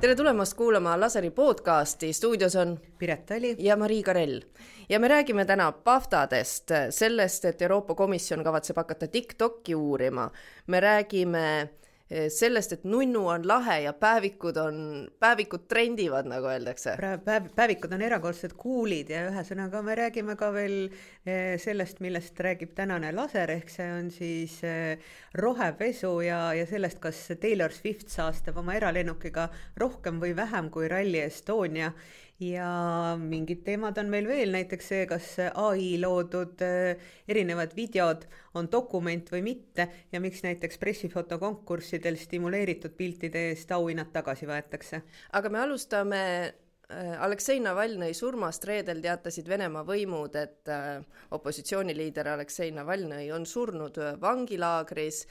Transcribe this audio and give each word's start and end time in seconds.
tere 0.00 0.14
tulemast 0.14 0.54
kuulama 0.54 1.00
Laseri 1.00 1.30
podcasti, 1.30 2.12
stuudios 2.12 2.56
on 2.56 2.76
Piret 2.98 3.26
Tali 3.26 3.56
ja 3.58 3.76
Marii 3.76 4.02
Karell. 4.02 4.40
ja 4.88 5.00
me 5.00 5.08
räägime 5.08 5.44
täna 5.44 5.72
Paftadest, 5.72 6.70
sellest, 6.90 7.44
et 7.44 7.62
Euroopa 7.62 7.94
Komisjon 7.94 8.44
kavatseb 8.44 8.76
hakata 8.76 9.06
TikTok'i 9.06 9.74
uurima. 9.74 10.30
me 10.66 10.80
räägime 10.80 11.68
sellest, 12.08 12.72
et 12.72 12.84
nunnu 12.88 13.26
on 13.28 13.42
lahe 13.44 13.82
ja 13.84 13.92
päevikud 13.92 14.56
on, 14.56 14.78
päevikud 15.20 15.66
trendivad, 15.68 16.28
nagu 16.30 16.48
öeldakse. 16.48 16.94
päev, 17.24 17.50
päevikud 17.56 17.92
on 17.92 18.02
erakordsed 18.02 18.54
kuulid 18.56 19.10
ja 19.12 19.26
ühesõnaga 19.28 19.82
me 19.84 19.96
räägime 19.98 20.36
ka 20.40 20.48
veel 20.54 20.78
eh, 21.26 21.58
sellest, 21.60 22.00
millest 22.00 22.40
räägib 22.40 22.72
tänane 22.78 23.12
laser, 23.12 23.52
ehk 23.58 23.68
see 23.72 23.90
on 23.92 24.08
siis 24.14 24.56
eh, 24.64 24.96
rohepesu 25.36 26.14
ja, 26.24 26.40
ja 26.56 26.64
sellest, 26.66 27.00
kas 27.02 27.20
Taylor 27.40 27.76
Swift 27.76 28.08
saastab 28.08 28.56
oma 28.62 28.78
eralennukiga 28.80 29.50
rohkem 29.76 30.22
või 30.22 30.32
vähem 30.36 30.72
kui 30.72 30.88
Rally 30.88 31.20
Estonia 31.26 31.92
ja 32.40 33.16
mingid 33.18 33.64
teemad 33.66 33.98
on 33.98 34.10
meil 34.12 34.28
veel, 34.30 34.52
näiteks 34.54 34.90
see, 34.92 35.06
kas 35.10 35.32
ai 35.48 35.96
loodud 35.98 36.62
äh, 36.62 37.10
erinevad 37.28 37.74
videod 37.76 38.28
on 38.58 38.70
dokument 38.70 39.26
või 39.32 39.42
mitte 39.50 39.88
ja 40.12 40.20
miks 40.22 40.44
näiteks 40.46 40.78
pressifotokonkurssidel 40.78 42.18
stimuleeritud 42.20 42.94
piltide 42.96 43.48
eest 43.50 43.74
auhinnad 43.74 44.12
tagasi 44.14 44.46
võetakse. 44.46 45.02
aga 45.32 45.50
me 45.50 45.62
alustame 45.64 46.22
äh, 46.46 47.16
Aleksei 47.18 47.58
Navalnõi 47.64 48.14
surmast 48.14 48.64
reedel 48.70 49.02
teatasid 49.02 49.48
Venemaa 49.50 49.82
võimud, 49.88 50.38
et 50.38 50.70
äh, 50.70 51.02
opositsiooniliider 51.34 52.34
Aleksei 52.36 52.70
Navalnõi 52.70 53.32
on 53.34 53.46
surnud 53.46 53.98
vangilaagris 54.22 55.24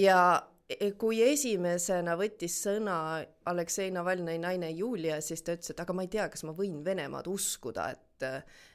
ja 0.00 0.22
kui 0.98 1.20
esimesena 1.24 2.16
võttis 2.18 2.56
sõna 2.64 2.96
Aleksei 3.50 3.90
Navalnõi 3.94 4.38
naine 4.42 4.70
Julia, 4.70 5.20
siis 5.20 5.42
ta 5.42 5.56
ütles, 5.56 5.72
et 5.72 5.80
aga 5.82 5.96
ma 5.96 6.06
ei 6.06 6.10
tea, 6.12 6.28
kas 6.32 6.44
ma 6.48 6.54
võin 6.56 6.82
Venemaad 6.84 7.28
uskuda, 7.30 7.88
et 7.92 8.26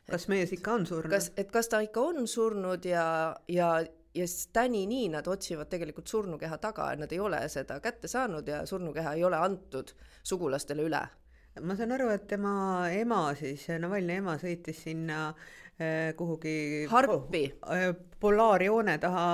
kas 0.09 0.27
mees 0.31 0.52
ikka 0.55 0.73
on 0.75 0.88
surnud? 0.89 1.11
kas, 1.11 1.31
et 1.38 1.52
kas 1.53 1.72
ta 1.72 1.81
ikka 1.85 2.03
on 2.09 2.27
surnud 2.27 2.85
ja, 2.88 3.05
ja, 3.52 3.69
ja 4.16 4.27
tänini 4.53 5.07
nad 5.13 5.27
otsivad 5.27 5.69
tegelikult 5.72 6.07
surnukeha 6.11 6.57
taga, 6.63 6.89
nad 6.99 7.13
ei 7.13 7.22
ole 7.23 7.44
seda 7.52 7.80
kätte 7.83 8.11
saanud 8.11 8.47
ja 8.47 8.66
surnukeha 8.66 9.16
ei 9.16 9.23
ole 9.27 9.39
antud 9.39 9.95
sugulastele 10.23 10.88
üle 10.88 11.05
ma 11.61 11.75
saan 11.77 11.94
aru, 11.95 12.09
et 12.13 12.27
tema 12.29 12.89
ema 12.94 13.22
siis, 13.38 13.67
Navalnõi 13.81 14.19
ema 14.22 14.35
sõitis 14.41 14.83
sinna 14.85 15.31
kuhugi 16.17 16.86
Harpi. 16.89 17.44
eh, 17.72 17.94
polaarjoone 18.20 18.97
taha 18.97 19.25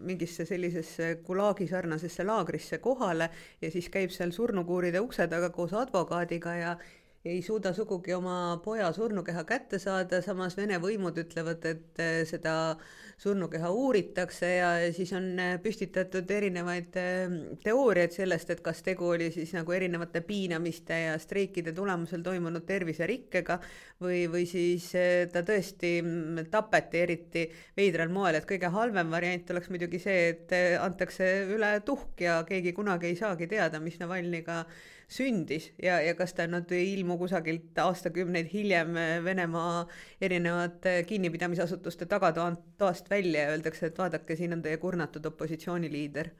mingisse 0.00 0.44
sellisesse 0.48 1.18
Gulagi 1.26 1.66
sarnasesse 1.68 2.24
laagrisse 2.24 2.78
kohale 2.78 3.28
ja 3.62 3.70
siis 3.70 3.90
käib 3.92 4.10
seal 4.10 4.32
surnukuuride 4.32 5.00
ukse 5.00 5.26
taga 5.28 5.50
koos 5.50 5.74
advokaadiga 5.76 6.54
ja 6.56 6.76
ei 7.24 7.42
suuda 7.42 7.70
sugugi 7.72 8.14
oma 8.16 8.58
poja 8.64 8.88
surnukeha 8.92 9.44
kätte 9.46 9.78
saada, 9.78 10.18
samas 10.24 10.56
Vene 10.58 10.80
võimud 10.82 11.20
ütlevad, 11.22 11.62
et 11.70 12.00
eh, 12.02 12.22
seda 12.26 12.74
surnukeha 13.22 13.68
uuritakse 13.70 14.48
ja 14.56 14.70
siis 14.94 15.12
on 15.14 15.28
eh, 15.38 15.52
püstitatud 15.62 16.30
erinevaid 16.34 16.96
eh, 16.98 17.36
teooriaid 17.62 18.16
sellest, 18.16 18.50
et 18.50 18.62
kas 18.64 18.82
tegu 18.82 19.12
oli 19.14 19.28
siis 19.34 19.52
nagu 19.54 19.74
erinevate 19.76 20.24
piinamiste 20.26 20.98
ja 21.04 21.12
streikide 21.22 21.70
tulemusel 21.76 22.24
toimunud 22.26 22.66
terviserikkega 22.66 23.60
või, 24.02 24.24
või 24.32 24.42
siis 24.50 24.88
ta 25.30 25.44
tõesti 25.46 25.92
mm, 26.02 26.48
tapeti 26.50 27.04
eriti 27.04 27.44
veidral 27.78 28.10
moel, 28.10 28.40
et 28.40 28.48
kõige 28.50 28.72
halvem 28.74 29.14
variant 29.14 29.54
oleks 29.54 29.70
muidugi 29.70 30.02
see, 30.02 30.32
et 30.34 30.56
antakse 30.82 31.30
üle 31.54 31.76
tuhk 31.86 32.26
ja 32.26 32.40
keegi 32.48 32.74
kunagi 32.74 33.12
ei 33.12 33.20
saagi 33.20 33.46
teada, 33.46 33.78
mis 33.78 34.00
Navalnõiga 34.02 34.64
sündis 35.12 35.68
ja, 35.82 35.98
ja 36.00 36.14
kas 36.18 36.34
ta 36.36 36.46
nüüd 36.50 36.72
ei 36.74 36.92
ilmu 36.96 37.18
kusagilt 37.20 37.78
aastakümneid 37.78 38.48
hiljem 38.52 38.96
Venemaa 39.24 39.84
erinevate 40.20 41.02
kinnipidamisasutuste 41.08 42.08
tagatoast 42.10 43.10
välja 43.10 43.46
ja 43.46 43.52
öeldakse, 43.56 43.90
et 43.90 44.00
vaadake, 44.00 44.36
siin 44.36 44.56
on 44.56 44.64
teie 44.64 44.80
kurnatud 44.82 45.26
opositsiooniliider. 45.32 46.32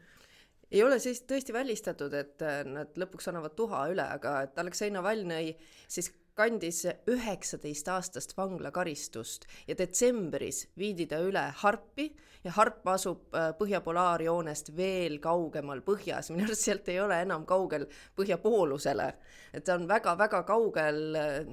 Ei 0.72 0.81
ole 0.82 0.97
siis 1.05 1.21
tõesti 1.28 1.53
välistatud, 1.53 2.15
et 2.16 2.43
nad 2.65 2.97
lõpuks 2.97 3.28
annavad 3.28 3.53
tuha 3.59 3.84
üle, 3.93 4.06
aga 4.16 4.38
et 4.47 4.59
Aleksei 4.59 4.88
Navalnõi 4.94 5.53
siis 5.84 6.09
kandis 6.38 6.82
üheksateist 7.10 7.88
aastast 7.93 8.37
vanglakaristust 8.37 9.44
ja 9.69 9.76
detsembris 9.78 10.66
viidi 10.78 11.06
ta 11.06 11.20
üle 11.20 11.44
Harpi 11.62 12.09
ja 12.44 12.53
Harp 12.56 12.87
asub 12.91 13.34
äh, 13.37 13.50
põhja 13.59 13.81
polaarjoonest 13.84 14.72
veel 14.76 15.19
kaugemal 15.22 15.82
põhjas, 15.87 16.31
minu 16.32 16.48
arust 16.48 16.66
sealt 16.66 16.88
ei 16.91 16.98
ole 17.03 17.20
enam 17.22 17.44
kaugel 17.47 17.87
põhjapoolusele. 18.19 19.09
et 19.53 19.65
ta 19.65 19.76
on 19.76 19.87
väga-väga 19.88 20.43
kaugel, 20.48 21.00
äh, 21.19 21.53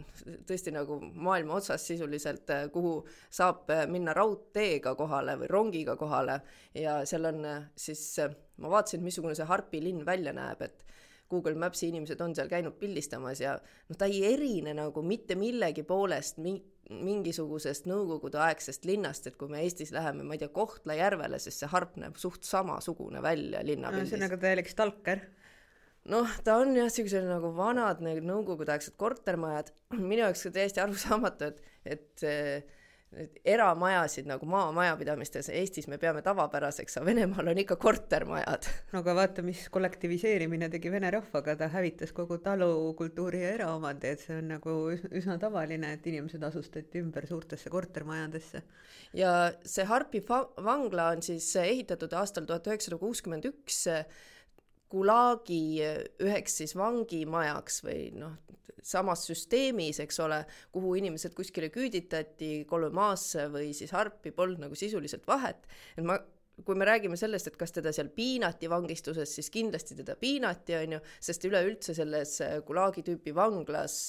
tõesti 0.50 0.74
nagu 0.74 1.00
maailma 1.14 1.60
otsas 1.60 1.86
sisuliselt, 1.92 2.50
äh, 2.50 2.68
kuhu 2.74 3.04
saab 3.30 3.70
minna 3.92 4.14
raudteega 4.18 4.96
kohale 4.96 5.38
või 5.44 5.52
rongiga 5.52 5.96
kohale 5.96 6.42
ja 6.74 7.02
seal 7.06 7.26
on 7.30 7.46
siis, 7.76 8.04
ma 8.58 8.72
vaatasin, 8.72 9.04
missugune 9.04 9.36
see 9.36 9.46
Harpi 9.50 9.84
linn 9.84 10.06
välja 10.06 10.34
näeb, 10.34 10.62
et 10.62 10.86
Google 11.30 11.56
Maps'i 11.62 11.90
inimesed 11.92 12.22
on 12.26 12.36
seal 12.38 12.50
käinud 12.52 12.78
pildistamas 12.80 13.42
ja 13.44 13.56
noh, 13.60 13.98
ta 13.98 14.10
ei 14.10 14.24
erine 14.34 14.74
nagu 14.78 15.04
mitte 15.06 15.38
millegi 15.40 15.84
poolest 15.88 16.40
mi-, 16.44 16.62
mingisugusest 16.90 17.90
nõukogudeaegsest 17.90 18.88
linnast, 18.90 19.28
et 19.30 19.38
kui 19.40 19.52
me 19.52 19.62
Eestis 19.64 19.94
läheme, 19.96 20.26
ma 20.26 20.36
ei 20.36 20.42
tea, 20.42 20.52
Kohtla-Järvele, 20.54 21.42
siis 21.42 21.60
see 21.62 21.70
harp 21.70 22.00
näeb 22.02 22.18
suht 22.22 22.48
samasugune 22.48 23.22
välja 23.26 23.62
linnapildis. 23.66 24.16
ühesõnaga 24.16 24.42
täielik 24.42 24.72
stalker 24.72 25.28
noh, 26.10 26.34
ta 26.46 26.58
on 26.62 26.74
jah, 26.78 26.90
niisugused 26.90 27.28
nagu 27.28 27.52
vanad 27.58 28.02
need 28.06 28.26
nõukogudeaegsed 28.28 28.98
kortermajad, 29.00 29.72
minu 30.00 30.24
jaoks 30.24 30.48
ka 30.48 30.54
täiesti 30.58 30.84
arusaamatu, 30.84 31.52
et, 31.52 31.64
et 31.98 32.28
eramajasid 33.46 34.28
nagu 34.30 34.46
maamajapidamistes 34.50 35.50
Eestis 35.50 35.88
me 35.90 35.98
peame 35.98 36.22
tavapäraseks, 36.26 37.00
aga 37.00 37.08
Venemaal 37.08 37.50
on 37.52 37.62
ikka 37.64 37.80
kortermajad. 37.82 38.68
no 38.94 39.02
aga 39.02 39.16
vaata, 39.18 39.46
mis 39.46 39.64
kollektiviseerimine 39.74 40.70
tegi 40.70 40.92
vene 40.94 41.10
rahvaga, 41.16 41.56
ta 41.58 41.72
hävitas 41.74 42.14
kogu 42.16 42.38
talukultuuri 42.46 43.42
ja 43.42 43.56
eraomandi, 43.58 44.14
et 44.14 44.26
see 44.26 44.38
on 44.38 44.54
nagu 44.54 44.78
üsna 44.94 45.40
tavaline, 45.42 45.96
et 45.98 46.10
inimesed 46.12 46.44
asustati 46.46 47.02
ümber 47.02 47.26
suurtesse 47.30 47.74
kortermajadesse. 47.74 48.62
ja 49.18 49.34
see 49.66 49.88
Harpi 49.90 50.22
vangla 50.30 51.10
on 51.16 51.26
siis 51.26 51.50
ehitatud 51.56 52.14
aastal 52.14 52.46
tuhat 52.46 52.68
üheksasada 52.70 53.02
kuuskümmend 53.02 53.50
üks 53.50 53.88
Gulagi 54.90 55.80
üheks 56.26 56.60
siis 56.62 56.74
vangimajaks 56.78 57.84
või 57.86 58.10
noh, 58.18 58.38
samas 58.86 59.26
süsteemis, 59.28 60.00
eks 60.02 60.20
ole, 60.24 60.40
kuhu 60.74 60.96
inimesed 60.98 61.36
kuskile 61.38 61.70
küüditati 61.74 62.66
Kolomaasse 62.70 63.48
või 63.54 63.72
siis 63.78 63.94
Harpi, 63.94 64.34
polnud 64.36 64.64
nagu 64.66 64.78
sisuliselt 64.80 65.28
vahet, 65.30 65.68
et 65.98 66.06
ma 66.06 66.18
kui 66.66 66.76
me 66.76 66.84
räägime 66.84 67.16
sellest, 67.16 67.48
et 67.48 67.58
kas 67.60 67.72
teda 67.72 67.94
seal 67.96 68.10
piinati 68.12 68.68
vangistuses, 68.68 69.32
siis 69.32 69.48
kindlasti 69.54 69.96
teda 69.96 70.18
piinati, 70.20 70.76
on 70.76 70.98
ju, 70.98 71.02
sest 71.24 71.46
üleüldse 71.48 71.96
selles 71.96 72.34
Gulagi 72.68 73.06
tüüpi 73.08 73.32
vanglas 73.36 74.02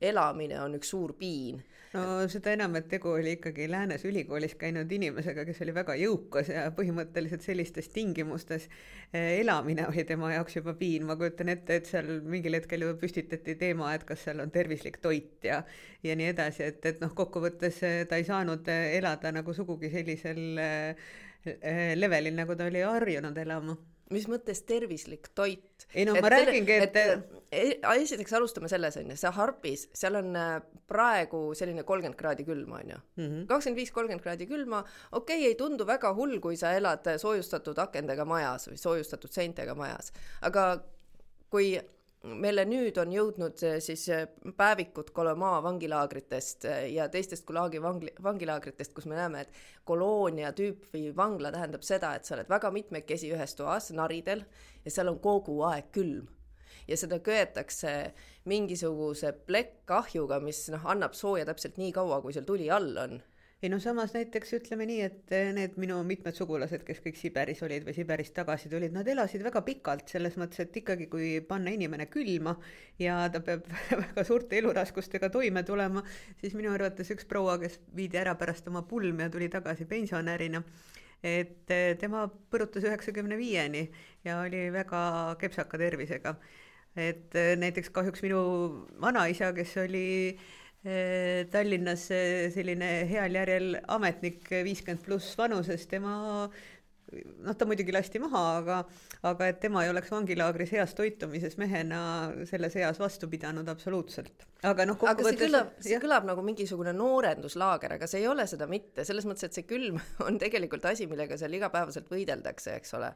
elamine 0.00 0.60
on 0.60 0.74
üks 0.78 0.90
suur 0.94 1.12
piin. 1.18 1.60
no 1.92 2.02
seda 2.30 2.52
enam, 2.54 2.76
et 2.78 2.86
tegu 2.88 3.10
oli 3.12 3.34
ikkagi 3.36 3.66
Läänes 3.70 4.04
ülikoolis 4.06 4.54
käinud 4.58 4.92
inimesega, 4.94 5.44
kes 5.48 5.60
oli 5.64 5.74
väga 5.74 5.96
jõukas 5.98 6.50
ja 6.52 6.68
põhimõtteliselt 6.76 7.42
sellistes 7.44 7.90
tingimustes 7.90 8.68
eh, 9.12 9.40
elamine 9.40 9.88
oli 9.90 10.04
tema 10.08 10.30
jaoks 10.32 10.60
juba 10.60 10.76
piin, 10.78 11.04
ma 11.08 11.18
kujutan 11.20 11.50
ette, 11.52 11.80
et 11.80 11.90
seal 11.90 12.12
mingil 12.22 12.56
hetkel 12.56 12.86
ju 12.86 12.94
püstitati 13.00 13.56
teema, 13.60 13.92
et 13.94 14.06
kas 14.08 14.22
seal 14.28 14.40
on 14.44 14.54
tervislik 14.54 15.00
toit 15.02 15.50
ja 15.50 15.62
ja 16.06 16.16
nii 16.16 16.30
edasi, 16.32 16.64
et, 16.70 16.84
et 16.86 17.02
noh, 17.02 17.12
kokkuvõttes 17.16 17.82
eh, 17.86 18.00
ta 18.08 18.20
ei 18.20 18.28
saanud 18.28 18.70
eh, 18.70 18.96
elada 19.00 19.34
nagu 19.34 19.54
sugugi 19.56 19.92
sellisel 19.92 20.42
levelil, 21.96 22.34
nagu 22.36 22.52
ta 22.52 22.66
oli 22.68 22.82
harjunud 22.84 23.36
elama 23.40 23.76
mis 24.14 24.26
mõttes 24.30 24.62
tervislik 24.66 25.30
toit? 25.38 25.86
ei 25.94 26.04
no 26.06 26.14
et 26.18 26.24
ma 26.24 26.30
räägingi, 26.32 26.76
et, 26.84 26.96
et 26.96 27.34
e, 27.50 27.62
esiteks 28.02 28.34
alustame 28.38 28.70
selles 28.70 28.98
on 29.00 29.10
ju, 29.10 29.18
see 29.18 29.32
Harpis, 29.36 29.86
seal 29.96 30.18
on 30.20 30.36
äh, 30.38 30.52
praegu 30.90 31.42
selline 31.58 31.84
kolmkümmend 31.86 32.18
kraadi 32.18 32.46
külma 32.46 32.80
on 32.82 32.94
ju, 32.94 32.98
mhm. 33.22 33.46
kakskümmend 33.50 33.82
viis, 33.82 33.94
kolmkümmend 33.94 34.24
kraadi 34.24 34.48
külma, 34.50 34.82
okei 35.12 35.40
okay,, 35.42 35.52
ei 35.52 35.58
tundu 35.58 35.86
väga 35.88 36.12
hull, 36.18 36.38
kui 36.42 36.58
sa 36.60 36.74
elad 36.78 37.06
soojustatud 37.22 37.78
akendega 37.82 38.26
majas 38.28 38.70
või 38.70 38.80
soojustatud 38.82 39.34
seintega 39.34 39.76
majas, 39.78 40.14
aga 40.46 40.66
kui 41.50 41.74
meile 42.22 42.64
nüüd 42.68 42.98
on 43.00 43.12
jõudnud 43.14 43.62
eh, 43.64 43.78
siis 43.84 44.02
eh, 44.12 44.26
päevikud 44.56 45.12
Kolomaa 45.16 45.60
vangilaagritest 45.64 46.66
eh, 46.68 46.82
ja 46.94 47.08
teistest 47.12 47.46
Gulagi 47.48 47.80
vangli, 47.82 48.12
vangilaagritest, 48.22 48.92
kus 48.96 49.08
me 49.08 49.16
näeme, 49.16 49.46
et 49.46 49.62
koloonia 49.88 50.52
tüüpi 50.56 51.10
vangla 51.16 51.52
tähendab 51.54 51.86
seda, 51.86 52.12
et 52.14 52.28
sa 52.28 52.36
oled 52.36 52.50
väga 52.50 52.72
mitmekesi 52.74 53.32
ühes 53.32 53.56
toas 53.56 53.90
naridel 53.96 54.44
ja 54.84 54.92
seal 54.92 55.12
on 55.12 55.18
kogu 55.24 55.62
aeg 55.70 55.90
külm. 55.96 56.28
ja 56.88 56.96
seda 56.96 57.20
köetakse 57.22 58.12
mingisuguse 58.50 59.32
plekkahjuga, 59.46 60.40
mis 60.42 60.64
noh, 60.74 60.86
annab 60.90 61.14
sooja 61.14 61.44
täpselt 61.46 61.76
nii 61.78 61.92
kaua, 61.94 62.20
kui 62.20 62.34
seal 62.34 62.48
tuli 62.48 62.70
all 62.70 62.96
on 62.98 63.20
ei 63.62 63.68
no 63.68 63.76
samas 63.80 64.14
näiteks 64.16 64.54
ütleme 64.56 64.86
nii, 64.88 65.00
et 65.04 65.32
eh, 65.36 65.50
need 65.52 65.74
minu 65.80 65.98
mitmed 66.08 66.36
sugulased, 66.36 66.80
kes 66.86 67.02
kõik 67.04 67.18
Siberis 67.20 67.60
olid 67.66 67.84
või 67.84 67.92
Siberist 67.92 68.32
tagasi 68.36 68.70
tulid, 68.72 68.94
nad 68.94 69.08
elasid 69.08 69.42
väga 69.44 69.60
pikalt, 69.66 70.06
selles 70.08 70.38
mõttes, 70.40 70.62
et 70.64 70.78
ikkagi, 70.80 71.10
kui 71.12 71.32
panna 71.44 71.72
inimene 71.76 72.06
külma 72.08 72.54
ja 73.00 73.18
ta 73.32 73.42
peab 73.44 73.66
väga 74.06 74.24
suurte 74.24 74.56
eluraskustega 74.60 75.28
toime 75.34 75.62
tulema, 75.68 76.02
siis 76.40 76.56
minu 76.56 76.72
arvates 76.72 77.12
üks 77.12 77.28
proua, 77.28 77.58
kes 77.60 77.76
viidi 77.96 78.20
ära 78.20 78.32
pärast 78.40 78.70
oma 78.72 78.80
pulmi 78.88 79.26
ja 79.26 79.34
tuli 79.34 79.50
tagasi 79.52 79.84
pensionärina, 79.90 80.62
et 81.20 81.74
eh, 81.76 81.92
tema 82.00 82.24
põrutas 82.32 82.86
üheksakümne 82.88 83.36
viieni 83.36 83.90
ja 84.24 84.40
oli 84.40 84.70
väga 84.72 85.36
kepsaka 85.40 85.78
tervisega. 85.84 86.34
et 86.96 87.36
eh, 87.36 87.52
näiteks 87.60 87.92
kahjuks 87.92 88.24
minu 88.24 88.40
vanaisa, 89.04 89.52
kes 89.52 89.76
oli 89.84 90.08
Tallinnas 90.80 92.06
selline 92.54 92.86
heal 93.10 93.34
järjel 93.36 93.74
ametnik, 93.92 94.46
viiskümmend 94.64 95.02
pluss 95.04 95.34
vanuses, 95.36 95.84
tema 95.90 96.14
noh, 97.44 97.56
ta 97.58 97.66
muidugi 97.68 97.92
lasti 97.94 98.20
maha, 98.22 98.42
aga, 98.60 98.76
aga 99.30 99.48
et 99.50 99.58
tema 99.62 99.84
ei 99.84 99.90
oleks 99.92 100.10
vangilaagris 100.12 100.74
heas 100.76 100.94
toitumises 100.98 101.56
mehena 101.60 102.00
selles 102.48 102.76
eas 102.78 103.00
vastu 103.02 103.28
pidanud 103.30 103.68
absoluutselt. 103.72 104.46
aga 104.66 104.86
noh, 104.88 104.98
aga 105.10 105.26
see 105.26 105.40
kõlab, 105.40 105.72
see 105.86 106.00
kõlab 106.02 106.28
nagu 106.30 106.44
mingisugune 106.46 106.94
noorenduslaager, 106.96 107.96
aga 107.98 108.10
see 108.10 108.22
ei 108.22 108.30
ole 108.30 108.46
seda 108.50 108.68
mitte, 108.70 109.06
selles 109.08 109.26
mõttes, 109.28 109.48
et 109.48 109.58
see 109.58 109.66
külm 109.68 109.98
on 110.26 110.38
tegelikult 110.42 110.86
asi, 110.92 111.08
millega 111.10 111.38
seal 111.40 111.58
igapäevaselt 111.58 112.10
võideldakse, 112.12 112.78
eks 112.80 112.96
ole. 113.00 113.12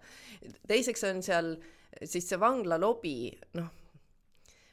teiseks 0.71 1.09
on 1.11 1.25
seal 1.25 1.55
siis 2.03 2.27
see 2.29 2.41
vangla 2.41 2.81
lobi, 2.81 3.31
noh 3.61 3.73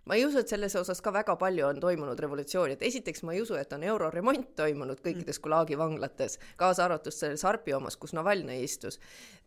ma 0.05 0.15
ei 0.17 0.25
usu, 0.25 0.41
et 0.41 0.49
selles 0.49 0.73
osas 0.79 1.01
ka 1.03 1.11
väga 1.13 1.35
palju 1.39 1.65
on 1.67 1.79
toimunud 1.81 2.19
revolutsiooni, 2.19 2.73
et 2.77 2.85
esiteks 2.87 3.21
ma 3.27 3.35
ei 3.35 3.41
usu, 3.43 3.55
et 3.59 3.73
on 3.75 3.83
euroremont 3.85 4.49
toimunud 4.57 5.01
kõikides 5.03 5.37
mm. 5.37 5.43
Gulagi 5.45 5.77
vanglates, 5.77 6.39
kaasa 6.57 6.87
arvatud 6.87 7.13
selles 7.13 7.45
Harpi 7.45 7.75
omas, 7.77 7.97
kus 8.01 8.15
Navalnõi 8.17 8.63
istus. 8.65 8.99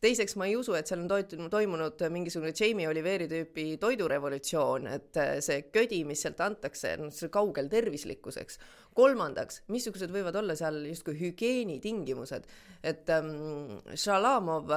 teiseks 0.04 0.36
ma 0.38 0.46
ei 0.46 0.56
usu, 0.56 0.76
et 0.78 0.86
seal 0.90 1.02
on 1.02 1.50
toimunud, 1.50 2.06
mingisugune 2.14 2.54
Jamie 2.54 2.88
Oliveri 2.88 3.28
tüüpi 3.30 3.66
toidurevolutsioon, 3.82 4.86
et 4.94 5.20
see 5.44 5.62
ködi, 5.74 6.04
mis 6.06 6.22
sealt 6.22 6.40
antakse, 6.44 6.96
noh, 7.02 7.12
see 7.14 7.32
kaugel 7.34 7.68
tervislikkuseks. 7.72 8.58
kolmandaks, 8.94 9.64
missugused 9.74 10.12
võivad 10.14 10.36
olla 10.38 10.54
seal 10.54 10.84
justkui 10.86 11.18
hügieenitingimused, 11.18 12.46
et 12.82 13.10
ähm, 13.10 13.80
Šalamov 13.98 14.70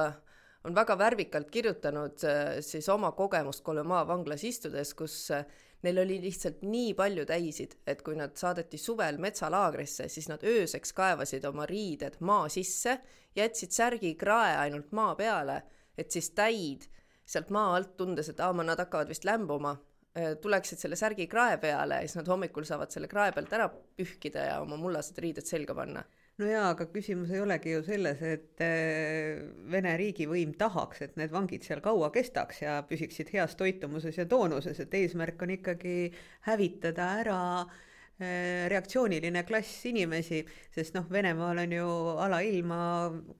on 0.66 0.74
väga 0.74 0.98
värvikalt 0.98 1.50
kirjutanud 1.50 2.24
äh, 2.26 2.58
siis 2.60 2.88
oma 2.88 3.12
kogemust 3.16 3.62
Kolema 3.64 4.02
vanglas 4.08 4.44
istudes, 4.44 4.94
kus 4.98 5.30
äh, 5.30 5.46
neil 5.82 5.98
oli 6.02 6.18
lihtsalt 6.22 6.62
nii 6.66 6.94
palju 6.98 7.24
täisid, 7.26 7.76
et 7.86 8.02
kui 8.02 8.16
nad 8.18 8.34
saadeti 8.36 8.78
suvel 8.78 9.18
metsalaagrisse, 9.22 10.08
siis 10.08 10.28
nad 10.28 10.42
ööseks 10.42 10.92
kaevasid 10.92 11.44
oma 11.46 11.66
riided 11.66 12.18
maa 12.20 12.48
sisse, 12.52 12.98
jätsid 13.36 13.74
särgikrae 13.76 14.56
ainult 14.64 14.92
maa 14.92 15.14
peale, 15.18 15.62
et 15.98 16.10
siis 16.10 16.30
täid 16.34 16.88
sealt 17.28 17.50
maa 17.54 17.76
alt, 17.76 17.96
tundes, 17.96 18.30
et 18.32 18.40
aa, 18.40 18.52
nad 18.64 18.80
hakkavad 18.80 19.10
vist 19.12 19.26
lämbuma, 19.28 19.76
äh, 20.18 20.34
tuleksid 20.42 20.80
selle 20.80 20.96
särgikrae 20.96 21.58
peale 21.62 22.02
ja 22.02 22.08
siis 22.08 22.18
nad 22.18 22.30
hommikul 22.32 22.66
saavad 22.66 22.90
selle 22.94 23.08
krae 23.08 23.32
pealt 23.36 23.52
ära 23.52 23.68
pühkida 23.68 24.48
ja 24.50 24.60
oma 24.64 24.80
mullased 24.80 25.18
riided 25.22 25.46
selga 25.46 25.76
panna 25.76 26.04
no 26.38 26.46
jaa, 26.46 26.68
aga 26.74 26.86
küsimus 26.92 27.32
ei 27.34 27.42
olegi 27.42 27.74
ju 27.74 27.82
selles, 27.86 28.22
et 28.22 28.62
äh, 28.64 29.42
Vene 29.72 29.96
riigivõim 30.00 30.54
tahaks, 30.58 31.02
et 31.06 31.18
need 31.20 31.34
vangid 31.34 31.66
seal 31.66 31.82
kaua 31.84 32.12
kestaks 32.14 32.62
ja 32.62 32.78
püsiksid 32.88 33.32
heas 33.34 33.58
toitumuses 33.58 34.18
ja 34.20 34.26
toonuses, 34.30 34.78
et 34.84 34.94
eesmärk 34.94 35.42
on 35.42 35.56
ikkagi 35.58 35.98
hävitada 36.46 37.10
ära 37.24 37.42
äh, 37.64 37.84
reaktsiooniline 38.18 39.44
klass 39.46 39.84
inimesi, 39.86 40.40
sest 40.74 40.96
noh, 40.96 41.04
Venemaal 41.06 41.60
on 41.62 41.74
ju 41.76 41.90
alailma 42.18 42.78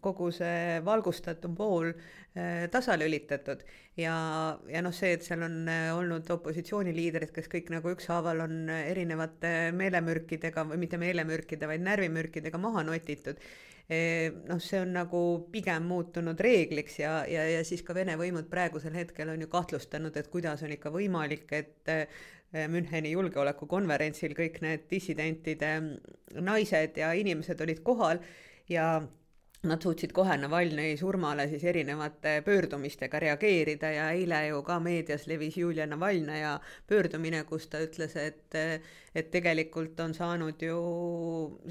kogu 0.05 0.29
see 0.37 0.79
valgustatum 0.87 1.57
pool 1.59 1.91
Äh, 2.39 2.69
tasalülitatud. 2.71 3.63
Ja, 3.97 4.15
ja 4.71 4.83
noh, 4.85 4.93
see, 4.95 5.15
et 5.17 5.25
seal 5.27 5.41
on 5.43 5.63
äh, 5.73 5.89
olnud 5.97 6.29
opositsiooniliidrid, 6.31 7.33
kes 7.35 7.49
kõik 7.51 7.73
nagu 7.73 7.91
ükshaaval 7.95 8.45
on 8.45 8.69
erinevate 8.69 9.73
meelemürkidega 9.75 10.67
või 10.69 10.79
mitte 10.85 11.01
meelemürkide, 11.01 11.67
vaid 11.67 11.83
närvimürkidega 11.87 12.61
maha 12.63 12.85
notitud, 12.87 13.41
äh, 13.89 14.29
noh, 14.47 14.61
see 14.63 14.85
on 14.85 14.93
nagu 15.01 15.23
pigem 15.55 15.89
muutunud 15.91 16.39
reegliks 16.47 17.01
ja, 17.01 17.23
ja, 17.27 17.49
ja 17.57 17.65
siis 17.67 17.83
ka 17.83 17.97
Vene 17.97 18.15
võimud 18.21 18.47
praegusel 18.53 18.95
hetkel 19.01 19.33
on 19.35 19.43
ju 19.43 19.51
kahtlustanud, 19.57 20.21
et 20.21 20.31
kuidas 20.31 20.63
on 20.63 20.77
ikka 20.77 20.95
võimalik, 20.95 21.49
et 21.57 21.95
Müncheni 22.53 23.11
julgeolekukonverentsil 23.13 24.33
kõik 24.37 24.63
need 24.65 24.87
dissidentide 24.89 25.73
naised 26.41 26.97
ja 26.97 27.11
inimesed 27.13 27.61
olid 27.61 27.83
kohal 27.85 28.23
ja 28.73 28.87
Nad 29.67 29.83
suutsid 29.83 30.13
kohe 30.15 30.37
Navalnõi 30.39 30.93
surmale 31.01 31.49
siis 31.51 31.65
erinevate 31.67 32.37
pöördumistega 32.47 33.19
reageerida 33.25 33.89
ja 33.91 34.05
eile 34.15 34.45
ju 34.47 34.61
ka 34.63 34.77
meedias 34.79 35.27
levis 35.27 35.57
Julia 35.59 35.87
Navalnõja 35.91 36.53
pöördumine, 36.87 37.41
kus 37.49 37.67
ta 37.67 37.81
ütles, 37.83 38.15
et 38.23 38.55
et 39.19 39.31
tegelikult 39.33 39.99
on 40.05 40.13
saanud 40.15 40.61
ju 40.63 40.79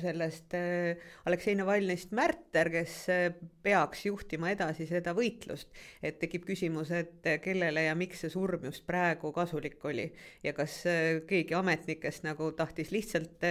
sellest 0.01 0.55
äh, 0.57 0.99
Aleksei 1.29 1.55
Navalnõist 1.57 2.13
märter, 2.17 2.69
kes 2.73 2.95
äh, 3.13 3.27
peaks 3.63 4.05
juhtima 4.07 4.51
edasi 4.51 4.87
seda 4.89 5.13
võitlust. 5.17 5.69
et 6.01 6.19
tekib 6.19 6.45
küsimus, 6.47 6.91
et 6.91 7.27
kellele 7.43 7.85
ja 7.87 7.95
miks 7.95 8.23
see 8.23 8.33
surm 8.33 8.65
just 8.67 8.85
praegu 8.87 9.31
kasulik 9.35 9.83
oli 9.85 10.07
ja 10.43 10.53
kas 10.57 10.79
äh, 10.89 11.21
keegi 11.27 11.55
ametnikest 11.57 12.25
nagu 12.27 12.51
tahtis 12.57 12.91
lihtsalt 12.91 13.45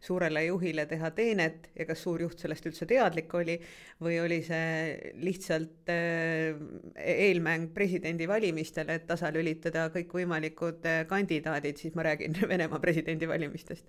suurele 0.00 0.44
juhile 0.46 0.86
teha 0.86 1.10
teenet 1.10 1.70
ja 1.76 1.86
kas 1.88 2.02
suur 2.06 2.22
juht 2.22 2.38
sellest 2.40 2.66
üldse 2.68 2.86
teadlik 2.86 3.34
oli 3.34 3.58
või 4.02 4.18
oli 4.20 4.42
see 4.44 5.12
lihtsalt 5.24 5.88
eelmäng 5.88 7.70
presidendivalimistele, 7.74 8.98
et 9.00 9.06
tasalülitada 9.08 9.88
kõikvõimalikud 9.94 10.84
kandidaadid, 11.08 11.80
siis 11.80 11.96
ma 11.96 12.04
räägin 12.10 12.36
Venemaa 12.52 12.80
presidendi 12.82 13.26
presidendivalimistest. 13.26 13.84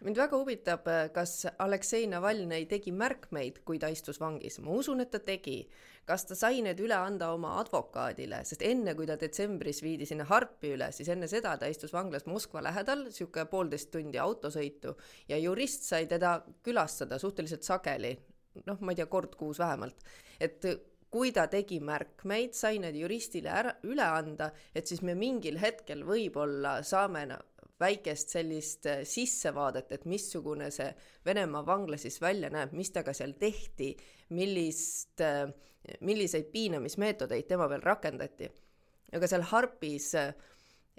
mind 0.00 0.16
väga 0.16 0.38
huvitab, 0.40 0.86
kas 1.12 1.46
Aleksei 1.58 2.06
Navalnõi 2.08 2.64
tegi 2.66 2.92
märkmeid, 2.92 3.60
kui 3.64 3.78
ta 3.78 3.90
istus 3.92 4.20
vangis, 4.20 4.58
ma 4.64 4.72
usun, 4.72 5.00
et 5.00 5.10
ta 5.10 5.18
tegi. 5.18 5.68
kas 6.10 6.24
ta 6.24 6.34
sai 6.34 6.62
need 6.62 6.80
üle 6.80 6.96
anda 6.96 7.28
oma 7.30 7.60
advokaadile, 7.60 8.40
sest 8.44 8.62
enne, 8.66 8.94
kui 8.98 9.06
ta 9.06 9.14
detsembris 9.20 9.82
viidi 9.82 10.06
sinna 10.06 10.24
Harpi 10.24 10.72
üle, 10.74 10.88
siis 10.92 11.08
enne 11.08 11.28
seda 11.28 11.56
ta 11.56 11.68
istus 11.70 11.92
vanglas 11.92 12.26
Moskva 12.26 12.62
lähedal, 12.62 13.04
niisugune 13.04 13.44
poolteist 13.46 13.90
tundi 13.92 14.18
autosõitu 14.18 14.96
ja 15.28 15.38
jurist 15.38 15.84
sai 15.84 16.06
teda 16.06 16.40
külastada 16.64 17.18
suhteliselt 17.18 17.62
sageli, 17.62 18.16
noh, 18.66 18.80
ma 18.80 18.92
ei 18.92 19.00
tea, 19.00 19.06
kord 19.10 19.36
kuus 19.38 19.60
vähemalt, 19.62 20.06
et 20.40 20.64
kui 21.10 21.32
ta 21.34 21.46
tegi 21.50 21.80
märkmeid, 21.82 22.54
sai 22.54 22.78
need 22.82 22.96
juristile 23.00 23.50
ära, 23.50 23.72
üle 23.90 24.06
anda, 24.06 24.50
et 24.74 24.86
siis 24.86 25.02
me 25.06 25.16
mingil 25.18 25.58
hetkel 25.58 26.04
võib-olla 26.06 26.78
saame 26.86 27.26
väikest 27.80 28.34
sellist 28.36 28.86
äh, 28.86 29.02
sissevaadet, 29.08 29.92
et 29.92 30.06
missugune 30.08 30.70
see 30.74 30.90
Venemaa 31.26 31.64
vangla 31.66 31.96
siis 32.00 32.20
välja 32.20 32.50
näeb, 32.52 32.74
mis 32.76 32.92
temaga 32.92 33.14
seal 33.16 33.32
tehti, 33.40 33.94
millist, 34.36 35.20
äh, 35.24 35.46
milliseid 36.06 36.50
piinamismeetodeid 36.52 37.48
tema 37.48 37.68
peal 37.68 37.84
rakendati. 37.84 38.50
aga 39.16 39.26
seal 39.26 39.42
Harpis 39.50 40.14
äh, 40.14 40.34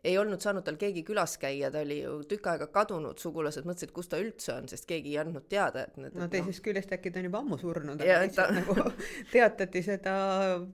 ei 0.03 0.15
olnud 0.17 0.41
saanud 0.41 0.65
tal 0.65 0.77
keegi 0.81 1.03
külas 1.05 1.35
käia, 1.41 1.69
ta 1.73 1.83
oli 1.85 1.99
ju 1.99 2.15
tükk 2.29 2.47
aega 2.53 2.67
kadunud, 2.73 3.19
sugulased 3.21 3.67
mõtlesid, 3.69 3.91
kus 3.93 4.09
ta 4.09 4.17
üldse 4.21 4.55
on, 4.55 4.69
sest 4.71 4.87
keegi 4.89 5.13
ei 5.13 5.19
andnud 5.21 5.45
teada, 5.51 5.85
et 5.85 5.99
need 6.01 6.17
no 6.17 6.27
teisest 6.31 6.61
no. 6.61 6.65
küljest 6.69 6.95
äkki 6.97 7.11
ta 7.13 7.21
on 7.21 7.27
juba 7.29 7.41
ammu 7.43 7.59
surnud, 7.61 8.01
aga 8.01 8.17
lihtsalt 8.25 8.55
ta... 8.55 8.57
nagu 8.57 8.95
teatati 9.35 9.83
seda 9.85 10.15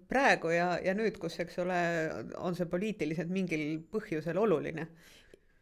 praegu 0.07 0.53
ja, 0.55 0.69
ja 0.83 0.95
nüüd, 0.97 1.19
kus, 1.19 1.35
eks 1.43 1.59
ole, 1.63 1.81
on 2.39 2.55
see 2.55 2.69
poliitiliselt 2.71 3.33
mingil 3.33 3.65
põhjusel 3.91 4.39
oluline 4.39 4.87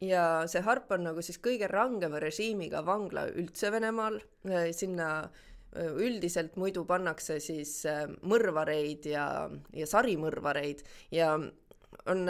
ja 0.03 0.25
see 0.51 0.61
Harp 0.65 0.91
on 0.93 1.07
nagu 1.07 1.23
siis 1.25 1.39
kõige 1.41 1.69
rangema 1.71 2.19
režiimiga 2.21 2.83
vangla 2.85 3.25
üldse 3.33 3.71
Venemaal, 3.73 4.19
äh, 4.49 4.69
sinna 4.77 5.09
äh, 5.23 5.89
üldiselt 5.89 6.57
muidu 6.61 6.85
pannakse 6.85 7.39
siis 7.43 7.79
äh, 7.89 8.05
mõrvareid 8.21 9.09
ja, 9.09 9.25
ja 9.73 9.89
sarimõrvareid 9.89 10.85
ja 11.15 11.33
on 12.05 12.29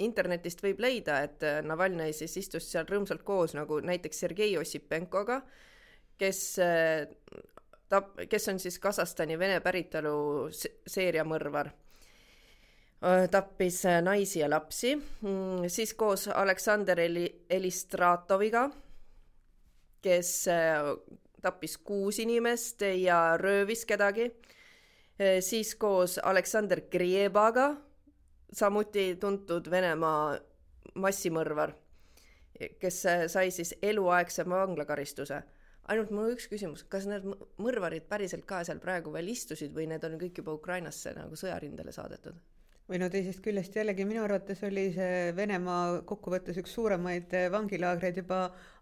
internetist 0.00 0.62
võib 0.64 0.80
leida, 0.82 1.20
et 1.26 1.44
Navalnõi 1.66 2.14
siis 2.16 2.36
istus 2.40 2.70
seal 2.72 2.88
rõõmsalt 2.88 3.24
koos 3.26 3.54
nagu 3.58 3.80
näiteks 3.84 4.24
Sergei 4.24 4.56
Ossipenkoga, 4.58 5.40
kes 6.20 6.40
ta, 6.56 8.02
kes 8.28 8.48
on 8.52 8.58
siis 8.60 8.78
Kasahstani 8.82 9.38
vene 9.40 9.60
päritolu 9.64 10.48
seeriamõrvar 10.50 11.72
Äh, 13.00 13.28
tappis 13.32 13.84
äh, 13.86 14.02
naisi 14.02 14.38
ja 14.42 14.50
lapsi, 14.50 14.96
mm, 14.96 15.68
siis 15.72 15.94
koos 15.94 16.28
Aleksander 16.28 17.00
Eli-, 17.00 17.46
Elistratoviga, 17.50 18.66
kes 20.04 20.32
äh, 20.52 20.90
tappis 21.40 21.78
kuus 21.78 22.18
inimest 22.20 22.84
ja 23.00 23.38
röövis 23.40 23.86
kedagi, 23.88 24.28
siis 25.40 25.74
koos 25.80 26.18
Aleksander 26.18 26.82
Griebaga, 26.92 27.70
samuti 28.52 29.14
tuntud 29.20 29.70
Venemaa 29.70 30.38
massimõrvar, 31.00 31.74
kes 32.80 33.00
sai 33.32 33.50
siis 33.54 33.74
eluaegse 33.82 34.44
vanglakaristuse. 34.48 35.42
ainult 35.90 36.10
mul 36.14 36.34
üks 36.36 36.46
küsimus, 36.46 36.84
kas 36.86 37.06
need 37.10 37.24
mõrvarid 37.58 38.06
päriselt 38.08 38.44
ka 38.46 38.62
seal 38.64 38.78
praegu 38.78 39.12
veel 39.12 39.28
istusid 39.32 39.74
või 39.74 39.88
need 39.90 40.04
on 40.04 40.18
kõik 40.20 40.38
juba 40.38 40.54
Ukrainasse 40.54 41.14
nagu 41.16 41.36
sõjarindele 41.36 41.92
saadetud? 41.92 42.36
või 42.90 42.98
no 42.98 43.06
teisest 43.06 43.38
küljest 43.44 43.76
jällegi 43.78 44.02
minu 44.02 44.24
arvates 44.24 44.64
oli 44.66 44.88
see 44.94 45.30
Venemaa 45.36 46.00
kokkuvõttes 46.10 46.56
üks 46.58 46.72
suuremaid 46.74 47.30
vangilaagreid 47.54 48.16
juba 48.18 48.40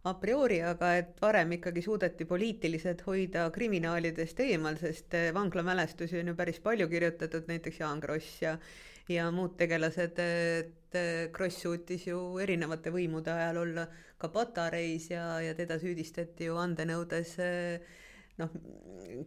a 0.09 0.15
priori, 0.21 0.63
aga 0.65 0.95
et 0.97 1.21
varem 1.21 1.53
ikkagi 1.59 1.83
suudeti 1.85 2.25
poliitiliselt 2.25 3.05
hoida 3.05 3.51
kriminaalidest 3.53 4.41
eemal, 4.41 4.81
sest 4.81 5.13
vanglamälestusi 5.37 6.23
on 6.23 6.33
ju 6.33 6.37
päris 6.39 6.61
palju 6.65 6.89
kirjutatud, 6.89 7.45
näiteks 7.53 7.83
Jaan 7.83 8.01
Kross 8.01 8.41
ja 8.41 8.57
ja 9.09 9.31
muud 9.35 9.57
tegelased, 9.61 10.19
et 10.19 10.99
Kross 11.33 11.63
suutis 11.63 12.07
ju 12.09 12.19
erinevate 12.41 12.91
võimude 12.91 13.33
ajal 13.33 13.63
olla 13.63 13.87
ka 14.19 14.31
patareis 14.33 15.11
ja, 15.11 15.39
ja 15.45 15.55
teda 15.55 15.77
süüdistati 15.81 16.49
ju 16.49 16.57
andenõudes 16.57 17.35
noh, 18.41 18.55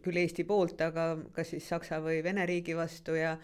küll 0.02 0.22
Eesti 0.22 0.44
poolt, 0.48 0.80
aga 0.82 1.12
kas 1.36 1.52
siis 1.54 1.68
Saksa 1.70 2.00
või 2.02 2.22
Vene 2.24 2.46
riigi 2.50 2.74
vastu 2.78 3.14
ja 3.18 3.36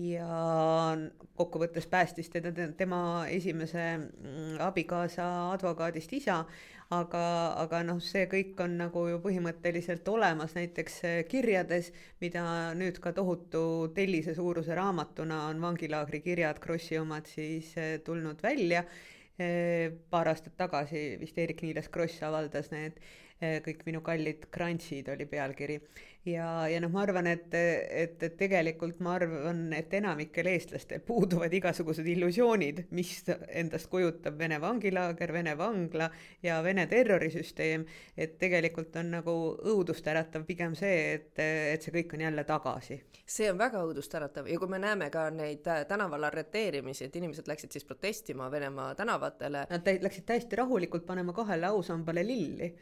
ja 0.00 0.96
kokkuvõttes 1.36 1.86
päästis 1.90 2.30
teda 2.30 2.52
tema 2.76 3.26
esimese 3.28 3.84
mm, 3.98 4.60
abikaasa 4.64 5.26
advokaadist 5.52 6.12
isa, 6.16 6.44
aga, 6.94 7.22
aga 7.62 7.82
noh, 7.86 8.00
see 8.02 8.24
kõik 8.30 8.58
on 8.64 8.74
nagu 8.80 9.04
ju 9.10 9.20
põhimõtteliselt 9.22 10.08
olemas 10.10 10.56
näiteks 10.58 10.98
eh, 11.06 11.20
kirjades, 11.30 11.92
mida 12.22 12.42
nüüd 12.78 12.98
ka 13.02 13.12
tohutu 13.16 13.62
tellise 13.94 14.34
suuruse 14.34 14.74
raamatuna 14.74 15.44
on 15.52 15.62
vangilaagri 15.62 16.22
kirjad, 16.24 16.58
Krossi 16.62 16.98
omad 16.98 17.30
siis 17.30 17.72
eh, 17.78 17.98
tulnud 18.04 18.42
välja. 18.42 18.84
Eh, 19.40 19.88
paar 20.10 20.28
aastat 20.28 20.56
tagasi 20.58 21.14
vist 21.20 21.38
Eerik-Niiles 21.38 21.88
Kross 21.88 22.20
avaldas 22.26 22.68
need 22.74 22.98
kõik 23.40 23.86
minu 23.86 24.02
kallid 24.04 24.48
krantsid 24.52 25.08
oli 25.08 25.24
pealkiri 25.26 25.80
ja, 26.24 26.68
ja 26.68 26.80
noh, 26.82 26.90
ma 26.92 27.04
arvan, 27.04 27.28
et, 27.30 27.48
et, 27.54 28.16
et 28.22 28.36
tegelikult 28.38 29.00
ma 29.04 29.14
arvan, 29.16 29.62
et 29.76 29.92
enamikel 29.96 30.50
eestlastel 30.52 31.02
puuduvad 31.06 31.52
igasugused 31.56 32.06
illusioonid, 32.12 32.84
mis 32.96 33.14
endast 33.48 33.90
kujutab 33.92 34.38
Vene 34.40 34.60
vangilaager, 34.60 35.32
Vene 35.32 35.56
vangla 35.58 36.10
ja 36.42 36.60
Vene 36.64 36.86
terrorisüsteem. 36.90 37.86
et 38.16 38.36
tegelikult 38.38 38.96
on 39.00 39.10
nagu 39.16 39.34
õudustäratav 39.72 40.44
pigem 40.44 40.74
see, 40.76 41.14
et, 41.14 41.38
et 41.38 41.82
see 41.82 41.94
kõik 41.94 42.14
on 42.14 42.26
jälle 42.26 42.44
tagasi. 42.44 43.00
see 43.24 43.50
on 43.50 43.58
väga 43.58 43.82
õudustäratav 43.86 44.48
ja 44.50 44.58
kui 44.58 44.68
me 44.68 44.78
näeme 44.78 45.10
ka 45.10 45.28
neid 45.30 45.66
äh, 45.66 45.84
tänaval 45.88 46.24
arreteerimisi, 46.28 47.04
et 47.06 47.16
inimesed 47.16 47.48
läksid 47.48 47.72
siis 47.72 47.84
protestima 47.84 48.50
Venemaa 48.50 48.94
tänavatele. 48.94 49.66
Nad 49.70 49.86
läksid 50.02 50.26
täiesti 50.26 50.56
rahulikult 50.56 51.06
panema 51.06 51.32
kahele 51.32 51.66
ausambale 51.66 52.26
lilli 52.26 52.74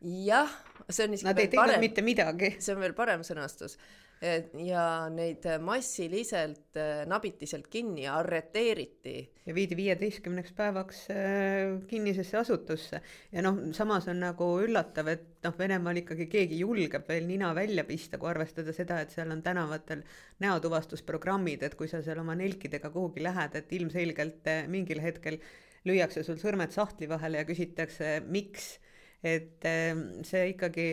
jah, 0.00 0.50
see 0.88 1.06
on 1.06 1.16
isegi 1.16 1.28
Nad 1.28 1.40
ei 1.42 1.48
teinud 1.52 1.80
mitte 1.82 2.04
midagi. 2.06 2.54
see 2.62 2.74
on 2.74 2.84
veel 2.84 2.94
parem 2.98 3.24
sõnastus. 3.26 3.78
ja 4.18 5.06
neid 5.14 5.44
massiliselt 5.62 6.74
äh, 6.74 7.04
nabiti 7.06 7.46
sealt 7.46 7.68
kinni 7.70 8.02
ja 8.02 8.16
arreteeriti. 8.18 9.12
ja 9.46 9.54
viidi 9.54 9.76
viieteistkümneks 9.78 10.56
päevaks 10.58 11.04
äh, 11.14 11.76
kinnisesse 11.86 12.38
asutusse. 12.40 13.00
ja 13.32 13.44
noh, 13.46 13.60
samas 13.72 14.08
on 14.10 14.18
nagu 14.22 14.48
üllatav, 14.64 15.12
et 15.14 15.28
noh, 15.46 15.54
Venemaal 15.58 16.02
ikkagi 16.02 16.26
keegi 16.30 16.58
julgeb 16.64 17.06
veel 17.08 17.30
nina 17.30 17.52
välja 17.54 17.86
pista, 17.86 18.18
kui 18.18 18.30
arvestada 18.30 18.74
seda, 18.74 18.98
et 19.02 19.14
seal 19.14 19.30
on 19.34 19.42
tänavatel 19.42 20.02
näotuvastusprogrammid, 20.42 21.62
et 21.62 21.78
kui 21.78 21.90
sa 21.90 22.02
seal 22.02 22.18
oma 22.22 22.34
nelkidega 22.38 22.90
kuhugi 22.90 23.22
lähed, 23.22 23.54
et 23.54 23.72
ilmselgelt 23.78 24.50
äh, 24.50 24.66
mingil 24.66 25.02
hetkel 25.02 25.38
lüüakse 25.86 26.26
sul 26.26 26.42
sõrmed 26.42 26.74
sahtli 26.74 27.06
vahele 27.10 27.38
ja 27.38 27.46
küsitakse, 27.46 28.18
miks 28.26 28.78
et 29.22 29.64
ehm, 29.66 30.04
see 30.26 30.52
ikkagi 30.54 30.90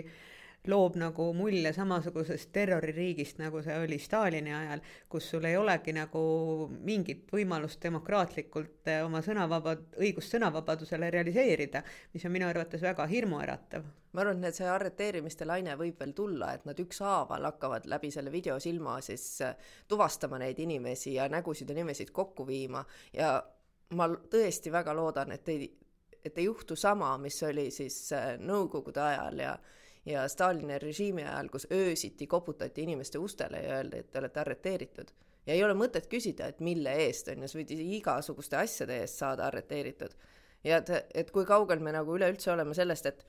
loob 0.68 0.96
nagu 1.00 1.28
mulje 1.36 1.72
samasugusest 1.76 2.50
terroririigist, 2.56 3.40
nagu 3.42 3.62
see 3.64 3.76
oli 3.80 3.98
Stalini 4.02 4.54
ajal, 4.54 4.82
kus 5.10 5.30
sul 5.30 5.46
ei 5.46 5.58
olegi 5.58 5.94
nagu 5.96 6.22
mingit 6.86 7.30
võimalust 7.34 7.82
demokraatlikult 7.84 8.90
eh, 8.92 9.04
oma 9.06 9.22
sõnavaba, 9.26 9.76
õigust 10.02 10.36
sõnavabadusele 10.36 11.10
realiseerida, 11.14 11.84
mis 12.14 12.26
on 12.26 12.36
minu 12.36 12.50
arvates 12.50 12.84
väga 12.86 13.08
hirmuäratav. 13.12 13.86
ma 14.16 14.24
arvan, 14.24 14.44
et 14.48 14.56
see 14.56 14.68
arreteerimiste 14.72 15.46
laine 15.46 15.76
võib 15.76 16.00
veel 16.00 16.14
tulla, 16.16 16.54
et 16.56 16.66
nad 16.66 16.80
ükshaaval 16.80 17.50
hakkavad 17.52 17.86
läbi 17.92 18.12
selle 18.12 18.32
videosilma 18.32 19.00
siis 19.06 19.42
eh, 19.42 19.56
tuvastama 19.88 20.40
neid 20.40 20.60
inimesi 20.60 21.18
ja 21.20 21.30
nägusid 21.30 21.70
ja 21.70 21.76
nimesid 21.76 22.12
kokku 22.12 22.48
viima 22.48 22.86
ja 23.14 23.38
ma 23.94 24.08
tõesti 24.10 24.72
väga 24.72 24.96
loodan, 24.96 25.32
et 25.36 25.50
ei 25.50 25.68
et 26.26 26.38
ei 26.38 26.46
juhtu 26.50 26.76
sama, 26.76 27.18
mis 27.22 27.38
oli 27.44 27.70
siis 27.72 27.98
äh, 28.14 28.36
Nõukogude 28.42 29.02
ajal 29.02 29.44
ja 29.44 29.58
ja 30.06 30.28
Stalini 30.30 30.80
režiimi 30.80 31.24
ajal, 31.24 31.50
kus 31.50 31.68
öösiti 31.74 32.28
koputati 32.28 32.84
inimeste 32.86 33.18
ustele 33.18 33.62
ja 33.64 33.78
öeldi, 33.80 34.04
et 34.04 34.12
te 34.12 34.20
olete 34.20 34.40
arreteeritud. 34.40 35.12
ja 35.46 35.54
ei 35.54 35.64
ole 35.64 35.74
mõtet 35.74 36.08
küsida, 36.10 36.48
et 36.48 36.60
mille 36.60 36.94
eest, 37.06 37.28
on 37.34 37.42
ju, 37.42 37.50
sa 37.50 37.58
võid 37.58 37.72
igasuguste 37.74 38.58
asjade 38.58 39.00
eest 39.02 39.22
saada 39.22 39.48
arreteeritud. 39.48 40.14
ja 40.64 40.78
et, 40.78 40.92
et 41.14 41.32
kui 41.32 41.46
kaugel 41.46 41.80
me 41.80 41.92
nagu 41.92 42.18
üleüldse 42.18 42.52
oleme 42.52 42.74
sellest, 42.74 43.06
et 43.06 43.26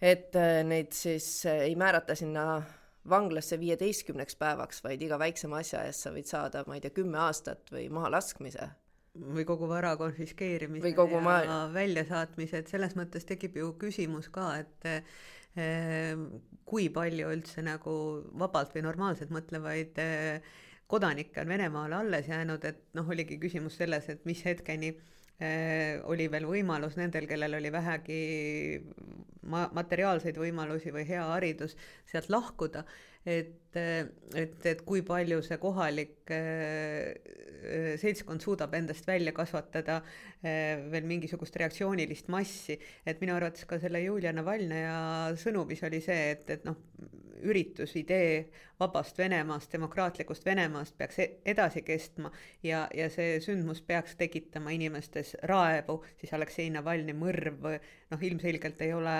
et 0.00 0.36
äh, 0.36 0.60
neid 0.64 0.92
siis 0.92 1.46
äh, 1.46 1.64
ei 1.70 1.76
määrata 1.76 2.14
sinna 2.14 2.62
vanglasse 3.08 3.60
viieteistkümneks 3.60 4.36
päevaks, 4.36 4.84
vaid 4.84 5.02
iga 5.02 5.18
väiksema 5.18 5.62
asja 5.64 5.82
eest 5.88 6.04
sa 6.04 6.12
võid 6.12 6.28
saada, 6.28 6.64
ma 6.66 6.76
ei 6.76 6.84
tea, 6.84 6.92
kümme 7.00 7.18
aastat 7.18 7.72
või 7.72 7.88
mahalaskmise 7.88 8.68
või 9.18 9.44
kogu 9.48 9.68
vara 9.70 9.94
konfiskeerimise 10.00 10.84
või 10.86 10.94
kogu 10.96 11.20
ja 11.22 11.58
väljasaatmise, 11.72 12.62
et 12.62 12.72
selles 12.72 12.96
mõttes 12.98 13.26
tekib 13.28 13.58
ju 13.58 13.72
küsimus 13.80 14.30
ka, 14.32 14.50
et 14.62 14.88
eh, 15.58 16.16
kui 16.68 16.88
palju 16.94 17.30
üldse 17.34 17.64
nagu 17.66 17.92
vabalt 18.38 18.74
või 18.76 18.86
normaalselt 18.86 19.32
mõtlevaid 19.34 20.00
eh, 20.02 20.56
kodanikke 20.88 21.44
on 21.44 21.52
Venemaale 21.52 22.00
alles 22.00 22.28
jäänud, 22.30 22.64
et 22.64 22.84
noh, 22.96 23.08
oligi 23.08 23.38
küsimus 23.40 23.76
selles, 23.80 24.08
et 24.08 24.24
mis 24.28 24.40
hetkeni 24.46 24.94
eh, 25.40 26.00
oli 26.08 26.28
veel 26.32 26.48
võimalus 26.48 26.96
nendel, 27.00 27.28
kellel 27.28 27.58
oli 27.60 27.72
vähegi 27.72 28.22
ma-, 29.48 29.68
materiaalseid 29.76 30.38
võimalusi 30.40 30.94
või 30.94 31.04
hea 31.08 31.26
haridus, 31.32 31.76
sealt 32.08 32.30
lahkuda 32.32 32.84
et, 33.28 33.76
et, 33.76 34.66
et 34.72 34.80
kui 34.86 35.02
palju 35.06 35.42
see 35.44 35.58
kohalik 35.60 36.32
äh, 36.34 37.12
seltskond 38.00 38.42
suudab 38.44 38.74
endast 38.78 39.06
välja 39.08 39.34
kasvatada 39.36 40.00
äh, 40.00 40.78
veel 40.92 41.06
mingisugust 41.10 41.56
reaktsioonilist 41.60 42.30
massi, 42.32 42.78
et 43.06 43.20
minu 43.22 43.36
arvates 43.36 43.68
ka 43.68 43.80
selle 43.82 44.02
Julia 44.04 44.32
Navalnõja 44.36 44.98
sõnumis 45.40 45.82
oli 45.88 46.00
see, 46.04 46.32
et, 46.36 46.50
et 46.56 46.68
noh, 46.68 46.78
üritus, 47.42 47.94
idee 47.98 48.48
vabast 48.80 49.18
Venemaast, 49.18 49.70
demokraatlikust 49.72 50.46
Venemaast 50.46 50.96
peaks 50.98 51.18
e-, 51.22 51.30
edasi 51.46 51.82
kestma 51.86 52.32
ja, 52.62 52.86
ja 52.94 53.08
see 53.12 53.38
sündmus 53.44 53.82
peaks 53.86 54.16
tekitama 54.18 54.74
inimestes 54.74 55.34
raevu, 55.50 56.00
siis 56.20 56.34
Aleksei 56.34 56.70
Navalnõi 56.74 57.16
mõrv, 57.18 57.68
noh, 58.10 58.24
ilmselgelt 58.30 58.82
ei 58.86 58.94
ole 58.96 59.18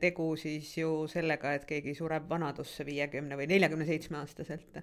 tegu 0.00 0.28
siis 0.40 0.76
ju 0.78 0.92
sellega, 1.10 1.54
et 1.54 1.64
keegi 1.68 1.94
sureb 1.98 2.28
vanadusse 2.30 2.86
viiekümne 2.86 3.38
või 3.40 3.48
neljakümne 3.50 3.86
seitsme 3.88 4.20
aastaselt. 4.20 4.78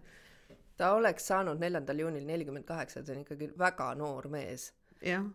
ta 0.78 0.94
oleks 0.98 1.28
saanud 1.28 1.60
neljandal 1.62 2.00
juunil 2.06 2.26
nelikümmend 2.26 2.66
kaheksa, 2.66 3.06
see 3.06 3.16
on 3.16 3.24
ikkagi 3.26 3.52
väga 3.58 3.94
noor 4.00 4.30
mees. 4.34 4.72
jah 5.02 5.26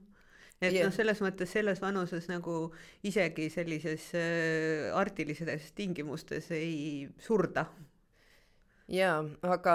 et 0.61 0.73
yeah. 0.73 0.87
noh, 0.87 0.94
selles 0.94 1.20
mõttes 1.20 1.50
selles 1.52 1.80
vanuses 1.82 2.28
nagu 2.30 2.70
isegi 3.06 3.50
sellises 3.52 4.08
äh, 4.16 4.88
artilises 4.96 5.70
tingimustes 5.76 6.50
ei 6.56 7.08
surda. 7.20 7.66
jaa, 8.88 9.18
aga 9.42 9.75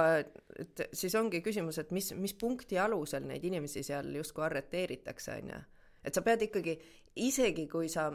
et 0.60 0.84
siis 0.96 1.16
ongi 1.20 1.42
küsimus, 1.46 1.78
et 1.82 1.92
mis, 1.92 2.12
mis 2.18 2.34
punkti 2.34 2.80
alusel 2.80 3.28
neid 3.28 3.44
inimesi 3.46 3.84
seal 3.84 4.10
justkui 4.16 4.46
arreteeritakse, 4.48 5.38
on 5.38 5.54
ju. 5.54 5.62
et 6.04 6.18
sa 6.18 6.26
pead 6.26 6.48
ikkagi, 6.50 6.78
isegi 7.16 7.68
kui 7.70 7.90
sa 7.90 8.10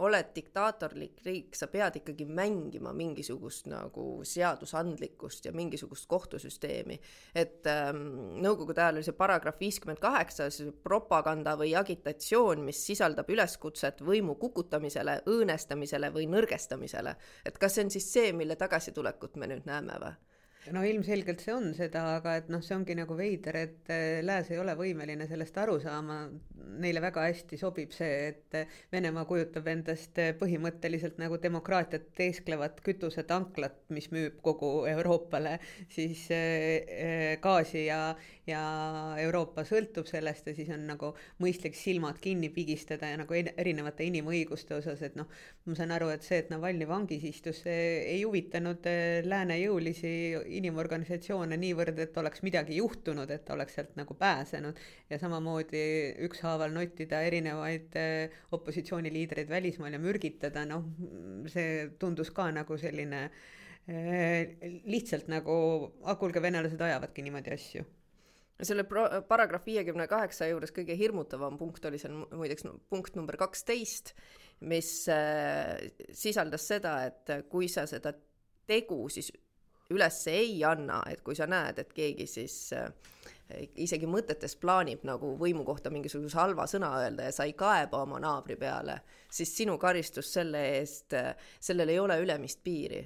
oled 0.00 0.30
diktaatorlik 0.34 1.20
riik, 1.24 1.56
sa 1.56 1.66
pead 1.68 1.98
ikkagi 2.00 2.24
mängima 2.24 2.92
mingisugust 2.96 3.68
nagu 3.68 4.22
seadusandlikkust 4.24 5.44
ja 5.44 5.52
mingisugust 5.52 6.06
kohtusüsteemi. 6.08 7.00
et 7.34 7.66
ähm, 7.66 8.02
nõukogude 8.42 8.80
ajal 8.80 9.00
oli 9.00 9.06
see 9.06 9.18
paragrahv 9.18 9.60
viiskümmend 9.60 10.00
kaheksa, 10.00 10.50
see 10.50 10.72
propaganda 10.72 11.56
või 11.60 11.74
agitatsioon, 11.78 12.64
mis 12.64 12.80
sisaldab 12.86 13.30
üleskutset 13.30 14.00
võimu 14.00 14.34
kukutamisele, 14.34 15.20
õõnestamisele 15.26 16.12
või 16.14 16.26
nõrgestamisele. 16.26 17.16
et 17.44 17.58
kas 17.58 17.74
see 17.74 17.84
on 17.84 17.90
siis 17.90 18.12
see, 18.12 18.32
mille 18.32 18.56
tagasitulekut 18.56 19.36
me 19.36 19.46
nüüd 19.52 19.66
näeme 19.68 20.00
või? 20.00 20.31
No 20.70 20.82
ilmselgelt 20.86 21.42
see 21.42 21.54
on 21.54 21.72
seda, 21.74 22.04
aga 22.18 22.36
et 22.38 22.50
noh, 22.52 22.62
see 22.62 22.76
ongi 22.76 22.94
nagu 22.94 23.16
veider, 23.18 23.56
et 23.58 23.90
äh, 23.90 24.20
lääs 24.22 24.52
ei 24.52 24.60
ole 24.62 24.76
võimeline 24.78 25.26
sellest 25.30 25.58
aru 25.58 25.78
saama. 25.82 26.24
Neile 26.82 27.02
väga 27.02 27.24
hästi 27.26 27.58
sobib 27.60 27.90
see, 27.92 28.28
et 28.30 28.56
äh, 28.56 28.76
Venemaa 28.92 29.26
kujutab 29.28 29.66
endast 29.72 30.20
äh, 30.22 30.30
põhimõtteliselt 30.38 31.18
nagu 31.20 31.40
demokraatiat 31.42 32.12
teesklevat 32.18 32.78
kütusetanklat, 32.86 33.80
mis 33.96 34.08
müüb 34.14 34.38
kogu 34.44 34.70
Euroopale 34.90 35.58
siis 35.90 36.28
gaasi 37.42 37.86
ja, 37.88 38.00
ja 38.46 38.60
Euroopa 39.22 39.62
sõltub 39.66 40.08
sellest 40.10 40.48
ja 40.50 40.54
siis 40.56 40.70
on 40.74 40.82
nagu 40.88 41.12
mõistlik 41.42 41.76
silmad 41.78 42.18
kinni 42.22 42.50
pigistada 42.50 43.12
ja 43.12 43.20
nagu 43.20 43.36
erinevate 43.36 44.06
inimõiguste 44.08 44.74
osas, 44.80 45.02
et 45.06 45.14
noh, 45.18 45.28
ma 45.68 45.76
saan 45.78 45.94
aru, 45.94 46.10
et 46.14 46.26
see, 46.26 46.40
et 46.42 46.50
Navalnõi 46.50 46.88
vangis 46.90 47.22
istus, 47.28 47.62
see 47.62 48.02
ei 48.16 48.24
huvitanud 48.26 48.88
eh, 48.90 49.20
lääne 49.26 49.60
jõulisi 49.60 50.12
inimorganisatsioone 50.58 51.58
niivõrd, 51.62 52.02
et 52.02 52.18
oleks 52.18 52.42
midagi 52.42 52.80
juhtunud, 52.80 53.30
et 53.30 53.54
oleks 53.54 53.78
sealt 53.78 53.94
nagu 54.00 54.18
pääsenud. 54.18 54.78
Ja 55.12 55.20
samamoodi 55.22 55.86
ükshaaval 56.26 56.74
nottida 56.74 57.22
erinevaid 57.28 57.94
eh, 58.00 58.42
opositsiooniliidreid 58.58 59.50
välismaal 59.50 59.94
ja 59.94 60.02
mürgitada, 60.02 60.66
noh, 60.66 60.90
see 61.52 61.92
tundus 62.02 62.34
ka 62.34 62.50
nagu 62.50 62.78
selline 62.80 63.24
eh, 63.86 64.58
lihtsalt 64.90 65.30
nagu, 65.30 65.56
ah 66.02 66.18
kuulge, 66.18 66.42
venelased 66.42 66.80
ajavadki 66.90 67.22
niimoodi 67.22 67.54
asju 67.54 67.90
selle 68.60 68.84
pro-, 68.88 69.22
paragrahv 69.28 69.66
viiekümne 69.66 70.06
kaheksa 70.10 70.48
juures 70.50 70.74
kõige 70.74 70.96
hirmutavam 70.98 71.56
punkt 71.60 71.84
oli 71.88 72.00
seal 72.00 72.18
muideks 72.30 72.66
punkt 72.90 73.16
number 73.18 73.38
kaksteist, 73.40 74.14
mis 74.68 74.90
äh, 75.10 75.78
sisaldas 76.12 76.68
seda, 76.68 76.98
et 77.08 77.48
kui 77.50 77.70
sa 77.72 77.86
seda 77.90 78.14
tegu 78.68 79.06
siis 79.12 79.32
üles 79.92 80.20
ei 80.30 80.62
anna, 80.64 81.02
et 81.10 81.20
kui 81.24 81.36
sa 81.36 81.48
näed, 81.50 81.80
et 81.82 81.90
keegi 81.92 82.26
siis 82.30 82.56
äh, 82.76 82.88
isegi 83.82 84.08
mõtetes 84.08 84.54
plaanib 84.60 85.04
nagu 85.06 85.34
võimu 85.40 85.64
kohta 85.66 85.90
mingisuguse 85.92 86.38
halva 86.38 86.66
sõna 86.70 86.92
öelda 87.02 87.28
ja 87.28 87.34
sa 87.34 87.46
ei 87.48 87.56
kaeba 87.58 88.02
oma 88.06 88.20
naabri 88.22 88.56
peale, 88.60 89.00
siis 89.30 89.52
sinu 89.56 89.78
karistus 89.80 90.32
selle 90.32 90.62
eest, 90.78 91.16
sellel 91.60 91.92
ei 91.92 91.98
ole 92.00 92.18
ülemist 92.22 92.62
piiri. 92.64 93.02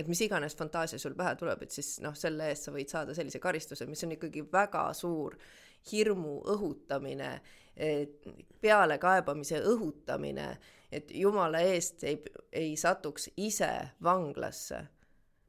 Et 0.00 0.08
mis 0.08 0.20
iganes 0.24 0.56
fantaasia 0.56 0.98
sul 0.98 1.14
pähe 1.18 1.34
tuleb, 1.36 1.64
et 1.64 1.74
siis 1.74 1.98
noh, 2.04 2.14
selle 2.16 2.48
eest 2.50 2.68
sa 2.68 2.72
võid 2.74 2.88
saada 2.92 3.14
sellise 3.16 3.40
karistuse, 3.42 3.86
mis 3.86 4.04
on 4.06 4.16
ikkagi 4.16 4.44
väga 4.52 4.86
suur 4.96 5.36
hirmu 5.90 6.40
õhutamine, 6.54 7.30
pealekaebamise 8.60 9.60
õhutamine, 9.70 10.48
et 10.92 11.12
jumala 11.14 11.60
eest 11.64 12.04
ei, 12.04 12.18
ei 12.52 12.74
satuks 12.76 13.30
ise 13.36 13.70
vanglasse. 14.02 14.80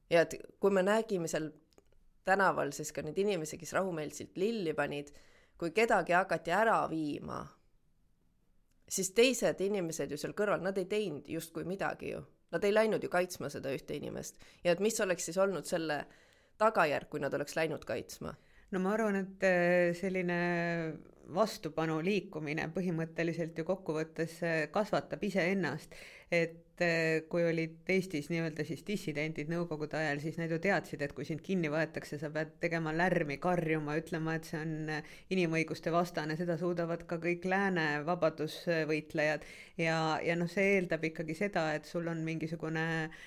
ja 0.10 0.22
et 0.22 0.36
kui 0.60 0.72
me 0.72 0.84
nägime 0.84 1.27
seal 1.31 1.50
tänaval 2.27 2.72
siis 2.75 2.91
ka 2.91 3.01
neid 3.01 3.17
inimesi, 3.17 3.58
kes 3.58 3.74
rahumeelselt 3.74 4.38
lilli 4.38 4.74
panid, 4.74 5.10
kui 5.58 5.72
kedagi 5.72 6.13
hakati 6.13 6.51
ära 6.51 6.84
viima, 6.89 7.41
siis 8.89 9.12
teised 9.15 9.62
inimesed 9.62 10.12
ju 10.12 10.20
seal 10.20 10.36
kõrval, 10.38 10.62
nad 10.63 10.77
ei 10.77 10.86
teinud 10.86 11.27
justkui 11.29 11.65
midagi 11.67 12.13
ju. 12.15 12.22
Nad 12.51 12.63
ei 12.67 12.74
läinud 12.74 13.03
ju 13.03 13.10
kaitsma 13.10 13.50
seda 13.50 13.72
ühte 13.72 13.96
inimest 13.96 14.41
ja 14.63 14.74
et 14.74 14.84
mis 14.84 15.00
oleks 15.03 15.29
siis 15.29 15.38
olnud 15.39 15.67
selle 15.70 16.03
tagajärg, 16.62 17.10
kui 17.10 17.22
nad 17.24 17.34
oleks 17.34 17.55
läinud 17.55 17.86
kaitsma? 17.88 18.36
no 18.72 18.79
ma 18.79 18.93
arvan, 18.96 19.17
et 19.20 19.43
äh, 19.48 19.91
selline 19.98 20.38
vastupanu 21.31 22.00
liikumine 22.03 22.67
põhimõtteliselt 22.75 23.58
ju 23.60 23.65
kokkuvõttes 23.67 24.38
äh, 24.48 24.58
kasvatab 24.72 25.24
iseennast, 25.24 25.96
et 26.31 26.81
äh, 26.81 27.21
kui 27.29 27.43
olid 27.45 27.89
Eestis 27.91 28.29
nii-öelda 28.31 28.65
siis 28.67 28.85
dissidendid 28.88 29.51
nõukogude 29.51 30.00
ajal, 30.00 30.21
siis 30.23 30.39
nad 30.39 30.51
ju 30.51 30.61
teadsid, 30.63 31.03
et 31.03 31.13
kui 31.17 31.27
sind 31.27 31.43
kinni 31.45 31.69
võetakse, 31.71 32.17
sa 32.21 32.31
pead 32.33 32.55
tegema 32.63 32.93
lärmi, 32.95 33.38
karjuma, 33.43 33.97
ütlema, 34.00 34.38
et 34.39 34.47
see 34.50 34.61
on 34.61 34.95
inimõiguste 35.35 35.93
vastane, 35.93 36.39
seda 36.39 36.57
suudavad 36.61 37.03
ka 37.09 37.19
kõik 37.21 37.45
lääne 37.51 37.89
vabadusvõitlejad 38.07 39.45
ja, 39.83 40.00
ja 40.23 40.39
noh, 40.39 40.50
see 40.51 40.77
eeldab 40.79 41.05
ikkagi 41.11 41.38
seda, 41.38 41.69
et 41.75 41.89
sul 41.89 42.07
on 42.11 42.23
mingisugune 42.25 42.88
äh, 43.03 43.21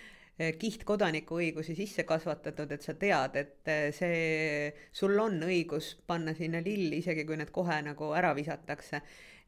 kiht 0.58 0.82
kodanikuõigusi 0.84 1.76
sisse 1.78 2.02
kasvatatud, 2.06 2.73
et 2.75 2.82
sa 2.82 2.94
tead, 2.99 3.37
et 3.38 3.70
see, 3.94 4.73
sul 4.92 5.14
on 5.23 5.38
õigus 5.46 5.94
panna 6.06 6.34
sinna 6.34 6.62
lilli, 6.64 6.99
isegi 6.99 7.25
kui 7.26 7.38
need 7.38 7.52
kohe 7.54 7.78
nagu 7.87 8.11
ära 8.18 8.34
visatakse. 8.34 9.02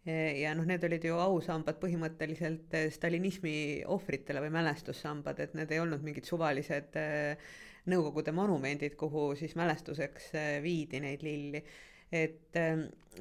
Eh, 0.07 0.39
ja 0.39 0.53
noh, 0.55 0.67
need 0.69 0.85
olid 0.87 1.03
ju 1.09 1.17
ausambad 1.19 1.81
põhimõtteliselt 1.83 2.75
stalinismi 2.95 3.55
ohvritele 3.91 4.43
või 4.45 4.53
mälestussambad, 4.55 5.41
et 5.43 5.57
need 5.59 5.73
ei 5.75 5.81
olnud 5.83 6.05
mingid 6.07 6.29
suvalised 6.29 6.99
Nõukogude 7.87 8.33
monumendid, 8.35 8.97
kuhu 8.99 9.29
siis 9.39 9.53
mälestuseks 9.55 10.33
viidi 10.63 10.99
neid 10.99 11.21
lilli. 11.23 11.61
Et 12.11 12.59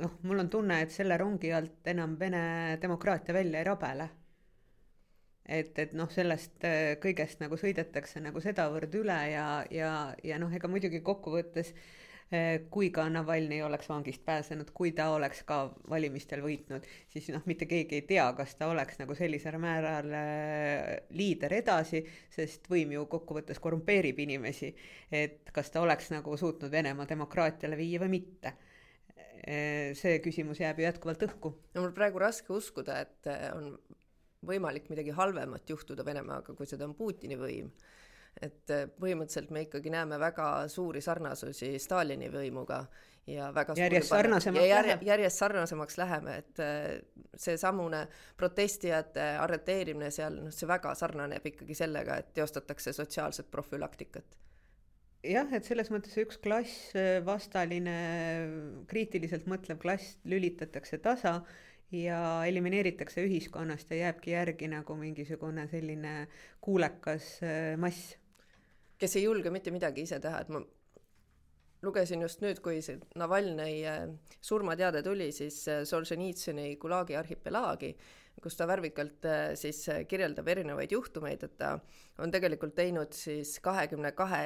noh, 0.02 0.16
mul 0.26 0.42
on 0.42 0.50
tunne, 0.50 0.80
et 0.82 0.94
selle 0.94 1.20
rongi 1.22 1.52
alt 1.54 1.86
enam 1.92 2.16
Vene 2.18 2.78
demokraatia 2.82 3.36
välja 3.38 3.62
ei 3.62 3.68
rabele. 3.68 4.08
Et, 5.46 5.70
et 5.78 5.94
noh, 5.94 6.10
sellest 6.10 6.66
kõigest 7.04 7.46
nagu 7.46 7.62
sõidetakse 7.62 8.24
nagu 8.26 8.42
sedavõrd 8.42 8.98
üle 8.98 9.20
ja, 9.36 9.46
ja, 9.70 9.92
ja 10.26 10.42
noh, 10.42 10.50
ega 10.58 10.70
muidugi 10.72 11.04
kokkuvõttes 11.06 11.70
äh, 11.70 11.86
kui 12.74 12.90
ka 12.90 13.06
Navalnõi 13.14 13.60
oleks 13.62 13.90
vangist 13.90 14.24
pääsenud, 14.26 14.72
kui 14.74 14.92
ta 14.98 15.12
oleks 15.14 15.44
ka 15.46 15.60
valimistel 15.90 16.42
võitnud, 16.42 16.88
siis 17.14 17.30
noh, 17.30 17.44
mitte 17.46 17.68
keegi 17.70 18.00
ei 18.00 18.06
tea, 18.10 18.26
kas 18.38 18.56
ta 18.58 18.68
oleks 18.72 18.98
nagu 19.00 19.16
sellisel 19.16 19.60
määral 19.62 20.10
äh, 20.10 20.90
liider 21.14 21.54
edasi, 21.54 22.02
sest 22.34 22.66
võim 22.72 22.96
ju 22.98 23.06
kokkuvõttes 23.12 23.62
korrumpeerib 23.62 24.20
inimesi. 24.26 24.74
et 25.12 25.52
kas 25.54 25.70
ta 25.72 25.82
oleks 25.86 26.10
nagu 26.12 26.38
suutnud 26.38 26.72
Venemaa 26.72 27.06
demokraatiale 27.08 27.78
viia 27.78 28.02
või 28.02 28.18
mitte 28.20 28.56
see 29.46 30.20
küsimus 30.26 30.58
jääb 30.58 30.80
ju 30.80 30.88
jätkuvalt 30.88 31.22
õhku. 31.28 31.52
no 31.76 31.84
mul 31.84 31.94
praegu 31.94 32.18
raske 32.20 32.50
uskuda, 32.54 32.98
et 33.06 33.28
on 33.54 33.76
võimalik 34.46 34.90
midagi 34.90 35.14
halvemat 35.16 35.70
juhtuda 35.70 36.06
Venemaaga, 36.06 36.56
kui 36.58 36.68
seda 36.70 36.88
on 36.88 36.96
Putini 36.98 37.38
võim. 37.40 37.70
Et 38.42 38.72
äh, 38.74 38.88
põhimõtteliselt 39.00 39.52
me 39.56 39.66
ikkagi 39.66 39.92
näeme 39.94 40.20
väga 40.20 40.68
suuri 40.72 41.02
sarnasusi 41.02 41.76
Stalini 41.80 42.30
võimuga 42.34 42.82
ja 43.32 43.50
väga 43.56 43.74
järjest 43.80 44.12
sarnasemaks 44.12 44.62
ja 44.62 44.70
järje, 44.70 44.98
järjest 45.08 45.42
sarnasemaks 45.42 45.98
läheme, 45.98 46.38
et 46.44 46.64
äh, 46.64 47.30
seesamune 47.38 48.06
protestijate 48.38 49.30
arreteerimine 49.42 50.12
seal, 50.14 50.42
noh, 50.46 50.54
see 50.54 50.70
väga 50.70 50.94
sarnaneb 50.98 51.46
ikkagi 51.54 51.78
sellega, 51.78 52.20
et 52.22 52.34
teostatakse 52.38 52.94
sotsiaalset 52.94 53.50
profülaktikat 53.52 54.38
jah, 55.26 55.48
et 55.58 55.66
selles 55.66 55.90
mõttes 55.94 56.18
üks 56.22 56.38
klass, 56.44 56.92
äh, 57.00 57.22
vastaline, 57.26 57.96
kriitiliselt 58.92 59.48
mõtlev 59.50 59.80
klass 59.82 60.20
lülitatakse 60.28 61.00
tasa 61.02 61.40
ja 61.96 62.20
elimineeritakse 62.46 63.24
ühiskonnast 63.26 63.90
ja 63.94 64.06
jääbki 64.06 64.36
järgi 64.36 64.70
nagu 64.70 64.98
mingisugune 65.00 65.68
selline 65.72 66.28
kuulekas 66.62 67.40
mass. 67.82 68.16
Kes 69.00 69.16
ei 69.16 69.26
julge 69.26 69.52
mitte 69.54 69.74
midagi 69.76 70.06
ise 70.06 70.20
teha, 70.24 70.42
et 70.42 70.52
ma 70.54 70.62
lugesin 71.86 72.24
just 72.26 72.42
nüüd, 72.42 72.62
kui 72.66 72.82
see 72.86 73.00
Navalnõi 73.20 73.80
äh, 73.90 74.06
surmateade 74.42 75.04
tuli, 75.06 75.32
siis 75.36 75.62
äh, 75.72 75.84
Solženitsõni 75.88 76.76
Gulagi 76.82 77.18
arhipelaagi, 77.20 77.96
kus 78.44 78.58
ta 78.60 78.68
värvikalt 78.68 79.24
siis 79.56 79.78
kirjeldab 80.12 80.50
erinevaid 80.52 80.92
juhtumeid, 80.92 81.46
et 81.48 81.54
ta 81.58 81.78
on 82.20 82.34
tegelikult 82.34 82.76
teinud 82.76 83.16
siis 83.16 83.54
kahekümne 83.64 84.12
kahe 84.12 84.42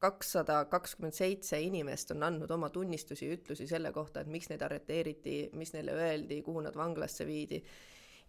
kakssada 0.00 0.64
kakskümmend 0.72 1.14
seitse 1.14 1.60
inimest 1.60 2.14
on 2.14 2.24
andnud 2.24 2.50
oma 2.54 2.70
tunnistusi 2.72 3.26
ja 3.26 3.36
ütlusi 3.36 3.66
selle 3.68 3.92
kohta, 3.92 4.22
et 4.22 4.30
miks 4.32 4.48
neid 4.48 4.62
arreteeriti, 4.64 5.34
mis 5.60 5.74
neile 5.74 5.92
öeldi, 5.92 6.40
kuhu 6.46 6.62
nad 6.64 6.76
vanglasse 6.76 7.26
viidi 7.28 7.60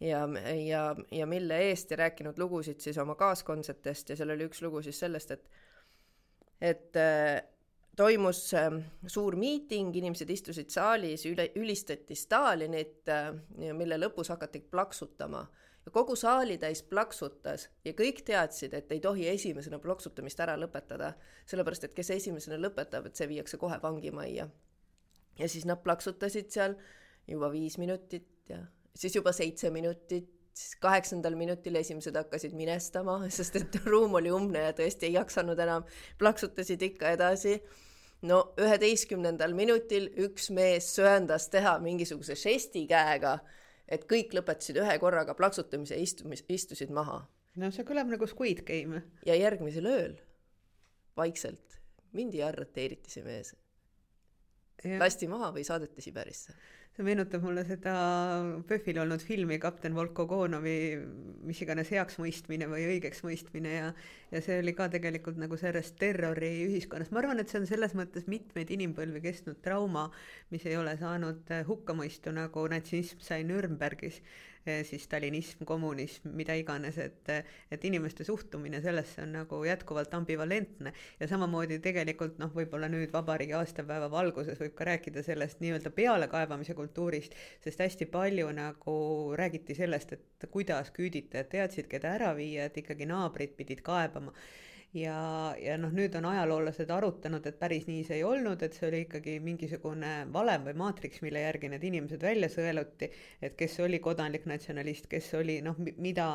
ja, 0.02 0.26
ja, 0.66 0.96
ja 1.12 1.26
mille 1.30 1.58
eest 1.70 1.92
ja 1.92 1.98
rääkinud 1.98 2.40
lugusid 2.42 2.80
siis 2.80 2.98
oma 2.98 3.16
kaaskondsetest 3.16 4.10
ja 4.10 4.18
seal 4.20 4.34
oli 4.34 4.48
üks 4.50 4.62
lugu 4.66 4.82
siis 4.82 5.00
sellest, 5.00 5.32
et 5.32 5.50
et 6.62 6.98
äh, 6.98 7.42
toimus 7.98 8.54
äh, 8.54 8.70
suur 9.08 9.36
miiting, 9.36 9.96
inimesed 9.98 10.30
istusid 10.30 10.70
saalis, 10.74 11.26
üle, 11.30 11.50
ülistati 11.58 12.16
Stalinit 12.16 13.10
äh,, 13.10 13.32
mille 13.78 13.98
lõpus 14.02 14.30
hakati 14.34 14.64
plaksutama 14.72 15.46
ja 15.86 15.92
kogu 15.92 16.16
saalitäis 16.16 16.84
plaksutas 16.84 17.70
ja 17.86 17.94
kõik 17.98 18.22
teadsid, 18.26 18.74
et 18.78 18.92
ei 18.92 19.02
tohi 19.02 19.28
esimesena 19.32 19.80
plaksutamist 19.82 20.40
ära 20.40 20.58
lõpetada, 20.60 21.14
sellepärast 21.50 21.90
et 21.90 21.96
kes 21.98 22.14
esimesena 22.18 22.60
lõpetab, 22.62 23.08
et 23.10 23.18
see 23.18 23.30
viiakse 23.30 23.58
kohe 23.58 23.80
vangimajja. 23.82 24.50
ja 25.40 25.48
siis 25.50 25.66
nad 25.66 25.82
plaksutasid 25.84 26.52
seal 26.54 26.78
juba 27.28 27.50
viis 27.52 27.78
minutit 27.78 28.50
ja 28.50 28.62
siis 28.96 29.16
juba 29.16 29.34
seitse 29.36 29.72
minutit, 29.74 30.28
siis 30.56 30.76
kaheksandal 30.84 31.38
minutil 31.40 31.78
esimesed 31.80 32.18
hakkasid 32.18 32.56
minestama, 32.58 33.22
sest 33.38 33.62
et 33.62 33.80
ruum 33.86 34.20
oli 34.20 34.34
umbne 34.34 34.68
ja 34.68 34.76
tõesti 34.78 35.10
ei 35.10 35.16
jaksanud 35.20 35.60
enam, 35.60 35.88
plaksutasid 36.20 36.84
ikka 36.92 37.16
edasi 37.16 37.60
no 38.28 38.44
üheteistkümnendal 38.62 39.56
minutil 39.58 40.12
üks 40.28 40.52
mees 40.54 40.92
söandas 40.96 41.48
teha 41.50 41.80
mingisuguse 41.82 42.36
žesti 42.38 42.86
käega 42.90 43.40
et 43.92 44.08
kõik 44.10 44.36
lõpetasid 44.38 44.80
ühe 44.82 44.98
korraga 45.04 45.36
plaksutamise 45.38 45.98
ja 45.98 46.04
istumis, 46.04 46.44
istusid 46.50 46.92
maha. 46.96 47.22
no 47.60 47.72
see 47.76 47.86
kõlab 47.88 48.12
nagu 48.12 48.28
Squid 48.28 48.64
Game. 48.68 49.04
ja 49.28 49.36
järgmisel 49.36 49.88
ööl 49.90 50.16
vaikselt 51.18 51.80
mindi 52.16 52.40
ja 52.40 52.50
arreteeriti 52.52 53.12
see 53.12 53.24
mees. 53.26 53.56
lasti 55.00 55.28
maha 55.32 55.52
või 55.56 55.66
saadeti 55.68 56.02
Siberisse 56.02 56.56
see 56.96 57.06
meenutab 57.08 57.44
mulle 57.46 57.64
seda 57.68 57.94
PÖFFil 58.68 59.00
olnud 59.04 59.24
filmi 59.24 59.58
Kapten 59.64 59.96
Volkogonovi 59.96 60.76
mis 61.48 61.62
iganes 61.64 61.92
heaksmõistmine 61.94 62.68
või 62.72 62.84
õigeksmõistmine 62.96 63.72
ja 63.78 63.94
ja 64.32 64.42
see 64.44 64.60
oli 64.62 64.72
ka 64.76 64.88
tegelikult 64.92 65.40
nagu 65.42 65.58
sellest 65.60 65.98
terroriühiskonnast, 66.00 67.12
ma 67.12 67.20
arvan, 67.20 67.42
et 67.42 67.52
see 67.52 67.60
on 67.60 67.68
selles 67.68 67.96
mõttes 68.00 68.30
mitmeid 68.32 68.72
inimpõlvi 68.72 69.20
kestnud 69.26 69.60
trauma, 69.64 70.06
mis 70.54 70.64
ei 70.70 70.78
ole 70.80 70.94
saanud 71.00 71.52
hukkamõistu, 71.68 72.32
nagu 72.36 72.64
natsism 72.72 73.20
sai 73.24 73.44
Nürnbergis 73.48 74.22
siis 74.65 75.04
stalinism, 75.08 75.65
kommunism, 75.65 76.30
mida 76.38 76.54
iganes, 76.58 76.97
et, 77.02 77.30
et 77.71 77.86
inimeste 77.88 78.26
suhtumine 78.28 78.82
sellesse 78.82 79.24
on 79.26 79.36
nagu 79.39 79.62
jätkuvalt 79.65 80.13
ambivalentne. 80.13 80.93
Ja 81.19 81.28
samamoodi 81.32 81.80
tegelikult 81.84 82.38
noh, 82.41 82.54
võib-olla 82.56 82.89
nüüd 82.91 83.13
vabariigi 83.13 83.56
aastapäeva 83.58 84.12
valguses 84.12 84.60
võib 84.62 84.76
ka 84.78 84.89
rääkida 84.91 85.24
sellest 85.26 85.62
nii-öelda 85.63 85.93
pealekaebamise 85.95 86.76
kultuurist, 86.78 87.38
sest 87.63 87.82
hästi 87.82 88.10
palju 88.12 88.50
nagu 88.56 88.97
räägiti 89.38 89.76
sellest, 89.78 90.13
et 90.17 90.50
kuidas 90.52 90.91
küüditajad 90.95 91.50
teadsid, 91.52 91.89
keda 91.91 92.15
ära 92.19 92.36
viia, 92.38 92.69
et 92.69 92.78
ikkagi 92.84 93.10
naabrid 93.10 93.58
pidid 93.58 93.82
kaebama 93.86 94.36
ja, 94.94 95.56
ja 95.60 95.78
noh, 95.80 95.92
nüüd 95.96 96.16
on 96.20 96.28
ajaloolased 96.32 96.90
arutanud, 96.92 97.46
et 97.48 97.58
päris 97.60 97.88
nii 97.88 98.04
see 98.08 98.20
ei 98.20 98.26
olnud, 98.28 98.62
et 98.66 98.76
see 98.76 98.88
oli 98.90 99.04
ikkagi 99.06 99.38
mingisugune 99.44 100.12
valem 100.34 100.68
või 100.68 100.76
maatriks, 100.84 101.22
mille 101.26 101.44
järgi 101.46 101.72
need 101.72 101.86
inimesed 101.92 102.24
välja 102.24 102.50
sõeluti, 102.52 103.12
et 103.42 103.56
kes 103.60 103.80
oli 103.86 104.02
kodanlik 104.04 104.48
natsionalist, 104.52 105.08
kes 105.12 105.32
oli 105.40 105.60
noh, 105.66 105.80
mida, 105.80 106.28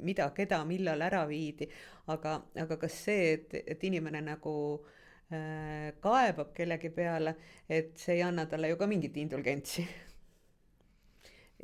mida, 0.00 0.30
keda, 0.36 0.62
millal 0.68 1.04
ära 1.04 1.24
viidi, 1.28 1.68
aga, 2.12 2.38
aga 2.64 2.80
kas 2.86 3.00
see, 3.08 3.32
et, 3.36 3.60
et 3.76 3.86
inimene 3.90 4.24
nagu 4.24 4.56
äh, 5.28 5.92
kaebab 6.00 6.56
kellegi 6.56 6.90
peale, 6.94 7.36
et 7.68 7.96
see 8.00 8.16
ei 8.16 8.26
anna 8.26 8.48
talle 8.48 8.72
ju 8.72 8.80
ka 8.80 8.88
mingit 8.88 9.16
indulgentsi 9.20 9.84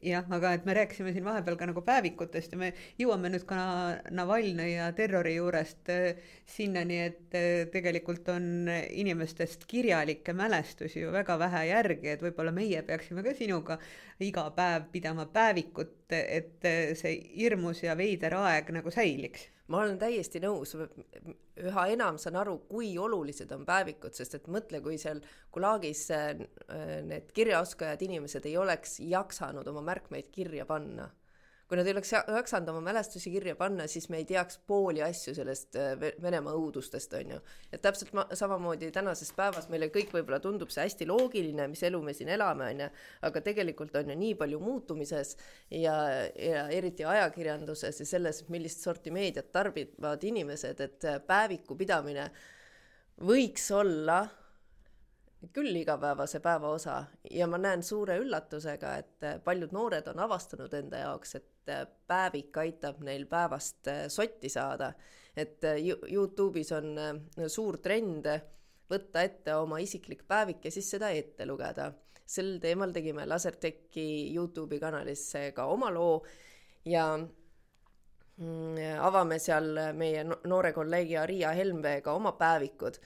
jah, 0.03 0.27
aga 0.33 0.53
et 0.57 0.65
me 0.67 0.75
rääkisime 0.77 1.13
siin 1.13 1.25
vahepeal 1.25 1.57
ka 1.61 1.67
nagu 1.69 1.83
päevikutest 1.87 2.55
ja 2.55 2.59
me 2.61 2.71
jõuame 3.01 3.31
nüüd 3.33 3.45
ka 3.49 3.59
Navalnõi 4.15 4.73
ja 4.75 4.89
terrori 4.97 5.35
juurest 5.37 5.91
äh, 5.93 6.23
sinnani, 6.49 6.99
et 7.09 7.37
äh, 7.39 7.49
tegelikult 7.73 8.29
on 8.33 8.71
inimestest 8.73 9.67
kirjalikke 9.71 10.35
mälestusi 10.37 11.05
ju 11.05 11.13
väga 11.15 11.39
vähe 11.43 11.67
järgi, 11.71 12.13
et 12.15 12.25
võib-olla 12.25 12.55
meie 12.57 12.83
peaksime 12.87 13.25
ka 13.27 13.35
sinuga 13.39 13.79
iga 14.23 14.49
päev 14.57 14.89
pidama 14.93 15.27
päevikut, 15.33 15.99
et 16.13 16.69
äh, 16.69 16.95
see 16.99 17.19
hirmus 17.37 17.85
ja 17.85 17.97
veider 17.99 18.39
aeg 18.41 18.73
nagu 18.75 18.95
säiliks 18.95 19.49
ma 19.73 19.81
olen 19.83 19.99
täiesti 20.01 20.43
nõus, 20.43 20.75
üha 20.77 21.87
enam 21.95 22.19
saan 22.21 22.37
aru, 22.43 22.59
kui 22.69 22.93
olulised 23.01 23.53
on 23.57 23.65
päevikud, 23.69 24.13
sest 24.17 24.37
et 24.39 24.51
mõtle, 24.53 24.83
kui 24.85 24.99
seal 25.01 25.23
Gulagis 25.55 26.05
äh, 26.13 26.45
need 27.09 27.33
kirjaoskajad 27.37 28.05
inimesed 28.05 28.47
ei 28.51 28.59
oleks 28.61 28.99
jaksanud 29.01 29.69
oma 29.73 29.85
märkmeid 29.93 30.31
kirja 30.35 30.69
panna 30.69 31.09
kui 31.73 31.79
nad 31.81 31.89
ei 31.89 31.95
oleks 31.95 32.11
jaksanud 32.13 32.69
oma 32.69 32.83
mälestusi 32.85 33.31
kirja 33.33 33.55
panna, 33.57 33.87
siis 33.89 34.11
me 34.13 34.19
ei 34.21 34.27
teaks 34.29 34.59
pooli 34.69 35.01
asju 35.01 35.33
sellest 35.39 35.79
äh, 35.81 35.95
Venemaa 36.21 36.53
õudustest, 36.59 37.15
on 37.17 37.31
ju. 37.33 37.39
et 37.73 37.81
täpselt 37.81 38.13
ma, 38.13 38.27
samamoodi 38.37 38.91
tänases 38.93 39.31
päevas 39.33 39.71
meile 39.73 39.89
kõik 39.95 40.13
võib-olla 40.13 40.37
tundub 40.45 40.69
see 40.69 40.85
hästi 40.85 41.09
loogiline, 41.09 41.71
mis 41.73 41.81
elu 41.89 42.03
me 42.05 42.13
siin 42.13 42.29
elame, 42.37 42.67
on 42.75 42.83
ju, 42.85 42.91
aga 43.25 43.45
tegelikult 43.47 43.97
on 44.03 44.13
ju 44.13 44.19
nii 44.21 44.35
palju 44.43 44.61
muutumises 44.61 45.33
ja, 45.71 45.97
ja 46.37 46.67
eriti 46.77 47.09
ajakirjanduses 47.09 48.05
ja 48.05 48.09
selles, 48.11 48.43
millist 48.53 48.85
sorti 48.85 49.15
meediat 49.15 49.49
tarbivad 49.57 50.29
inimesed, 50.29 50.85
et 50.85 51.09
päeviku 51.25 51.79
pidamine 51.81 52.29
võiks 53.25 53.71
olla 53.73 54.27
küll 55.53 55.77
igapäevase 55.77 56.41
päeva 56.41 56.71
osa 56.71 57.05
ja 57.31 57.47
ma 57.51 57.59
näen 57.59 57.83
suure 57.83 58.19
üllatusega, 58.23 58.95
et 58.99 59.45
paljud 59.45 59.73
noored 59.75 60.07
on 60.13 60.23
avastanud 60.27 60.75
enda 60.79 61.03
jaoks, 61.03 61.35
et 61.41 61.73
päevik 62.07 62.57
aitab 62.63 63.01
neil 63.07 63.27
päevast 63.31 63.91
sotti 64.09 64.49
saada. 64.49 64.93
et 65.37 65.65
Youtube'is 66.13 66.73
on 66.77 67.49
suur 67.49 67.79
trend 67.79 68.27
võtta 68.93 69.23
ette 69.25 69.55
oma 69.57 69.79
isiklik 69.81 70.27
päevik 70.29 70.65
ja 70.65 70.71
siis 70.71 70.91
seda 70.91 71.11
ette 71.11 71.47
lugeda. 71.47 71.93
sel 72.27 72.59
teemal 72.61 72.93
tegime 72.93 73.27
Lasertechi 73.27 74.35
Youtube'i 74.35 74.81
kanalis 74.81 75.33
ka 75.55 75.67
oma 75.67 75.91
loo 75.91 76.23
ja 76.85 77.17
mm, 77.17 78.77
avame 79.01 79.39
seal 79.39 79.93
meie 79.97 80.25
noore 80.25 80.73
kolleegi 80.73 81.17
Aria 81.17 81.53
Helmveega 81.53 82.13
oma 82.13 82.33
päevikud 82.33 82.99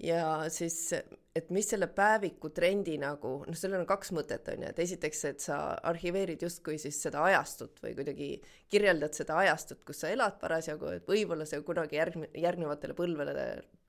ja 0.00 0.24
siis, 0.52 0.92
et 1.36 1.50
mis 1.54 1.68
selle 1.68 1.88
päeviku 1.92 2.50
trendi 2.54 2.96
nagu, 3.00 3.34
noh, 3.46 3.58
sellel 3.58 3.82
on 3.82 3.88
kaks 3.88 4.12
mõtet, 4.16 4.48
on 4.52 4.64
ju, 4.64 4.70
et 4.72 4.82
esiteks, 4.84 5.24
et 5.28 5.44
sa 5.44 5.58
arhiveerid 5.90 6.42
justkui 6.46 6.78
siis 6.80 6.98
seda 7.04 7.24
ajastut 7.28 7.82
või 7.84 7.94
kuidagi 7.98 8.30
kirjeldad 8.72 9.16
seda 9.16 9.38
ajastut, 9.42 9.84
kus 9.86 10.02
sa 10.04 10.12
elad 10.14 10.40
parasjagu, 10.40 10.94
et 10.96 11.08
võib-olla 11.08 11.46
see 11.48 11.60
kunagi 11.66 12.00
järg-, 12.00 12.30
järgnevatele 12.46 12.96
põlvedele, 12.98 13.46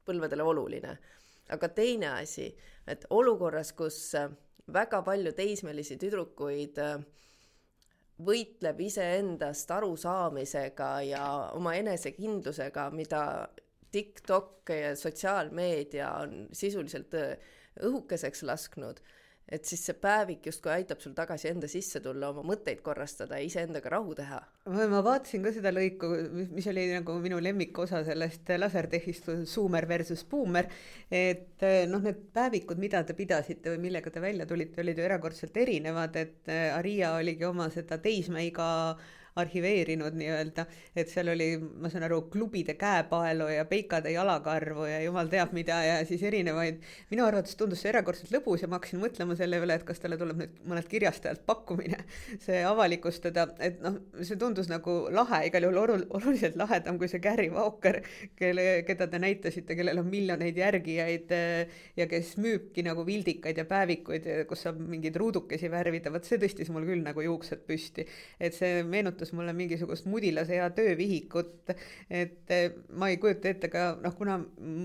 põlvedele 0.07 0.47
oluline. 0.53 0.97
aga 1.51 1.67
teine 1.75 2.13
asi, 2.21 2.51
et 2.87 3.05
olukorras, 3.09 3.73
kus 3.73 4.13
väga 4.71 5.01
palju 5.03 5.33
teismelisi 5.35 5.97
tüdrukuid 5.99 6.77
võitleb 8.21 8.79
iseendast 8.85 9.71
arusaamisega 9.71 10.91
ja 11.07 11.25
oma 11.57 11.73
enesekindlusega, 11.75 12.89
mida 12.93 13.23
TikTok 13.91 14.75
ja 14.75 14.93
sotsiaalmeedia 14.95 16.11
on 16.23 16.45
sisuliselt 16.55 17.15
äh, 17.19 17.35
õhukeseks 17.81 18.43
lasknud, 18.47 18.99
et 19.51 19.67
siis 19.67 19.81
see 19.83 19.95
päevik 19.99 20.45
justkui 20.47 20.71
aitab 20.71 21.01
sul 21.03 21.13
tagasi 21.15 21.49
enda 21.49 21.67
sisse 21.71 21.99
tulla, 22.03 22.29
oma 22.31 22.43
mõtteid 22.47 22.79
korrastada 22.85 23.39
ja 23.39 23.47
iseendaga 23.47 23.91
rahu 23.91 24.13
teha. 24.15 24.39
ma 24.71 25.01
vaatasin 25.03 25.43
ka 25.43 25.53
seda 25.55 25.73
lõiku, 25.75 26.11
mis 26.53 26.67
oli 26.71 26.85
nagu 26.93 27.17
minu 27.23 27.39
lemmikosa 27.43 28.03
sellest 28.07 28.51
lasertehist, 28.57 29.31
Zoomer 29.49 29.87
versus 29.89 30.23
Boomer, 30.29 30.69
et 31.11 31.63
äh, 31.67 31.83
noh, 31.91 32.03
need 32.03 32.27
päevikud, 32.35 32.79
mida 32.79 33.03
te 33.03 33.17
pidasite 33.17 33.75
või 33.75 33.87
millega 33.89 34.13
te 34.13 34.23
välja 34.23 34.47
tulite, 34.47 34.83
olid 34.85 35.01
ju 35.01 35.07
erakordselt 35.09 35.57
erinevad, 35.57 36.15
et 36.21 36.51
äh, 36.51 36.69
Aria 36.77 37.15
oligi 37.19 37.47
oma 37.47 37.67
seda 37.73 37.99
teismeiga 38.03 38.69
arhiveerinud 39.39 40.15
nii-öelda, 40.19 40.65
et 40.95 41.11
seal 41.11 41.31
oli, 41.31 41.53
ma 41.59 41.89
saan 41.91 42.03
aru, 42.07 42.23
klubide 42.31 42.75
käepaelu 42.79 43.47
ja 43.53 43.65
peikade 43.69 44.11
jalakarvu 44.11 44.87
ja 44.89 44.99
jumal 45.05 45.29
teab 45.31 45.53
mida 45.55 45.77
ja 45.85 45.99
siis 46.07 46.23
erinevaid, 46.27 46.81
minu 47.11 47.23
arvates 47.25 47.55
tundus 47.59 47.83
see 47.83 47.91
erakordselt 47.93 48.33
lõbus 48.35 48.65
ja 48.65 48.69
ma 48.71 48.79
hakkasin 48.79 49.01
mõtlema 49.01 49.37
selle 49.39 49.61
üle, 49.63 49.77
et 49.79 49.85
kas 49.87 50.01
talle 50.03 50.17
tuleb 50.19 50.41
nüüd 50.41 50.57
mõnelt 50.67 50.89
kirjastajalt 50.91 51.45
pakkumine 51.47 52.01
see 52.43 52.59
avalikustada, 52.67 53.47
et 53.63 53.79
noh, 53.83 54.01
see 54.19 54.39
tundus 54.41 54.67
nagu 54.71 54.97
lahe, 55.13 55.45
igal 55.47 55.67
juhul 55.67 55.81
olu-, 55.85 56.09
oluliselt 56.19 56.57
lahedam 56.59 56.99
kui 56.99 57.09
see 57.11 57.23
Gary 57.23 57.47
Walker, 57.53 58.01
kelle, 58.39 58.67
keda 58.87 59.07
te 59.11 59.21
näitasite, 59.21 59.77
kellel 59.79 60.03
on 60.03 60.09
miljoneid 60.11 60.59
järgijaid 60.59 61.31
eh, 61.37 61.79
ja 61.99 62.07
kes 62.11 62.35
müübki 62.41 62.83
nagu 62.87 63.05
vildikaid 63.07 63.63
ja 63.63 63.67
päevikuid, 63.69 64.27
kus 64.49 64.65
saab 64.67 64.79
mingeid 64.81 65.15
ruudukesi 65.21 65.71
värvida, 65.71 66.11
vot 66.13 66.27
see 66.27 66.41
tõstis 66.41 66.71
mul 66.73 66.85
küll 66.87 67.03
nagu 67.05 67.23
juuksed 67.23 67.63
püsti. 67.67 68.07
et 68.41 68.55
see 68.57 68.81
meenutas 68.87 69.20
meenutas 69.21 69.33
mulle 69.33 69.53
mingisugust 69.53 70.05
mudilase 70.05 70.55
hea 70.57 70.69
töövihikut, 70.73 71.71
et 72.09 72.49
eh, 72.49 72.73
ma 72.89 73.09
ei 73.09 73.17
kujuta 73.17 73.49
ette 73.49 73.69
ka 73.69 73.97
noh, 74.01 74.15
kuna 74.17 74.39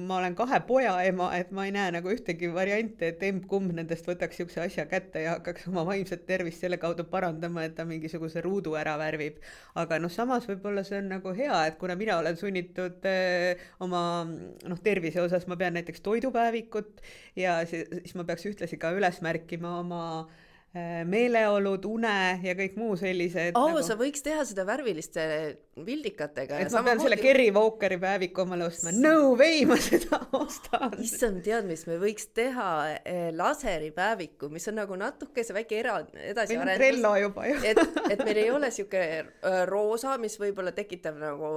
ma 0.07 0.19
olen 0.19 0.35
kahe 0.37 0.61
poja 0.67 0.97
ema, 1.05 1.31
et 1.37 1.51
ma 1.53 1.67
ei 1.67 1.73
näe 1.73 1.93
nagu 1.97 2.11
ühtegi 2.13 2.53
varianti, 2.53 3.13
et 3.13 3.23
emb-kumb 3.23 3.73
nendest 3.73 4.07
võtaks 4.07 4.37
niisuguse 4.37 4.61
asja 4.67 4.87
kätte 4.87 5.23
ja 5.25 5.37
hakkaks 5.37 5.69
oma 5.71 5.87
vaimset 5.87 6.27
tervist 6.27 6.61
selle 6.61 6.79
kaudu 6.79 7.05
parandama, 7.09 7.65
et 7.65 7.77
ta 7.77 7.87
mingisuguse 7.89 8.43
ruudu 8.45 8.77
ära 8.77 8.97
värvib. 9.01 9.41
aga 9.75 9.99
noh, 9.99 10.13
samas 10.13 10.47
võib-olla 10.49 10.85
see 10.85 11.01
on 11.01 11.11
nagu 11.17 11.33
hea, 11.37 11.67
et 11.71 11.79
kuna 11.81 11.97
mina 11.97 12.19
olen 12.21 12.37
sunnitud 12.37 13.07
äh, 13.09 13.69
oma 13.81 14.25
noh, 14.27 14.81
tervise 14.83 15.23
osas 15.23 15.47
ma 15.47 15.57
pean 15.57 15.77
näiteks 15.77 16.05
toidupäevikut 16.05 17.01
ja 17.37 17.63
siis, 17.67 17.89
siis 18.03 18.17
ma 18.19 18.27
peaks 18.29 18.47
ühtlasi 18.51 18.79
ka 18.81 18.93
üles 18.97 19.23
märkima 19.25 19.79
oma 19.81 20.03
Äh, 20.27 20.46
meeleolud, 20.75 21.85
une 21.89 22.41
ja 22.43 22.55
kõik 22.59 22.77
muu 22.77 22.97
sellised. 22.97 23.57
oo 23.57 23.69
nagu..., 23.69 23.83
sa 23.87 23.97
võiks 23.97 24.23
teha 24.23 24.45
seda 24.45 24.65
värviliste 24.69 25.57
vildikatega. 25.85 26.59
et 26.59 26.73
ma 26.73 26.81
pean 26.83 26.97
moodi... 26.97 27.05
selle 27.05 27.17
Kerry 27.21 27.51
Walkeri 27.53 27.99
päeviku 28.01 28.43
omale 28.47 28.65
ostma, 28.71 28.93
no 28.97 29.35
way 29.37 29.65
ma 29.69 29.77
seda 29.81 30.21
ostan. 30.39 30.95
issand, 31.05 31.43
tead, 31.45 31.67
mis 31.69 31.85
me 31.89 31.99
võiks 32.01 32.31
teha 32.37 32.69
eh, 32.97 33.29
laseripäeviku, 33.37 34.49
mis 34.53 34.67
on 34.73 34.79
nagu 34.81 34.97
natuke 34.97 35.45
see 35.45 35.57
väike 35.57 35.81
era-, 35.83 35.99
edasiarendus. 36.31 36.73
on 36.73 36.81
Trello 36.81 37.13
juba 37.21 37.49
ju 37.51 37.59
et, 37.71 37.81
et 38.15 38.25
meil 38.25 38.41
ei 38.41 38.51
ole 38.55 38.71
sihuke 38.73 39.03
äh, 39.03 39.59
roosa, 39.69 40.17
mis 40.23 40.39
võib-olla 40.41 40.73
tekitab 40.77 41.19
nagu 41.21 41.53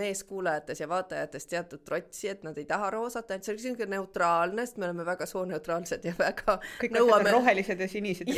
meeskuulajates 0.00 0.80
ja 0.80 0.88
vaatajates 0.88 1.48
teatud 1.52 1.84
trotsi, 1.84 2.30
et 2.32 2.46
nad 2.48 2.56
ei 2.56 2.66
taha 2.68 2.88
roosat, 2.96 3.34
ainult 3.34 3.48
see 3.48 3.56
on 3.58 3.62
sihuke 3.66 3.90
neutraalne, 3.90 4.64
sest 4.64 4.80
me 4.80 4.88
oleme 4.88 5.06
väga 5.08 5.28
sooneutraalsed 5.28 6.08
ja 6.08 6.16
väga 6.16 6.56
kõik 6.80 6.96
nõuame... 6.96 7.20
asjad 7.20 7.34
on 7.34 7.38
rohelised 7.40 7.84
ja 7.84 7.90
sinised 7.90 8.32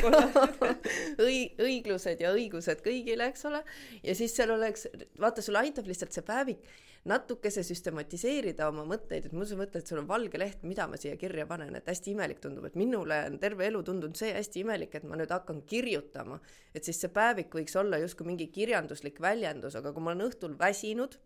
õi-, 1.29 1.55
õiglused 1.63 2.27
ja 2.27 2.35
õigused 2.35 2.83
kõigile, 2.83 3.31
eks 3.31 3.47
ole, 3.51 3.63
ja 4.03 4.19
siis 4.19 4.35
seal 4.35 4.57
oleks 4.59 4.89
vaata, 5.21 5.43
sulle 5.43 5.63
aitab 5.65 5.89
lihtsalt 5.91 6.13
see 6.17 6.27
päevik 6.27 6.67
natukese 7.09 7.63
süstematiseerida 7.67 8.69
oma 8.71 8.85
mõtteid, 8.89 9.29
et 9.29 9.35
mul 9.37 9.45
sa 9.49 9.59
mõtled, 9.61 9.85
sul 9.85 10.01
on 10.01 10.09
valge 10.09 10.41
leht, 10.41 10.63
mida 10.65 10.87
ma 10.89 10.97
siia 11.01 11.19
kirja 11.21 11.45
panen, 11.49 11.77
et 11.77 11.91
hästi 11.91 12.15
imelik 12.15 12.41
tundub, 12.41 12.65
et 12.69 12.79
minule 12.81 13.19
on 13.29 13.37
terve 13.43 13.67
elu 13.69 13.83
tundunud 13.85 14.17
see 14.17 14.33
hästi 14.33 14.65
imelik, 14.65 14.97
et 14.97 15.05
ma 15.09 15.19
nüüd 15.21 15.35
hakkan 15.35 15.61
kirjutama. 15.69 16.41
et 16.75 16.85
siis 16.85 17.01
see 17.01 17.13
päevik 17.13 17.53
võiks 17.55 17.77
olla 17.77 18.01
justkui 18.01 18.27
mingi 18.27 18.49
kirjanduslik 18.49 19.21
väljendus, 19.21 19.77
aga 19.77 19.93
kui 19.93 20.03
ma 20.03 20.15
olen 20.15 20.31
õhtul 20.31 20.57
väsinud 20.59 21.19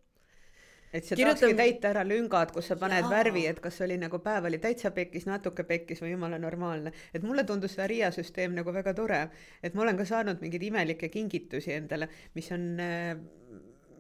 et 0.93 1.05
sa 1.05 1.15
Kirjutam... 1.15 1.37
tahakski 1.37 1.57
täita 1.57 1.91
ära 1.93 2.03
lüngad, 2.07 2.53
kus 2.53 2.71
sa 2.73 2.77
paned 2.81 3.05
Jaa. 3.05 3.11
värvi, 3.13 3.45
et 3.47 3.61
kas 3.61 3.81
oli 3.85 3.99
nagu 4.01 4.19
päev 4.25 4.49
oli 4.49 4.59
täitsa 4.59 4.91
pekkis, 4.97 5.27
natuke 5.29 5.65
pekkis 5.69 6.01
või 6.03 6.15
jumala 6.15 6.39
normaalne. 6.43 6.93
et 7.15 7.23
mulle 7.23 7.45
tundus 7.45 7.77
see 7.77 7.87
Riia 7.87 8.11
süsteem 8.15 8.57
nagu 8.57 8.73
väga 8.75 8.95
tore, 8.97 9.21
et 9.63 9.75
ma 9.75 9.85
olen 9.85 10.01
ka 10.01 10.09
saanud 10.09 10.41
mingeid 10.41 10.65
imelikke 10.71 11.09
kingitusi 11.13 11.77
endale, 11.77 12.09
mis 12.35 12.51
on 12.57 12.71
äh, 12.81 13.13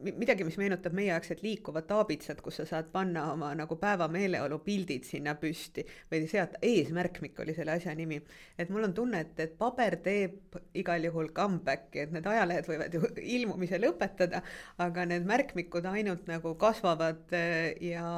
midagi, 0.02 0.44
mis 0.46 0.56
meenutab 0.60 0.94
meieaegset 0.96 1.42
liikuvat 1.42 1.90
aabitsat, 1.94 2.40
kus 2.44 2.60
sa 2.60 2.66
saad 2.68 2.90
panna 2.92 3.24
oma 3.32 3.50
nagu 3.58 3.76
päeva 3.80 4.08
meeleolu 4.12 4.60
pildid 4.64 5.06
sinna 5.08 5.34
püsti 5.38 5.84
või 6.10 6.28
sealt 6.30 6.56
eesmärkmik 6.62 7.38
oli 7.42 7.54
selle 7.56 7.74
asja 7.78 7.94
nimi. 7.98 8.20
et 8.58 8.70
mul 8.70 8.88
on 8.88 8.94
tunne, 8.94 9.20
et, 9.26 9.34
et 9.40 9.54
paber 9.58 9.98
teeb 10.04 10.58
igal 10.78 11.04
juhul 11.04 11.32
comeback'i, 11.34 12.04
et 12.04 12.14
need 12.14 12.26
ajalehed 12.26 12.70
võivad 12.70 12.94
ju 12.94 13.02
ilmumise 13.36 13.80
lõpetada, 13.82 14.42
aga 14.78 15.06
need 15.10 15.26
märkmikud 15.28 15.86
ainult 15.90 16.26
nagu 16.30 16.54
kasvavad 16.60 17.36
äh, 17.36 17.74
ja, 17.90 18.08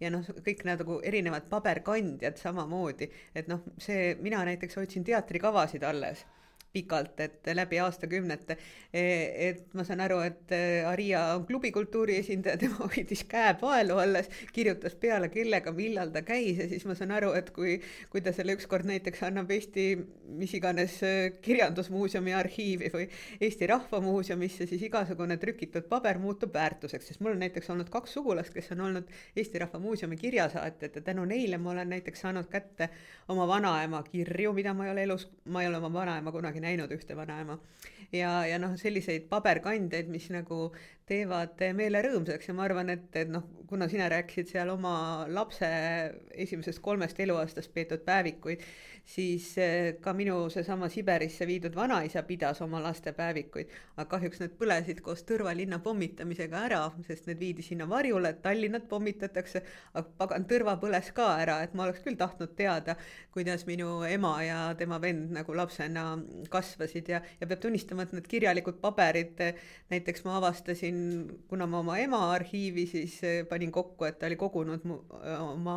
ja 0.00 0.12
noh, 0.14 0.26
kõik 0.46 0.66
nagu 0.68 1.00
erinevad 1.04 1.48
paberkandjad 1.50 2.38
samamoodi, 2.40 3.10
et 3.34 3.50
noh, 3.50 3.64
see, 3.78 4.14
mina 4.22 4.44
näiteks 4.46 4.78
hoidsin 4.80 5.06
teatrikavasid 5.06 5.86
alles 5.86 6.26
pikalt, 6.72 7.20
et 7.20 7.50
läbi 7.54 7.80
aastakümnete. 7.82 8.56
E, 8.92 9.02
et 9.48 9.74
ma 9.74 9.84
saan 9.86 10.02
aru, 10.04 10.20
et 10.26 10.54
e, 10.54 10.60
Aria 10.86 11.24
on 11.36 11.46
klubikultuuri 11.48 12.18
esindaja, 12.22 12.58
tema 12.60 12.78
hoidis 12.86 13.24
käe 13.30 13.54
paelu 13.60 13.98
alles, 14.02 14.30
kirjutas 14.54 14.94
peale, 15.00 15.30
kellega, 15.34 15.74
millal 15.74 16.14
ta 16.14 16.22
käis 16.26 16.62
ja 16.62 16.68
siis 16.70 16.86
ma 16.86 16.96
saan 16.98 17.14
aru, 17.16 17.32
et 17.38 17.50
kui, 17.56 17.78
kui 18.12 18.22
ta 18.24 18.34
selle 18.36 18.54
ükskord 18.58 18.88
näiteks 18.90 19.26
annab 19.28 19.50
Eesti 19.50 19.90
mis 20.36 20.52
iganes 20.54 21.02
e, 21.02 21.12
Kirjandusmuuseumi 21.42 22.34
arhiivi 22.34 22.90
või 22.92 23.06
Eesti 23.40 23.66
Rahva 23.70 24.00
Muuseumisse, 24.04 24.66
siis 24.70 24.82
igasugune 24.86 25.36
trükitud 25.40 25.86
paber 25.90 26.18
muutub 26.22 26.54
väärtuseks, 26.54 27.10
sest 27.10 27.22
mul 27.24 27.34
on 27.34 27.42
näiteks 27.44 27.70
olnud 27.72 27.90
kaks 27.92 28.14
sugulast, 28.18 28.54
kes 28.54 28.70
on 28.74 28.84
olnud 28.86 29.10
Eesti 29.36 29.62
Rahva 29.62 29.80
Muuseumi 29.82 30.18
kirjasaatjad 30.20 31.00
ja 31.00 31.04
tänu 31.10 31.24
neile 31.28 31.58
ma 31.58 31.74
olen 31.74 31.90
näiteks 31.96 32.24
saanud 32.26 32.48
kätte 32.50 32.90
oma 33.28 33.48
vanaema 33.48 34.02
kirju, 34.06 34.52
mida 34.56 34.74
ma 34.74 34.86
ei 34.86 34.94
ole 34.94 35.06
elus, 35.08 35.26
ma 35.44 35.62
ei 35.62 35.68
ole 35.68 35.80
oma 35.82 35.92
vanaema 35.92 36.32
kunagi 36.32 36.59
kunagi 36.60 36.76
näinud 36.76 36.92
ühte 36.92 37.16
vanaema. 37.16 37.58
ja, 38.12 38.46
ja 38.46 38.58
noh, 38.58 38.76
selliseid 38.76 39.28
paberkandjaid, 39.28 40.08
mis 40.08 40.28
nagu 40.30 40.72
teevad 41.06 41.60
meele 41.74 42.02
rõõmsaks 42.02 42.48
ja 42.48 42.54
ma 42.54 42.64
arvan, 42.64 42.90
et, 42.90 43.08
et 43.16 43.28
noh, 43.28 43.44
kuna 43.68 43.88
sina 43.88 44.08
rääkisid 44.08 44.50
seal 44.50 44.68
oma 44.70 45.26
lapse 45.28 45.66
esimesest 46.34 46.80
kolmest 46.82 47.18
eluaastast 47.20 47.72
peetud 47.72 48.02
päevikuid, 48.04 48.60
siis 49.10 49.46
eh, 49.58 49.96
ka 50.02 50.12
minu 50.14 50.36
seesama 50.52 50.88
Siberisse 50.92 51.46
viidud 51.48 51.74
vanaisa 51.74 52.22
pidas 52.26 52.60
oma 52.62 52.78
laste 52.82 53.12
päevikuid, 53.16 53.70
aga 53.96 54.06
kahjuks 54.12 54.42
need 54.42 54.54
põlesid 54.60 55.00
koos 55.04 55.24
Tõrva 55.26 55.52
linna 55.56 55.80
pommitamisega 55.82 56.60
ära, 56.68 56.80
sest 57.06 57.26
need 57.26 57.40
viidi 57.42 57.64
sinna 57.66 57.88
varjule, 57.90 58.32
Tallinnat 58.44 58.86
pommitatakse, 58.90 59.62
aga 59.94 60.04
pagan, 60.20 60.46
Tõrva 60.50 60.76
põles 60.82 61.10
ka 61.16 61.26
ära, 61.42 61.58
et 61.64 61.74
ma 61.74 61.88
oleks 61.88 62.04
küll 62.04 62.18
tahtnud 62.20 62.54
teada, 62.58 62.96
kuidas 63.34 63.66
minu 63.66 64.00
ema 64.06 64.34
ja 64.46 64.60
tema 64.78 65.00
vend 65.02 65.34
nagu 65.34 65.58
lapsena 65.58 66.06
kasvasid 66.52 67.10
ja, 67.10 67.22
ja 67.40 67.50
peab 67.50 67.64
tunnistama, 67.66 68.06
et 68.06 68.14
need 68.14 68.30
kirjalikud 68.30 68.78
paberid, 68.82 69.42
näiteks 69.90 70.26
ma 70.26 70.38
avastasin, 70.38 71.02
kuna 71.50 71.66
ma 71.70 71.82
oma 71.82 71.98
ema 72.02 72.22
arhiivi 72.36 72.86
siis 72.94 73.18
eh, 73.26 73.42
panin 73.50 73.74
kokku, 73.74 74.06
et 74.06 74.22
ta 74.22 74.30
oli 74.30 74.38
kogunud 74.38 74.86
mu, 74.86 75.02
oma 75.50 75.76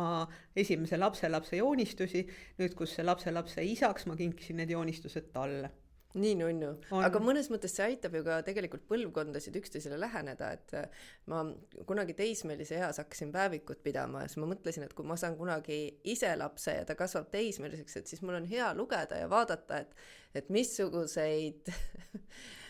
esimese 0.54 0.98
lapselapse 1.02 1.58
joonistusi, 1.58 2.22
nüüd 2.62 2.78
kus 2.78 2.94
see 2.94 3.06
lapselapse 3.24 3.64
isaks, 3.64 4.06
ma 4.06 4.16
kinkisin 4.16 4.60
need 4.60 4.70
joonistused 4.74 5.32
talle. 5.32 5.70
Nii 6.14 6.36
nunnu, 6.38 6.68
aga 7.02 7.18
mõnes 7.18 7.48
mõttes 7.50 7.72
see 7.74 7.88
aitab 7.88 8.14
ju 8.14 8.20
ka 8.22 8.36
tegelikult 8.46 8.84
põlvkondasid 8.86 9.56
üksteisele 9.58 9.96
läheneda, 9.98 10.52
et 10.54 10.74
äh, 10.78 11.00
ma 11.26 11.40
kunagi 11.88 12.14
teismelise 12.14 12.76
eas 12.78 13.00
hakkasin 13.02 13.32
päevikut 13.34 13.82
pidama 13.82 14.22
ja 14.22 14.30
siis 14.30 14.38
ma 14.38 14.46
mõtlesin, 14.52 14.86
et 14.86 14.94
kui 14.94 15.08
ma 15.10 15.16
saan 15.18 15.34
kunagi 15.34 15.80
ise 16.06 16.30
lapse 16.38 16.76
ja 16.76 16.84
ta 16.86 16.94
kasvab 16.94 17.32
teismeliseks, 17.34 17.98
et 17.98 18.12
siis 18.12 18.22
mul 18.22 18.38
on 18.38 18.46
hea 18.46 18.68
lugeda 18.78 19.18
ja 19.24 19.30
vaadata, 19.32 19.80
et, 19.82 20.06
et 20.38 20.54
missuguseid 20.54 21.72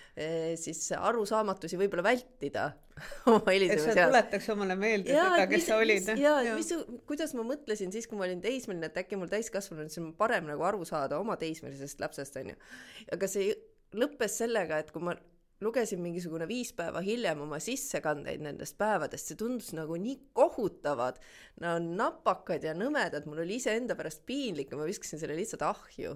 siis 0.61 0.81
arusaamatusi 0.95 1.79
võib-olla 1.81 2.05
vältida 2.07 2.69
oma 3.33 3.51
helisemise 3.51 3.91
seas. 3.91 4.09
tuletaks 4.09 4.49
omale 4.55 4.77
meelde 4.79 5.11
ja, 5.11 5.27
seda, 5.27 5.47
kes 5.51 5.59
mis, 5.59 5.67
sa 5.67 5.79
olid. 5.83 6.11
ja, 6.21 6.35
ja 6.47 6.55
mis, 6.55 6.71
kuidas 7.09 7.35
ma 7.35 7.47
mõtlesin 7.49 7.91
siis, 7.95 8.07
kui 8.07 8.19
ma 8.19 8.29
olin 8.29 8.43
teismeline, 8.45 8.91
et 8.93 9.01
äkki 9.03 9.19
mul 9.19 9.31
täiskasvanuna 9.33 9.91
siis 9.91 10.03
on 10.05 10.13
parem 10.19 10.47
nagu 10.51 10.63
aru 10.67 10.87
saada 10.87 11.19
oma 11.19 11.35
teismelisest 11.41 12.03
lapsest, 12.03 12.39
onju. 12.39 12.55
aga 13.17 13.31
see 13.31 13.55
lõppes 13.99 14.39
sellega, 14.45 14.79
et 14.83 14.93
kui 14.95 15.03
ma 15.03 15.17
lugesin 15.65 15.99
mingisugune 16.03 16.47
viis 16.51 16.71
päeva 16.77 17.03
hiljem 17.03 17.41
oma 17.47 17.59
sissekandeid 17.63 18.43
nendest 18.45 18.77
päevadest, 18.79 19.31
see 19.31 19.41
tundus 19.41 19.73
nagu 19.75 19.97
nii 19.99 20.19
kohutavad, 20.37 21.19
no 21.65 21.75
napakad 21.83 22.67
ja 22.67 22.75
nõmedad, 22.79 23.27
mul 23.27 23.43
oli 23.43 23.59
iseenda 23.59 23.99
pärast 23.99 24.23
piinlik 24.29 24.71
ja 24.71 24.79
ma 24.79 24.87
viskasin 24.87 25.23
selle 25.23 25.39
lihtsalt 25.39 25.67
ahju 25.67 26.15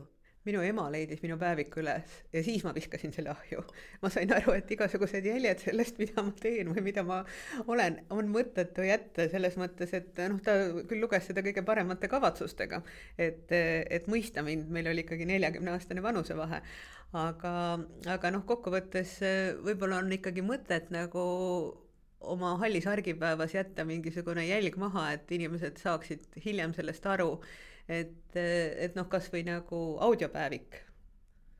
minu 0.48 0.62
ema 0.64 0.86
leidis 0.92 1.20
minu 1.22 1.36
päeviku 1.40 1.82
üles 1.82 2.18
ja 2.34 2.42
siis 2.44 2.64
ma 2.66 2.72
viskasin 2.76 3.12
selle 3.14 3.32
ahju. 3.34 3.62
ma 4.02 4.10
sain 4.12 4.32
aru, 4.34 4.54
et 4.58 4.70
igasugused 4.74 5.26
jäljed 5.28 5.62
sellest, 5.62 5.98
mida 6.00 6.24
ma 6.24 6.34
teen 6.40 6.72
või 6.74 6.84
mida 6.90 7.04
ma 7.06 7.20
olen, 7.66 8.00
on 8.14 8.30
mõttetu 8.32 8.86
jätta 8.86 9.28
selles 9.32 9.58
mõttes, 9.60 9.94
et 9.96 10.22
noh, 10.24 10.40
ta 10.44 10.56
küll 10.88 11.02
luges 11.04 11.28
seda 11.30 11.44
kõige 11.46 11.64
paremate 11.66 12.10
kavatsustega, 12.10 12.82
et, 13.18 13.50
et 13.52 14.08
mõista 14.10 14.44
mind, 14.46 14.70
meil 14.72 14.90
oli 14.92 15.04
ikkagi 15.06 15.28
neljakümne 15.28 15.74
aastane 15.76 16.04
vanusevahe. 16.04 16.62
aga, 17.18 17.52
aga 18.14 18.30
noh, 18.34 18.44
kokkuvõttes 18.48 19.18
võib-olla 19.64 20.02
on 20.02 20.12
ikkagi 20.12 20.44
mõtet 20.44 20.90
nagu 20.92 21.28
oma 22.20 22.56
hallis 22.58 22.86
argipäevas 22.86 23.54
jätta 23.54 23.84
mingisugune 23.84 24.46
jälg 24.46 24.76
maha, 24.76 25.12
et 25.12 25.30
inimesed 25.32 25.78
saaksid 25.78 26.40
hiljem 26.44 26.74
sellest 26.74 27.06
aru 27.06 27.36
et, 27.88 28.36
et 28.36 28.98
noh, 28.98 29.08
kasvõi 29.10 29.44
nagu 29.48 29.82
audiopäevik 30.04 30.84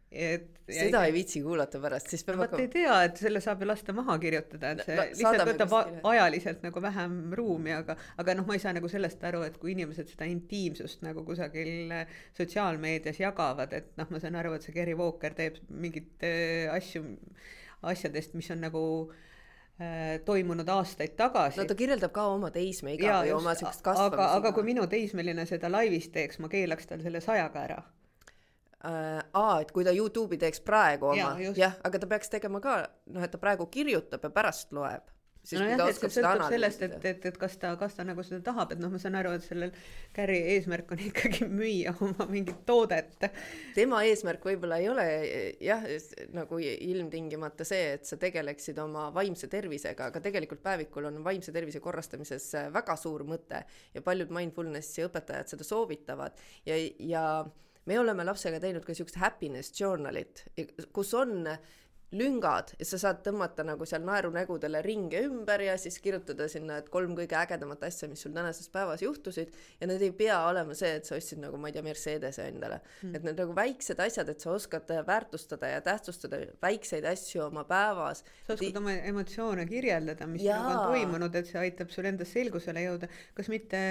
et 0.08 0.70
seda 0.72 1.02
ei 1.04 1.12
viitsi 1.12 1.40
kuulata 1.44 1.80
pärast, 1.82 2.08
siis 2.12 2.24
peab 2.24 2.38
no, 2.38 2.44
hakkama. 2.46 2.64
ei 2.64 2.70
tea, 2.72 2.94
et 3.04 3.20
selle 3.20 3.42
saab 3.44 3.60
ju 3.60 3.68
lasta 3.68 3.92
maha 3.96 4.16
kirjutada, 4.20 4.70
et 4.72 4.80
see 4.86 4.96
La, 4.96 5.04
lihtsalt 5.10 5.44
võtab 5.50 5.74
ajaliselt 6.08 6.64
nagu 6.64 6.82
vähem 6.84 7.18
ruumi, 7.36 7.74
aga, 7.76 7.96
aga 8.20 8.36
noh, 8.38 8.48
ma 8.48 8.56
ei 8.56 8.62
saa 8.62 8.72
nagu 8.76 8.88
sellest 8.88 9.24
aru, 9.28 9.42
et 9.44 9.60
kui 9.60 9.74
inimesed 9.74 10.08
seda 10.08 10.28
intiimsust 10.32 11.04
nagu 11.04 11.24
kusagil 11.28 11.92
sotsiaalmeedias 12.38 13.20
jagavad, 13.20 13.76
et 13.76 13.92
noh, 14.00 14.08
ma 14.12 14.22
saan 14.22 14.40
aru, 14.40 14.56
et 14.56 14.64
see 14.64 14.76
Gary 14.76 14.96
Walker 14.96 15.36
teeb 15.36 15.60
mingeid 15.68 16.24
äh, 16.24 16.72
asju, 16.72 17.04
asjadest, 17.92 18.36
mis 18.38 18.48
on 18.54 18.64
nagu 18.64 18.84
äh, 19.10 19.16
Äh, 19.18 19.36
toimunud 20.24 20.68
aastaid 20.74 21.12
tagasi. 21.16 21.60
no 21.60 21.66
ta 21.68 21.74
kirjeldab 21.78 22.10
ka 22.14 22.24
oma 22.32 22.50
teismeiga 22.54 23.20
või 23.22 23.34
oma 23.36 23.54
siukest 23.54 23.84
kasvamist. 23.86 24.16
aga, 24.18 24.32
aga 24.40 24.52
kui 24.56 24.66
minu 24.66 24.86
teismeline 24.90 25.46
seda 25.46 25.70
laivis 25.70 26.08
teeks, 26.14 26.40
ma 26.42 26.50
keelaks 26.50 26.90
tal 26.90 27.04
selle 27.04 27.20
sajaga 27.22 27.62
ära 27.62 27.76
äh,. 28.82 29.20
aa, 29.32 29.60
et 29.60 29.70
kui 29.74 29.86
ta 29.86 29.94
Youtube'i 29.94 30.40
teeks 30.40 30.64
praegu 30.66 31.12
oma, 31.12 31.36
jah, 31.54 31.78
aga 31.86 32.02
ta 32.02 32.10
peaks 32.10 32.34
tegema 32.34 32.62
ka, 32.64 32.80
noh, 33.14 33.22
et 33.22 33.30
ta 33.30 33.38
praegu 33.38 33.68
kirjutab 33.70 34.26
ja 34.26 34.32
pärast 34.34 34.74
loeb 34.74 35.14
nojah, 35.56 35.82
et 35.88 35.98
see 35.98 36.10
sõltub 36.18 36.44
sellest, 36.52 36.82
et, 36.84 36.96
et, 37.10 37.26
et 37.30 37.38
kas 37.40 37.56
ta, 37.60 37.70
kas 37.80 37.96
ta 37.96 38.04
nagu 38.06 38.24
seda 38.26 38.40
tahab, 38.50 38.74
et 38.74 38.82
noh, 38.82 38.90
ma 38.92 39.00
saan 39.00 39.16
aru, 39.18 39.32
et 39.38 39.46
sellel 39.46 39.72
Carri 40.16 40.38
eesmärk 40.54 40.92
on 40.92 41.02
ikkagi 41.08 41.48
müüa 41.48 41.94
oma 42.04 42.26
mingit 42.30 42.60
toodet. 42.68 43.28
tema 43.76 44.02
eesmärk 44.08 44.44
võib-olla 44.50 44.80
ei 44.82 44.90
ole 44.92 45.06
jah, 45.64 45.86
nagu 46.36 46.60
ilmtingimata 46.60 47.66
see, 47.68 47.94
et 47.98 48.08
sa 48.08 48.18
tegeleksid 48.20 48.78
oma 48.82 49.08
vaimse 49.14 49.48
tervisega, 49.48 50.10
aga 50.12 50.22
tegelikult 50.24 50.62
päevikul 50.64 51.08
on 51.08 51.22
vaimse 51.24 51.54
tervise 51.54 51.80
korrastamises 51.84 52.50
väga 52.74 52.98
suur 53.00 53.24
mõte 53.28 53.64
ja 53.94 54.04
paljud 54.04 54.34
mindfulnessi 54.34 55.06
õpetajad 55.08 55.54
seda 55.54 55.66
soovitavad 55.66 56.36
ja, 56.68 56.76
ja 56.98 57.24
me 57.88 57.98
oleme 57.98 58.24
lapsega 58.28 58.60
teinud 58.62 58.84
ka 58.84 58.94
siukest 58.96 59.18
happiness 59.22 59.72
journal'it, 59.80 60.44
kus 60.92 61.14
on 61.16 61.46
lüngad 62.16 62.72
ja 62.78 62.86
sa 62.88 62.98
saad 63.00 63.20
tõmmata 63.24 63.64
nagu 63.66 63.84
seal 63.88 64.04
naerunägudele 64.06 64.80
ringe 64.84 65.20
ümber 65.26 65.60
ja 65.66 65.74
siis 65.80 65.98
kirjutada 66.00 66.46
sinna, 66.48 66.78
et 66.80 66.88
kolm 66.92 67.12
kõige 67.18 67.36
ägedamat 67.36 67.84
asja, 67.88 68.08
mis 68.08 68.22
sul 68.24 68.32
tänases 68.36 68.70
päevas 68.72 69.02
juhtusid. 69.04 69.52
Ja 69.80 69.88
need 69.90 70.04
ei 70.06 70.14
pea 70.16 70.38
olema 70.48 70.76
see, 70.78 70.94
et 71.00 71.08
sa 71.08 71.18
ostsid 71.18 71.42
nagu 71.42 71.60
ma 71.60 71.68
ei 71.68 71.76
tea, 71.76 71.84
Mercedese 71.84 72.48
endale. 72.48 72.80
Mm.. 73.02 73.14
et 73.16 73.26
need 73.28 73.42
nagu 73.42 73.56
väiksed 73.56 74.00
asjad, 74.00 74.32
et 74.32 74.44
sa 74.44 74.54
oskad 74.54 74.88
väärtustada 75.06 75.74
ja 75.74 75.82
tähtsustada 75.84 76.40
väikseid 76.62 77.04
asju 77.08 77.44
oma 77.48 77.66
päevas. 77.68 78.24
sa 78.46 78.54
oskad 78.54 78.70
et... 78.70 78.80
oma 78.80 78.96
emotsioone 79.12 79.68
kirjeldada, 79.68 80.26
mis 80.30 80.46
nagu 80.48 80.72
on 80.72 80.94
toimunud, 80.94 81.36
et 81.36 81.52
see 81.52 81.60
aitab 81.60 81.92
sul 81.92 82.08
endas 82.08 82.32
selgusele 82.32 82.88
jõuda, 82.88 83.12
kas 83.36 83.52
mitte 83.52 83.82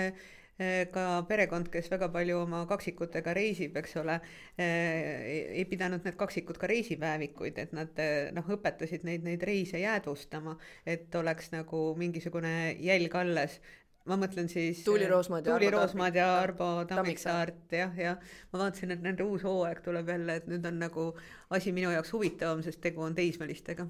ka 0.91 1.05
perekond, 1.29 1.69
kes 1.73 1.89
väga 1.91 2.09
palju 2.13 2.39
oma 2.41 2.63
kaksikutega 2.69 3.33
reisib, 3.37 3.75
eks 3.77 3.97
ole, 4.01 4.15
ei 4.57 5.65
pidanud 5.69 6.05
need 6.05 6.17
kaksikud 6.17 6.57
ka 6.57 6.69
reisipäevikuid, 6.71 7.59
et 7.61 7.75
nad 7.77 8.01
noh, 8.33 8.53
õpetasid 8.57 9.05
neid, 9.05 9.25
neid 9.27 9.43
reise 9.45 9.81
jäädvustama, 9.83 10.55
et 10.85 11.13
oleks 11.15 11.51
nagu 11.53 11.91
mingisugune 11.99 12.53
jälg 12.81 13.19
alles. 13.21 13.59
Ma 14.07 14.15
mõtlen 14.15 14.47
siis 14.47 14.85
Tuuli 14.87 15.07
Roosmaad 15.11 15.45
ja 15.45 15.51
Tuuli 15.51 15.69
Roosmaad 15.73 16.15
ja 16.15 16.27
Arvo 16.39 16.69
Tammiksaart 16.87 17.73
jah, 17.75 17.97
jah. 17.99 18.21
ma 18.53 18.61
vaatasin, 18.63 18.95
et 18.95 19.03
nende 19.03 19.25
uus 19.27 19.43
hooaeg 19.43 19.81
tuleb 19.83 20.09
jälle, 20.13 20.39
et 20.39 20.47
nüüd 20.47 20.65
on 20.69 20.79
nagu 20.79 21.07
asi 21.53 21.75
minu 21.75 21.91
jaoks 21.91 22.15
huvitavam, 22.15 22.63
sest 22.63 22.79
tegu 22.81 23.03
on 23.03 23.17
teismelistega 23.17 23.89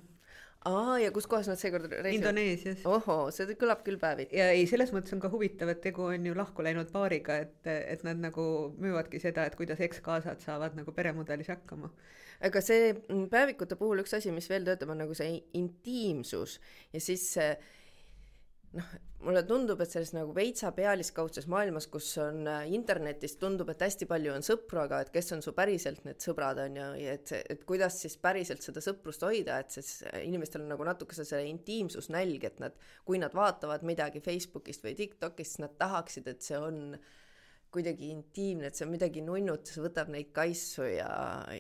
aa, 0.66 0.98
ja 1.00 1.12
kus 1.16 1.28
kohas 1.30 1.48
nad 1.52 1.60
seekord 1.62 1.88
reisivad? 1.92 2.16
Indoneesias. 2.16 2.84
ohoo, 2.90 3.30
see 3.36 3.58
kõlab 3.60 3.84
küll 3.86 4.00
päeviti. 4.02 4.38
ja 4.40 4.50
ei, 4.56 4.66
selles 4.70 4.92
mõttes 4.96 5.16
on 5.16 5.22
ka 5.24 5.32
huvitav, 5.34 5.72
et 5.74 5.82
tegu 5.84 6.08
on 6.10 6.26
ju 6.26 6.36
lahku 6.38 6.66
läinud 6.66 6.92
paariga, 6.94 7.40
et, 7.46 7.58
et 7.68 8.04
nad 8.08 8.20
nagu 8.22 8.48
müüvadki 8.82 9.22
seda, 9.24 9.46
et 9.48 9.56
kuidas 9.60 9.82
ekskaasad 9.84 10.44
saavad 10.44 10.78
nagu 10.80 10.94
peremudelis 10.96 11.52
hakkama. 11.54 11.92
aga 12.50 12.62
see 12.62 12.94
päevikute 13.32 13.80
puhul 13.80 14.04
üks 14.04 14.18
asi, 14.18 14.32
mis 14.32 14.50
veel 14.50 14.68
töötab, 14.68 14.94
on 14.94 15.04
nagu 15.06 15.18
see 15.18 15.42
intiimsus 15.58 16.60
ja 16.94 17.02
siis 17.02 17.30
see 17.38 17.52
noh, 18.78 18.96
mulle 19.26 19.42
tundub, 19.48 19.82
et 19.82 19.92
selles 19.92 20.14
nagu 20.16 20.32
veitsa 20.36 20.70
pealiskaudses 20.76 21.48
maailmas, 21.52 21.88
kus 21.92 22.10
on 22.22 22.48
äh, 22.48 22.68
internetis 22.74 23.36
tundub, 23.42 23.72
et 23.74 23.84
hästi 23.84 24.08
palju 24.10 24.34
on 24.36 24.46
sõpru, 24.46 24.82
aga 24.84 25.02
et 25.04 25.12
kes 25.14 25.34
on 25.36 25.44
su 25.44 25.54
päriselt 25.58 26.06
need 26.08 26.22
sõbrad 26.24 26.62
on 26.64 26.80
ju, 26.80 26.88
et 27.16 27.34
et 27.40 27.64
kuidas 27.68 28.00
siis 28.04 28.18
päriselt 28.22 28.66
seda 28.66 28.84
sõprust 28.84 29.26
hoida, 29.26 29.60
et 29.64 29.74
siis 29.74 30.02
äh, 30.08 30.22
inimestel 30.28 30.64
on 30.64 30.74
nagu 30.76 30.88
natukese 30.88 31.26
see 31.28 31.46
intiimsusnälg, 31.52 32.50
et 32.50 32.60
nad, 32.64 32.78
kui 33.08 33.22
nad 33.22 33.36
vaatavad 33.36 33.86
midagi 33.88 34.24
Facebookist 34.24 34.86
või 34.86 34.96
Tiktokist, 35.00 35.58
siis 35.58 35.66
nad 35.66 35.78
tahaksid, 35.82 36.30
et 36.32 36.46
see 36.46 36.60
on 36.62 37.00
kuidagi 37.74 38.12
intiimne, 38.14 38.70
et 38.70 38.78
see 38.78 38.86
on 38.88 38.94
midagi 38.94 39.22
nunnut, 39.26 39.68
see 39.68 39.84
võtab 39.84 40.10
neid 40.14 40.30
kaisu 40.36 40.86
ja, 40.88 41.10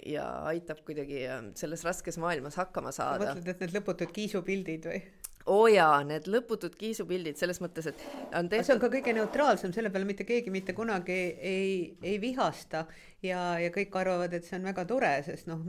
ja 0.08 0.27
aitab 0.53 0.86
kuidagi 0.88 1.25
äh, 1.25 1.41
selles 1.60 1.84
raskes 1.88 2.21
maailmas 2.21 2.60
hakkama 2.62 2.93
saada. 2.95 3.34
mõtled, 3.34 3.56
et 3.56 3.65
need 3.65 3.75
lõputud 3.82 4.13
kiisupildid 4.15 4.88
või? 4.88 5.01
Oo 5.47 5.63
oh 5.63 5.67
jaa, 5.71 6.01
need 6.07 6.27
lõputud 6.31 6.75
kiisupildid 6.77 7.39
selles 7.39 7.62
mõttes, 7.63 7.88
et 7.88 8.01
on 8.36 8.49
tehtud. 8.51 8.65
see 8.67 8.75
on 8.75 8.81
ka 8.83 8.89
kõige 8.91 9.13
neutraalsem, 9.15 9.73
selle 9.75 9.91
peale 9.93 10.07
mitte 10.07 10.27
keegi 10.27 10.51
mitte 10.51 10.75
kunagi 10.75 11.17
ei, 11.39 11.69
ei 12.03 12.17
vihasta 12.21 12.83
ja, 13.23 13.39
ja 13.62 13.69
kõik 13.73 13.95
arvavad, 13.97 14.33
et 14.36 14.45
see 14.45 14.57
on 14.60 14.67
väga 14.67 14.83
tore, 14.89 15.12
sest 15.25 15.47
noh, 15.49 15.62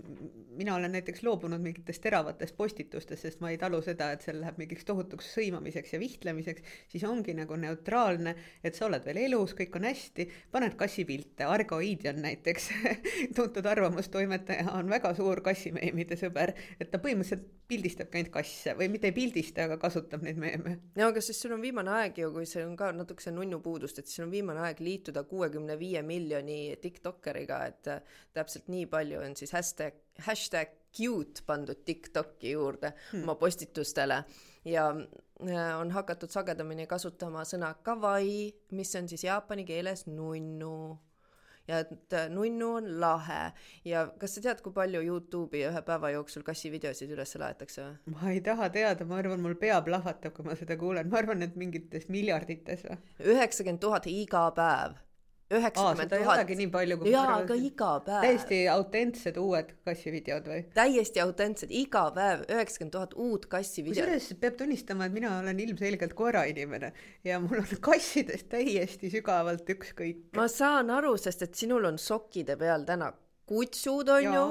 mina 0.58 0.74
olen 0.74 0.92
näiteks 0.96 1.22
loobunud 1.24 1.62
mingitest 1.62 2.02
teravatest 2.04 2.56
postitustest, 2.58 3.22
sest 3.22 3.42
ma 3.44 3.52
ei 3.52 3.60
talu 3.60 3.80
seda, 3.84 4.10
et 4.14 4.24
seal 4.26 4.40
läheb 4.42 4.58
mingiks 4.60 4.86
tohutuks 4.88 5.30
sõimamiseks 5.36 5.94
ja 5.94 6.00
vihtlemiseks, 6.02 6.74
siis 6.92 7.06
ongi 7.08 7.36
nagu 7.38 7.56
neutraalne, 7.60 8.34
et 8.62 8.78
sa 8.78 8.88
oled 8.88 9.06
veel 9.06 9.22
elus, 9.28 9.54
kõik 9.58 9.78
on 9.78 9.88
hästi, 9.88 10.28
paned 10.54 10.74
kassipilte, 10.80 11.46
Argo 11.48 11.80
Iidjan 11.84 12.20
näiteks 12.24 12.70
tuntud 13.36 13.66
arvamustoimetaja, 13.70 14.72
on 14.74 14.90
väga 14.90 15.14
suur 15.18 15.42
kassimeemide 15.46 16.18
sõber, 16.20 16.56
et 16.80 16.90
ta 16.90 17.00
põhimõtteliselt 17.00 17.46
pildistabki 17.68 18.20
ainult 18.20 18.32
kasse 18.32 18.72
või 18.76 18.88
mitte 18.92 19.10
ei 19.10 19.16
pildista, 19.16 19.67
aga 19.68 19.78
kasutab 19.84 20.24
neid 20.26 20.40
meeme. 20.40 20.74
no 20.98 21.08
aga 21.12 21.22
siis 21.24 21.40
sul 21.42 21.54
on 21.56 21.62
viimane 21.62 21.92
aeg 22.00 22.18
ju, 22.24 22.32
kui 22.34 22.48
see 22.48 22.64
on 22.66 22.74
ka 22.80 22.90
natukese 22.96 23.32
nunnu 23.34 23.60
puudust, 23.64 24.00
et 24.00 24.10
siis 24.10 24.24
on 24.24 24.32
viimane 24.32 24.64
aeg 24.66 24.82
liituda 24.82 25.24
kuuekümne 25.28 25.78
viie 25.80 26.02
miljoni 26.02 26.60
tiktokeriga, 26.82 27.62
et 27.70 27.92
täpselt 28.36 28.68
nii 28.72 28.86
palju 28.90 29.22
on 29.22 29.36
siis 29.38 29.54
hashtag 29.56 30.02
hashtag 30.26 30.74
cute 30.96 31.44
pandud 31.46 31.84
TikToki 31.84 32.50
juurde 32.56 32.92
hmm. 33.10 33.22
oma 33.22 33.34
postitustele 33.38 34.22
ja 34.64 34.88
äh, 34.90 35.80
on 35.80 35.90
hakatud 35.94 36.32
sagedamini 36.32 36.88
kasutama 36.90 37.44
sõna 37.46 37.74
kawaii, 37.84 38.48
mis 38.74 38.94
on 38.98 39.08
siis 39.10 39.24
jaapani 39.28 39.66
keeles 39.68 40.06
nunnu 40.08 40.72
ja 41.68 41.82
et 41.84 42.16
äh, 42.16 42.28
nunnu 42.32 42.70
on 42.80 42.88
lahe 43.00 43.40
ja 43.88 44.06
kas 44.20 44.36
sa 44.36 44.44
tead, 44.44 44.62
kui 44.64 44.74
palju 44.76 45.02
Youtube'i 45.04 45.66
ühe 45.70 45.82
päeva 45.86 46.12
jooksul 46.14 46.46
kassivideosid 46.46 47.12
üles 47.16 47.34
laetakse 47.40 47.84
või? 47.84 48.14
ma 48.14 48.32
ei 48.34 48.40
taha 48.44 48.70
teada, 48.74 49.08
ma 49.08 49.20
arvan, 49.22 49.42
mul 49.44 49.58
pea 49.60 49.80
plahvatab, 49.84 50.34
kui 50.36 50.48
ma 50.48 50.56
seda 50.58 50.78
kuulen, 50.80 51.10
ma 51.12 51.20
arvan, 51.22 51.44
et 51.46 51.58
mingites 51.60 52.08
miljardites 52.12 52.86
või? 52.88 52.98
üheksakümmend 53.34 53.84
tuhat 53.84 54.08
iga 54.12 54.48
päev 54.56 54.96
üheksakümmend 55.50 56.12
tuhat. 56.12 56.50
nii 56.60 56.70
palju 56.72 56.98
kui 57.00 57.12
jaa, 57.12 57.36
aga 57.42 57.56
iga 57.68 57.90
päev. 58.06 58.24
täiesti 58.26 58.58
autentsed 58.72 59.38
uued 59.40 59.70
kassivideod 59.88 60.50
või? 60.52 60.64
täiesti 60.76 61.22
autentsed, 61.24 61.72
iga 61.72 62.04
päev 62.16 62.44
üheksakümmend 62.48 62.96
tuhat 62.96 63.14
uut 63.16 63.46
kassivideot. 63.52 64.02
kusjuures 64.04 64.42
peab 64.42 64.58
tunnistama, 64.60 65.08
et 65.08 65.16
mina 65.16 65.32
olen 65.38 65.62
ilmselgelt 65.64 66.16
koerainimene 66.18 66.92
ja 67.24 67.40
mul 67.44 67.62
on 67.62 67.80
kassidest 67.90 68.50
täiesti 68.52 69.12
sügavalt 69.14 69.72
ükskõik. 69.76 70.28
ma 70.36 70.48
saan 70.52 70.92
aru, 70.98 71.16
sest 71.16 71.48
et 71.48 71.54
sinul 71.64 71.88
on 71.92 71.98
sokkide 72.02 72.58
peal 72.60 72.84
täna 72.88 73.12
kutsud 73.48 74.08
on 74.12 74.26
ju, 74.26 74.42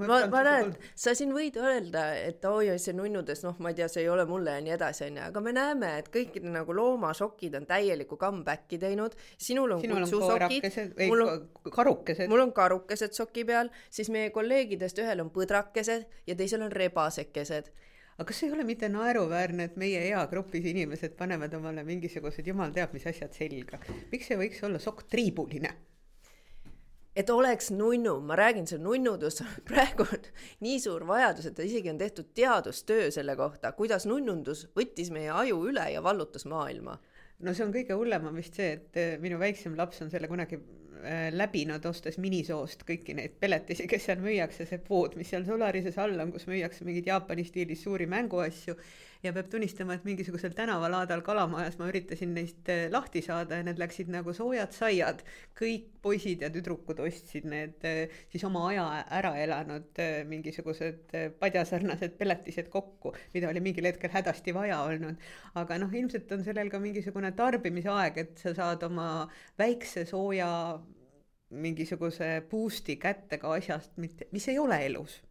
ma, 0.00 0.18
ma 0.30 0.42
näen, 0.46 0.72
sa 0.98 1.14
siin 1.16 1.34
võid 1.34 1.56
öelda, 1.60 2.06
et 2.16 2.44
oi, 2.48 2.72
see 2.80 2.94
nunnudes, 2.96 3.42
noh, 3.46 3.56
ma 3.62 3.72
ei 3.72 3.78
tea, 3.78 3.88
see 3.90 4.04
ei 4.04 4.10
ole 4.12 4.26
mulle 4.28 4.56
ja 4.56 4.64
nii 4.64 4.74
edasi, 4.76 5.06
onju, 5.08 5.22
aga 5.28 5.42
me 5.44 5.54
näeme, 5.56 5.92
et 6.00 6.10
kõikide 6.14 6.52
nagu 6.54 6.76
loomasokid 6.76 7.58
on 7.58 7.68
täieliku 7.70 8.18
comeback'i 8.20 8.78
teinud, 8.82 9.16
sinul 9.36 9.76
on 9.76 9.82
sinul 9.82 10.04
kutsusokid, 10.04 10.68
mul 11.10 11.24
on 11.26 11.72
karukesed, 11.74 12.30
mul 12.30 12.44
on 12.46 12.52
karukesed 12.56 13.16
soki 13.16 13.46
peal, 13.48 13.72
siis 13.90 14.12
meie 14.14 14.30
kolleegidest 14.34 15.02
ühel 15.02 15.24
on 15.24 15.32
põdrakesed 15.34 16.06
ja 16.30 16.38
teisel 16.38 16.66
on 16.66 16.72
rebasekesed. 16.74 17.72
Aga 18.14 18.28
kas 18.28 18.44
ei 18.46 18.52
ole 18.54 18.62
mitte 18.62 18.86
naeruväärne, 18.86 19.64
et 19.66 19.80
meie 19.80 20.04
eagrupis 20.12 20.68
inimesed 20.70 21.16
panevad 21.18 21.56
omale 21.58 21.82
mingisugused 21.86 22.46
jumal 22.46 22.70
teab 22.76 22.94
mis 22.94 23.08
asjad 23.10 23.34
selga, 23.34 23.80
miks 24.12 24.30
ei 24.30 24.38
võiks 24.38 24.62
olla 24.62 24.78
sokk 24.78 25.08
triibuline? 25.10 25.72
Et 27.16 27.30
oleks 27.30 27.70
nunnu, 27.70 28.18
ma 28.26 28.36
räägin, 28.38 28.66
see 28.66 28.80
nunnudus. 28.82 29.40
On 29.44 29.66
praegu 29.68 30.06
nii 30.64 30.78
suur 30.82 31.06
vajadus, 31.08 31.48
et 31.50 31.64
isegi 31.66 31.92
on 31.92 31.98
tehtud 31.98 32.32
teadustöö 32.34 33.10
selle 33.14 33.36
kohta, 33.38 33.72
kuidas 33.76 34.06
nunnundus 34.10 34.66
võttis 34.76 35.12
meie 35.14 35.30
aju 35.30 35.60
üle 35.70 35.88
ja 35.94 36.02
vallutas 36.02 36.46
maailma. 36.50 36.98
no 37.44 37.52
see 37.54 37.64
on 37.66 37.74
kõige 37.74 37.96
hullem 37.98 38.30
on 38.30 38.36
vist 38.38 38.56
see, 38.56 38.72
et 38.78 38.96
eh, 38.96 39.14
minu 39.20 39.38
väiksem 39.38 39.74
laps 39.76 40.00
on 40.04 40.10
selle 40.10 40.28
kunagi 40.30 40.56
äh, 40.56 41.26
läbinud, 41.34 41.84
ostes 41.86 42.16
minisoost 42.22 42.86
kõiki 42.88 43.16
neid 43.18 43.34
peletisi, 43.40 43.88
kes 43.90 44.06
seal 44.06 44.22
müüakse, 44.22 44.66
see 44.70 44.78
pood, 44.78 45.16
mis 45.18 45.28
seal 45.34 45.44
Solarises 45.46 45.98
all 46.00 46.18
on, 46.22 46.32
kus 46.32 46.46
müüakse 46.48 46.86
mingeid 46.86 47.10
Jaapani 47.10 47.44
stiilis 47.44 47.82
suuri 47.84 48.06
mänguasju 48.10 48.78
ja 49.24 49.32
peab 49.32 49.48
tunnistama, 49.52 49.96
et 49.96 50.04
mingisugusel 50.04 50.52
tänavalaadal 50.56 51.22
Kalamajas 51.24 51.78
ma 51.80 51.88
üritasin 51.88 52.34
neist 52.36 52.68
eh, 52.72 52.86
lahti 52.92 53.22
saada 53.24 53.60
ja 53.60 53.66
need 53.66 53.80
läksid 53.80 54.10
nagu 54.12 54.34
soojad 54.36 54.74
saiad. 54.76 55.22
kõik 55.58 55.88
poisid 56.04 56.42
ja 56.44 56.50
tüdrukud 56.52 57.00
ostsid 57.06 57.46
need 57.48 57.84
eh, 57.88 58.12
siis 58.32 58.44
oma 58.44 58.66
aja 58.68 58.86
ära 59.18 59.34
elanud 59.40 60.00
eh, 60.02 60.22
mingisugused 60.28 61.14
padjasarnased 61.40 62.18
pelletised 62.20 62.68
kokku, 62.72 63.14
mida 63.34 63.48
oli 63.48 63.64
mingil 63.64 63.88
hetkel 63.88 64.12
hädasti 64.12 64.54
vaja 64.54 64.82
olnud. 64.84 65.20
aga 65.54 65.78
noh, 65.80 65.92
ilmselt 65.92 66.32
on 66.36 66.44
sellel 66.44 66.72
ka 66.72 66.82
mingisugune 66.82 67.32
tarbimisaeg, 67.36 68.18
et 68.18 68.42
sa 68.44 68.54
saad 68.56 68.82
oma 68.88 69.28
väikse 69.58 70.04
sooja 70.08 70.50
mingisuguse 71.54 72.42
boost'i 72.50 72.96
kätte 73.00 73.38
ka 73.38 73.54
asjast, 73.56 73.96
mitte, 73.96 74.28
mis 74.32 74.48
ei 74.50 74.58
ole 74.58 74.80
elus 74.86 75.22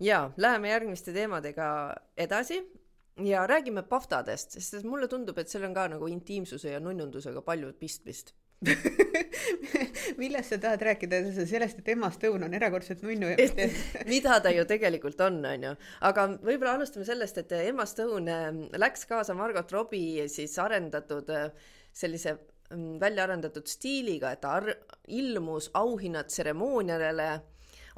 ja 0.00 0.30
läheme 0.36 0.70
järgmiste 0.70 1.12
teemadega 1.12 1.68
edasi 2.16 2.60
ja 3.24 3.46
räägime 3.46 3.82
paftadest, 3.82 4.58
sest 4.60 4.84
mulle 4.86 5.08
tundub, 5.08 5.38
et 5.38 5.50
seal 5.50 5.66
on 5.68 5.74
ka 5.74 5.88
nagu 5.90 6.10
intiimsuse 6.10 6.76
ja 6.76 6.80
nunnundusega 6.80 7.42
palju 7.42 7.72
pistmist. 7.78 8.34
Millest 10.18 10.50
sa 10.50 10.58
tahad 10.58 10.82
rääkida, 10.82 11.20
sellest, 11.46 11.78
et 11.78 11.88
Emma 11.94 12.10
Stone 12.10 12.46
on 12.46 12.54
erakordselt 12.58 13.04
nunnu 13.06 13.28
ja 13.30 13.36
mida 14.08 14.40
ta 14.42 14.50
ju 14.50 14.64
tegelikult 14.66 15.20
on, 15.22 15.38
onju. 15.46 15.74
aga 16.08 16.24
võib-olla 16.42 16.74
alustame 16.74 17.06
sellest, 17.06 17.38
et 17.38 17.54
Emma 17.60 17.86
Stone 17.86 18.34
ähm, 18.34 18.64
läks 18.74 19.06
kaasa 19.06 19.36
Margot 19.38 19.70
Robbie 19.72 20.26
siis 20.32 20.56
arendatud 20.58 21.30
äh, 21.30 21.52
sellise 21.94 22.34
mm, 22.74 22.98
välja 23.00 23.28
arendatud 23.28 23.70
stiiliga, 23.70 24.34
et 24.34 24.42
ta 24.42 24.58
ilmus 25.06 25.70
auhinnatseremooniale 25.78 27.30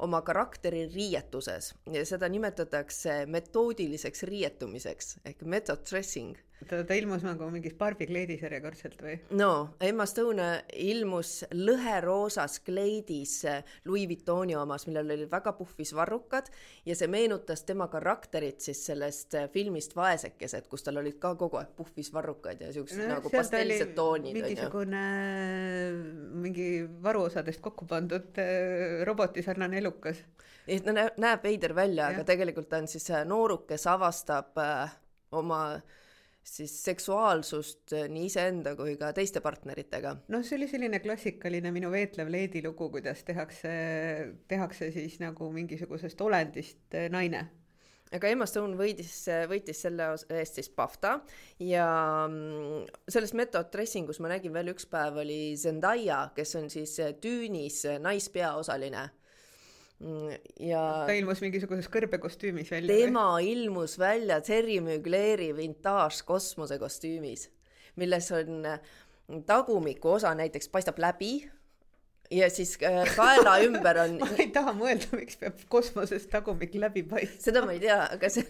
oma 0.01 0.21
karakteri 0.25 0.85
riietuses 0.89 1.73
ja 1.93 2.05
seda 2.05 2.29
nimetatakse 2.29 3.25
metoodiliseks 3.29 4.23
riietumiseks 4.29 5.17
ehk 5.25 5.43
method 5.55 5.83
dressing 5.89 6.37
ta, 6.67 6.81
ta 6.87 6.95
ilmus 6.97 7.23
nagu 7.25 7.47
mingis 7.53 7.73
barbikleidis 7.77 8.43
järjekordselt 8.45 9.01
või? 9.03 9.15
no, 9.37 9.51
Emma 9.83 10.05
Stone 10.09 10.47
ilmus 10.83 11.33
lõheroosas 11.55 12.59
kleidis 12.65 13.35
Louis 13.87 14.07
Vuittoni 14.09 14.55
omas, 14.59 14.85
millel 14.89 15.13
olid 15.15 15.31
väga 15.31 15.53
puhvis 15.57 15.93
varrukad 15.97 16.51
ja 16.87 16.97
see 16.97 17.09
meenutas 17.11 17.65
tema 17.67 17.87
karakterit 17.91 18.61
siis 18.63 18.83
sellest 18.89 19.37
filmist 19.53 19.95
Vaesekesed, 19.97 20.67
kus 20.71 20.85
tal 20.85 21.01
olid 21.01 21.17
ka 21.21 21.33
kogu 21.39 21.61
aeg 21.61 21.73
puhvis 21.77 22.11
varrukad 22.13 22.61
ja 22.61 22.71
siuksed 22.73 23.01
no, 23.01 23.15
nagu 23.15 23.33
pastellised 23.33 23.95
toonid. 23.97 24.35
mingisugune 24.37 25.05
mingi 26.41 26.69
varuosadest 27.03 27.61
kokku 27.63 27.87
pandud 27.89 28.37
roboti 29.07 29.43
sarnane 29.45 29.81
elukas. 29.81 30.21
ta 30.85 30.93
näeb 30.93 31.43
veider 31.43 31.75
välja, 31.75 32.11
aga 32.11 32.25
tegelikult 32.27 32.69
ta 32.69 32.81
on 32.81 32.87
siis 32.91 33.09
nooruke, 33.25 33.71
kes 33.71 33.85
avastab 33.87 34.57
oma 35.31 35.59
äh, 35.75 35.99
siis 36.43 36.73
seksuaalsust 36.83 37.93
äh, 37.93 38.07
nii 38.11 38.25
iseenda 38.29 38.75
kui 38.79 38.95
ka 38.99 39.11
teiste 39.15 39.43
partneritega. 39.43 40.15
noh, 40.33 40.43
see 40.45 40.57
oli 40.57 40.67
selline 40.71 41.01
klassikaline 41.03 41.71
minu 41.73 41.91
veetlev 41.93 42.31
leedi 42.33 42.63
lugu, 42.65 42.89
kuidas 42.93 43.23
tehakse, 43.27 43.71
tehakse 44.51 44.91
siis 44.95 45.19
nagu 45.21 45.51
mingisugusest 45.53 46.21
olendist 46.25 46.97
äh, 46.97 47.09
naine 47.13 47.47
aga 48.11 48.27
Emma 48.27 48.45
Stone 48.49 48.75
võidis, 48.75 49.13
võitis 49.47 49.85
selle 49.85 50.09
eest 50.35 50.57
siis 50.59 50.67
BAFTA 50.75 51.13
ja 51.63 51.85
mm, 52.27 52.89
selles 53.07 53.31
Method 53.37 53.71
Dressingus 53.71 54.19
ma 54.19 54.33
nägin 54.33 54.51
veel 54.51 54.73
üks 54.73 54.89
päev 54.91 55.21
oli 55.23 55.55
Zendaya, 55.59 56.25
kes 56.35 56.57
on 56.59 56.67
siis 56.73 56.97
Düünis 57.23 57.85
naispeaosaline 58.03 59.05
mm, 59.05 59.20
ja 60.59 60.81
ta 61.07 61.15
ilmus 61.17 61.41
mingisuguses 61.43 61.89
kõrbekostüümis 61.91 62.71
välja 62.73 62.97
tema 63.03 63.25
või? 63.35 63.53
ilmus 63.53 63.97
välja 64.01 64.39
Terry 64.45 64.79
Mugleri 64.83 65.51
vintaaž 65.57 66.23
kosmosekostüümis, 66.27 67.47
milles 68.01 68.29
on 68.35 68.65
tagumiku 69.47 70.17
osa 70.17 70.33
näiteks 70.37 70.71
paistab 70.73 70.99
läbi 71.01 71.35
ja 72.31 72.49
siis 72.49 72.77
äh, 72.87 73.03
kaela 73.15 73.57
ümber 73.67 74.01
on 74.05 74.17
ma 74.23 74.31
ei 74.39 74.49
taha 74.55 74.73
mõelda, 74.77 75.11
miks 75.19 75.37
peab 75.41 75.61
kosmoses 75.71 76.27
tagumik 76.31 76.75
läbi 76.79 77.03
paistma. 77.07 77.43
seda 77.45 77.65
ma 77.67 77.75
ei 77.75 77.83
tea, 77.83 77.99
aga 78.15 78.31
see, 78.31 78.45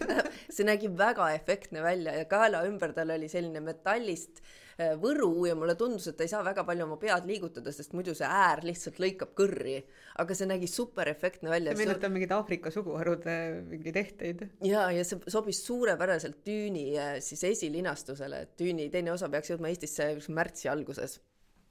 see 0.48 0.66
nägi 0.66 0.90
väga 0.98 1.32
efektne 1.36 1.84
välja 1.84 2.16
ja 2.20 2.26
kaela 2.30 2.64
ümber 2.68 2.94
tal 2.96 3.12
oli 3.14 3.30
selline 3.32 3.62
metallist 3.64 4.40
äh, 4.40 4.58
võru 5.02 5.30
ja 5.48 5.56
mulle 5.58 5.74
tundus, 5.78 6.08
et 6.08 6.16
ta 6.18 6.26
ei 6.26 6.32
saa 6.32 6.42
väga 6.46 6.64
palju 6.68 6.86
oma 6.86 6.98
pead 7.00 7.26
liigutada, 7.28 7.72
sest 7.74 7.96
muidu 7.96 8.14
see 8.18 8.28
äär 8.28 8.64
lihtsalt 8.66 9.00
lõikab 9.02 9.34
kõrri. 9.38 9.82
aga 10.22 10.34
see 10.36 10.48
nägi 10.48 10.68
super 10.68 11.08
efektne 11.08 11.50
välja. 11.50 11.72
see 11.72 11.84
meenutab 11.84 12.12
mingeid 12.12 12.32
Aafrika 12.36 12.70
suguharude 12.70 13.36
mingeid 13.68 13.96
ehteid. 13.96 14.46
ja, 14.64 14.90
ja 14.90 15.04
see 15.04 15.20
sobis 15.32 15.64
suurepäraselt 15.66 16.40
Düüni 16.46 16.86
äh, 16.98 17.18
siis 17.20 17.44
esilinastusele, 17.44 18.46
et 18.46 18.56
Düüni 18.58 18.90
teine 18.90 19.12
osa 19.12 19.28
peaks 19.28 19.52
jõudma 19.52 19.72
Eestisse 19.72 20.14
märtsi 20.28 20.68
alguses 20.72 21.20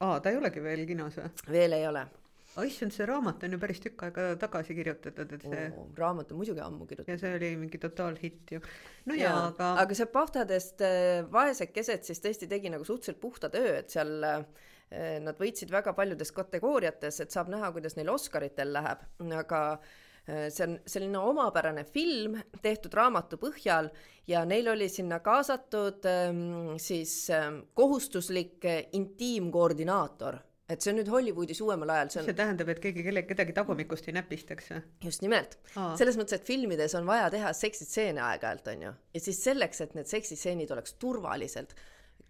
aa, 0.01 0.19
ta 0.19 0.31
ei 0.31 0.39
olegi 0.39 0.63
veel 0.63 0.83
kinos 0.89 1.17
või? 1.19 1.29
veel 1.53 1.77
ei 1.77 1.87
ole. 1.87 2.05
Aga 2.55 2.67
issand, 2.67 2.91
see 2.91 3.07
raamat 3.07 3.45
on 3.45 3.55
ju 3.55 3.59
päris 3.61 3.79
tükk 3.83 4.03
aega 4.07 4.25
tagasi 4.39 4.75
kirjutatud, 4.75 5.35
et 5.37 5.45
see 5.45 5.63
oh,. 5.69 5.85
raamat 5.97 6.33
on 6.33 6.41
muidugi 6.41 6.63
ammu 6.63 6.87
kirjutatud. 6.89 7.13
ja 7.13 7.21
see 7.21 7.37
oli 7.37 7.51
mingi 7.61 7.79
totaalhitt 7.79 8.51
ju. 8.57 8.59
no 9.07 9.15
jaa, 9.15 9.29
ja, 9.29 9.45
aga. 9.53 9.71
aga 9.85 9.97
see 9.97 10.09
Pahtadest 10.11 10.83
äh, 10.83 11.21
vaesekesed 11.31 12.03
siis 12.09 12.19
tõesti 12.23 12.49
tegi 12.51 12.73
nagu 12.73 12.87
suhteliselt 12.87 13.21
puhta 13.23 13.51
töö, 13.53 13.77
et 13.79 13.95
seal 13.95 14.13
äh, 14.27 14.43
nad 15.23 15.39
võitsid 15.39 15.71
väga 15.71 15.95
paljudes 15.95 16.33
kategooriates, 16.35 17.21
et 17.23 17.31
saab 17.31 17.51
näha, 17.53 17.71
kuidas 17.71 17.95
neil 17.95 18.11
Oscaritel 18.11 18.75
läheb, 18.75 19.07
aga 19.39 19.63
äh, 19.77 20.49
see 20.51 20.67
on 20.67 20.77
selline 20.83 21.23
omapärane 21.31 21.87
film 21.87 22.35
tehtud 22.59 22.99
raamatu 22.99 23.39
põhjal 23.39 23.93
ja 24.27 24.43
neil 24.43 24.73
oli 24.75 24.91
sinna 24.91 25.23
kaasatud 25.23 26.03
ähm, 26.11 26.45
siis 26.83 27.15
ähm, 27.31 27.63
kohustuslik 27.79 28.67
intiimkoordinaator 28.91 30.43
et 30.71 30.83
see 30.83 30.93
on 30.93 30.99
nüüd 31.01 31.11
Hollywoodis 31.11 31.61
uuemal 31.65 31.93
ajal, 31.95 32.11
see 32.13 32.21
on. 32.21 32.27
see 32.29 32.37
tähendab, 32.37 32.71
et 32.73 32.81
keegi 32.83 33.05
kelle, 33.05 33.23
kedagi 33.27 33.55
tagumikust 33.57 34.09
ei 34.09 34.17
näpistaks 34.17 34.71
või? 34.73 34.81
just 35.07 35.25
nimelt. 35.25 35.57
selles 35.99 36.19
mõttes, 36.19 36.39
et 36.39 36.47
filmides 36.47 36.95
on 36.99 37.07
vaja 37.09 37.29
teha 37.33 37.53
seksitseene 37.57 38.23
aeg-ajalt, 38.31 38.69
on 38.73 38.85
ju. 38.87 38.93
ja 39.17 39.23
siis 39.27 39.41
selleks, 39.45 39.83
et 39.85 39.97
need 39.97 40.09
seksitseenid 40.11 40.71
oleks 40.75 40.95
turvaliselt 41.01 41.75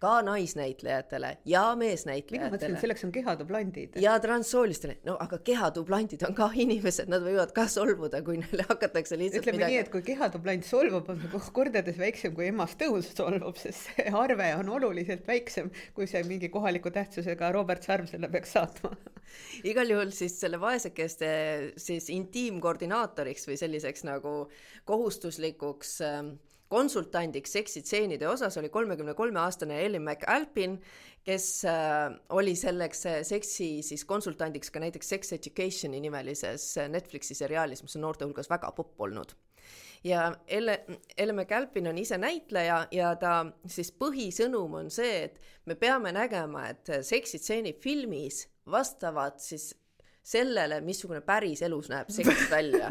ka 0.02 0.16
naisnäitlejatele 0.26 1.36
ja 1.48 1.62
meesnäitlejatele. 1.78 2.80
selleks 2.80 3.04
on 3.06 3.12
kehadublandid. 3.14 3.98
ja 4.02 4.18
transsoolistele, 4.20 4.98
no 5.06 5.16
aga 5.20 5.38
kehadublandid 5.38 6.24
on 6.28 6.34
ka 6.34 6.50
inimesed, 6.64 7.10
nad 7.12 7.22
võivad 7.24 7.54
ka 7.56 7.68
solvuda, 7.70 8.22
kui 8.26 8.40
neile 8.42 8.66
hakatakse 8.68 9.18
lihtsalt 9.20 9.44
ütleme 9.44 9.60
midagi... 9.60 9.76
nii, 9.76 9.84
et 9.86 9.92
kui 9.94 10.04
kehadubland 10.06 10.66
solvub, 10.66 11.10
on 11.12 11.22
see 11.22 11.42
kordades 11.54 11.98
väiksem 12.00 12.34
kui 12.36 12.50
emast 12.50 12.80
tõus 12.82 13.12
solvub, 13.14 13.58
sest 13.60 13.90
see 13.92 14.14
arve 14.24 14.52
on 14.58 14.74
oluliselt 14.80 15.26
väiksem, 15.28 15.70
kui 15.96 16.10
see 16.10 16.24
mingi 16.26 16.50
kohaliku 16.52 16.90
tähtsusega 16.94 17.52
Robert 17.54 17.86
Sarv 17.86 18.10
selle 18.10 18.30
peaks 18.32 18.56
saatma 18.58 18.94
igal 19.68 19.88
juhul 19.88 20.10
siis 20.14 20.34
selle 20.40 20.58
vaesekeste 20.60 21.28
siis 21.80 22.08
intiimkoordinaatoriks 22.12 23.46
või 23.48 23.58
selliseks 23.60 24.06
nagu 24.08 24.34
kohustuslikuks 24.88 26.00
äh, 26.06 26.32
konsultandiks 26.72 27.52
seksitseenide 27.58 28.28
osas 28.28 28.56
oli 28.60 28.70
kolmekümne 28.72 29.14
kolme 29.14 29.40
aastane 29.42 29.82
Ellen 29.84 30.02
McAlpin, 30.06 30.78
kes 31.26 31.64
äh, 31.68 32.14
oli 32.32 32.54
selleks 32.58 33.06
äh, 33.06 33.20
seksi 33.26 33.68
siis 33.84 34.04
konsultandiks 34.08 34.72
ka 34.72 34.80
näiteks 34.82 35.12
Sex 35.14 35.32
Educationi 35.36 36.00
nimelises 36.00 36.72
äh, 36.80 36.88
Netflixi 36.90 37.36
seriaalis, 37.38 37.84
mis 37.84 37.96
on 37.98 38.06
noorte 38.06 38.26
hulgas 38.26 38.50
väga 38.50 38.72
popp 38.76 39.00
olnud. 39.00 39.36
Ja 40.04 40.32
Elle, 40.48 40.80
Elle 41.16 41.32
McAlpin 41.36 41.86
on 41.86 41.98
ise 41.98 42.18
näitleja 42.18 42.80
ja 42.90 43.12
ta 43.20 43.36
siis 43.70 43.92
põhisõnum 43.94 44.80
on 44.80 44.90
see, 44.90 45.28
et 45.28 45.38
me 45.70 45.76
peame 45.78 46.10
nägema, 46.16 46.64
et 46.72 46.90
seksitseenid 47.06 47.78
filmis 47.84 48.48
vastavad 48.66 49.38
siis 49.38 49.70
sellele, 50.22 50.78
missugune 50.86 51.20
päris 51.26 51.64
elus 51.66 51.88
näeb 51.90 52.10
seks 52.14 52.46
välja. 52.50 52.88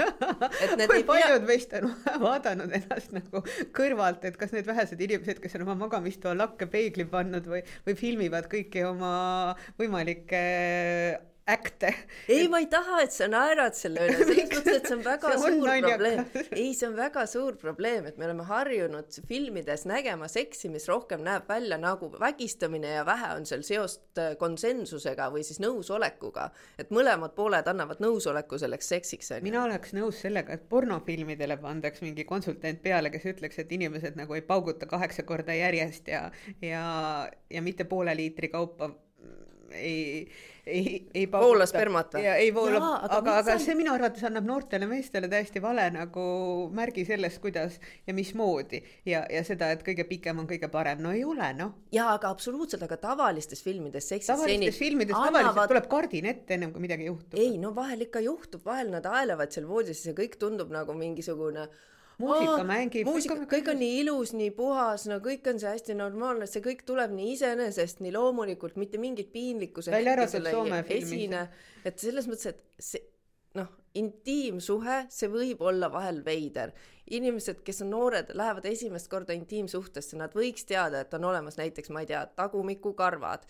kui 0.92 1.04
paljud 1.08 1.40
pea... 1.40 1.48
meist 1.48 1.74
on 1.80 1.88
vaadanud 2.26 2.76
ennast 2.76 3.16
nagu 3.16 3.44
kõrvalt, 3.76 4.26
et 4.28 4.38
kas 4.40 4.52
need 4.56 4.68
vähesed 4.68 5.00
inimesed, 5.02 5.40
kes 5.44 5.56
on 5.58 5.66
oma 5.68 5.78
magamistoa 5.86 6.36
lakke 6.38 6.68
peegli 6.72 7.08
pannud 7.10 7.48
või, 7.48 7.64
või 7.88 7.98
filmivad 8.00 8.52
kõiki 8.52 8.84
oma 8.90 9.14
võimalikke 9.80 10.42
äkte. 11.50 11.94
ei, 12.30 12.48
ma 12.48 12.60
ei 12.62 12.68
taha, 12.70 13.02
et 13.02 13.14
sa 13.14 13.28
naerad 13.32 13.76
selle 13.78 14.04
üle, 14.06 14.18
selles 14.20 14.52
mõttes, 14.52 14.76
et 14.78 14.88
see 14.88 14.96
on 14.96 15.04
väga 15.06 15.32
see 15.32 15.40
on 15.40 15.56
suur 15.56 15.72
probleem. 15.86 16.22
ei, 16.52 16.68
see 16.78 16.88
on 16.88 16.96
väga 16.98 17.24
suur 17.30 17.58
probleem, 17.62 18.08
et 18.10 18.20
me 18.22 18.28
oleme 18.28 18.46
harjunud 18.46 19.18
filmides 19.30 19.86
nägema 19.90 20.30
seksi, 20.32 20.70
mis 20.74 20.86
rohkem 20.92 21.24
näeb 21.26 21.50
välja 21.50 21.80
nagu 21.82 22.12
vägistamine 22.22 22.94
ja 22.98 23.06
vähe 23.08 23.34
on 23.40 23.48
seal 23.50 23.66
seost 23.66 24.22
äh, 24.22 24.36
konsensusega 24.42 25.32
või 25.34 25.44
siis 25.48 25.62
nõusolekuga. 25.64 26.50
et 26.82 26.94
mõlemad 26.94 27.36
pooled 27.38 27.68
annavad 27.68 28.04
nõusoleku 28.04 28.62
selleks 28.62 28.94
seksiks, 28.96 29.34
mina 29.42 29.64
oleks 29.66 29.96
nõus 29.98 30.22
sellega, 30.22 30.54
et 30.54 30.70
pornofilmidele 30.70 31.58
pandaks 31.62 32.06
mingi 32.06 32.26
konsultant 32.30 32.82
peale, 32.82 33.10
kes 33.14 33.26
ütleks, 33.34 33.60
et 33.60 33.72
inimesed 33.72 34.18
nagu 34.20 34.38
ei 34.38 34.46
pauguta 34.46 34.86
kaheksa 34.86 35.26
korda 35.26 35.56
järjest 35.58 36.08
ja, 36.12 36.28
ja, 36.62 36.84
ja 37.50 37.62
mitte 37.66 37.90
poole 37.90 38.16
liitri 38.16 38.52
kaupa 38.54 38.92
ei 39.72 40.28
ei, 40.72 40.94
ei 41.14 41.26
voola 41.32 41.66
spermat 41.70 42.16
või? 42.18 42.26
ei 42.32 42.52
voola, 42.56 42.80
aga, 42.80 43.18
aga, 43.18 43.36
aga 43.42 43.58
see 43.62 43.76
minu 43.78 43.94
arvates 43.94 44.24
annab 44.28 44.48
noortele 44.48 44.88
meestele 44.90 45.30
täiesti 45.32 45.62
vale 45.64 45.88
nagu 45.94 46.24
märgi 46.76 47.06
sellest, 47.08 47.42
kuidas 47.44 47.78
ja 48.08 48.16
mismoodi 48.18 48.82
ja, 49.08 49.24
ja 49.32 49.44
seda, 49.48 49.72
et 49.76 49.84
kõige 49.86 50.06
pikem 50.10 50.42
on 50.42 50.50
kõige 50.50 50.72
parem, 50.72 51.04
no 51.04 51.14
ei 51.16 51.24
ole 51.28 51.52
noh. 51.58 51.76
jaa, 51.96 52.14
aga 52.16 52.32
absoluutselt, 52.32 52.86
aga 52.88 52.98
tavalistes 53.02 53.64
filmides 53.66 54.10
seksistseenid 54.14 54.42
tavalistes 54.48 54.82
filmides 54.82 55.16
annavad... 55.16 55.52
tavaliselt 55.52 55.74
tuleb 55.76 55.90
kardin 55.92 56.32
ette, 56.34 56.58
ennem 56.58 56.74
kui 56.74 56.88
midagi 56.88 57.10
juhtub. 57.10 57.40
ei 57.40 57.56
no 57.62 57.76
vahel 57.76 58.08
ikka 58.08 58.24
juhtub, 58.26 58.66
vahel 58.66 58.94
nad 58.96 59.08
aelevad 59.10 59.54
seal 59.54 59.68
voodis 59.70 60.06
ja 60.08 60.16
kõik 60.18 60.40
tundub 60.42 60.72
nagu 60.74 60.96
mingisugune 60.98 61.68
muusika 62.22 62.64
mängib. 62.68 63.08
muusika, 63.10 63.38
kõik 63.50 63.72
on 63.74 63.80
nii 63.82 64.00
ilus, 64.04 64.34
nii 64.38 64.52
puhas, 64.56 65.08
no 65.12 65.20
kõik 65.24 65.48
on 65.52 65.62
see 65.62 65.72
hästi 65.74 65.96
normaalne, 66.00 66.48
see 66.50 66.64
kõik 66.66 66.84
tuleb 66.88 67.14
nii 67.16 67.36
iseenesest, 67.36 68.04
nii 68.06 68.14
loomulikult, 68.16 68.78
mitte 68.82 69.02
mingit 69.02 69.32
piinlikkuse. 69.34 69.94
välja 69.94 70.16
arvatud 70.18 70.50
Soome 70.52 70.84
filmis. 70.88 71.58
et 71.86 72.00
selles 72.00 72.30
mõttes, 72.30 72.54
et 72.54 72.64
see 72.80 73.04
noh, 73.60 73.72
intiimsuhe, 73.98 75.06
see 75.12 75.30
võib 75.32 75.64
olla 75.68 75.92
vahel 75.92 76.24
veider. 76.26 76.72
inimesed, 77.12 77.58
kes 77.68 77.82
on 77.84 77.90
noored, 77.92 78.30
lähevad 78.40 78.66
esimest 78.70 79.10
korda 79.12 79.36
intiimsuhtesse, 79.36 80.16
nad 80.16 80.32
võiks 80.32 80.64
teada, 80.64 81.02
et 81.04 81.14
on 81.14 81.26
olemas 81.28 81.58
näiteks, 81.60 81.90
ma 81.92 82.06
ei 82.06 82.08
tea, 82.08 82.22
tagumikukarvad, 82.40 83.44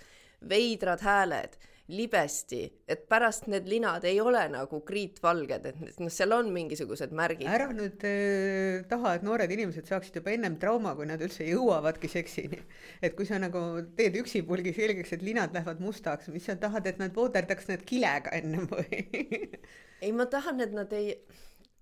veidrad 0.50 1.04
hääled 1.06 1.60
libesti, 1.92 2.62
et 2.90 3.04
pärast 3.12 3.48
need 3.52 3.68
linad 3.70 4.06
ei 4.08 4.20
ole 4.24 4.42
nagu 4.54 4.80
kriitvalged, 4.88 5.68
et 5.70 6.00
noh, 6.02 6.12
seal 6.14 6.34
on 6.36 6.50
mingisugused 6.54 7.14
märgid. 7.18 7.50
ära 7.52 7.68
nüüd 7.76 8.06
äh, 8.08 8.82
taha, 8.90 9.18
et 9.18 9.28
noored 9.28 9.52
inimesed 9.54 9.92
saaksid 9.92 10.22
juba 10.22 10.34
ennem 10.34 10.58
trauma, 10.62 10.96
kui 10.98 11.10
nad 11.10 11.22
üldse 11.22 11.46
jõuavadki 11.50 12.12
seksini. 12.12 12.62
et 13.04 13.16
kui 13.18 13.30
sa 13.30 13.40
nagu 13.42 13.64
teed 13.98 14.18
üksipulgi 14.24 14.74
selgeks, 14.78 15.14
et 15.18 15.26
linad 15.26 15.56
lähevad 15.56 15.84
mustaks, 15.84 16.32
mis 16.34 16.48
sa 16.50 16.58
tahad, 16.60 16.90
et 16.90 17.00
nad 17.02 17.16
vooderdaks 17.16 17.70
need 17.72 17.86
kilega 17.88 18.34
ennem 18.40 18.68
või 18.72 19.04
ei, 20.04 20.12
ma 20.16 20.28
tahan, 20.32 20.64
et 20.66 20.76
nad 20.76 20.92
ei, 20.98 21.16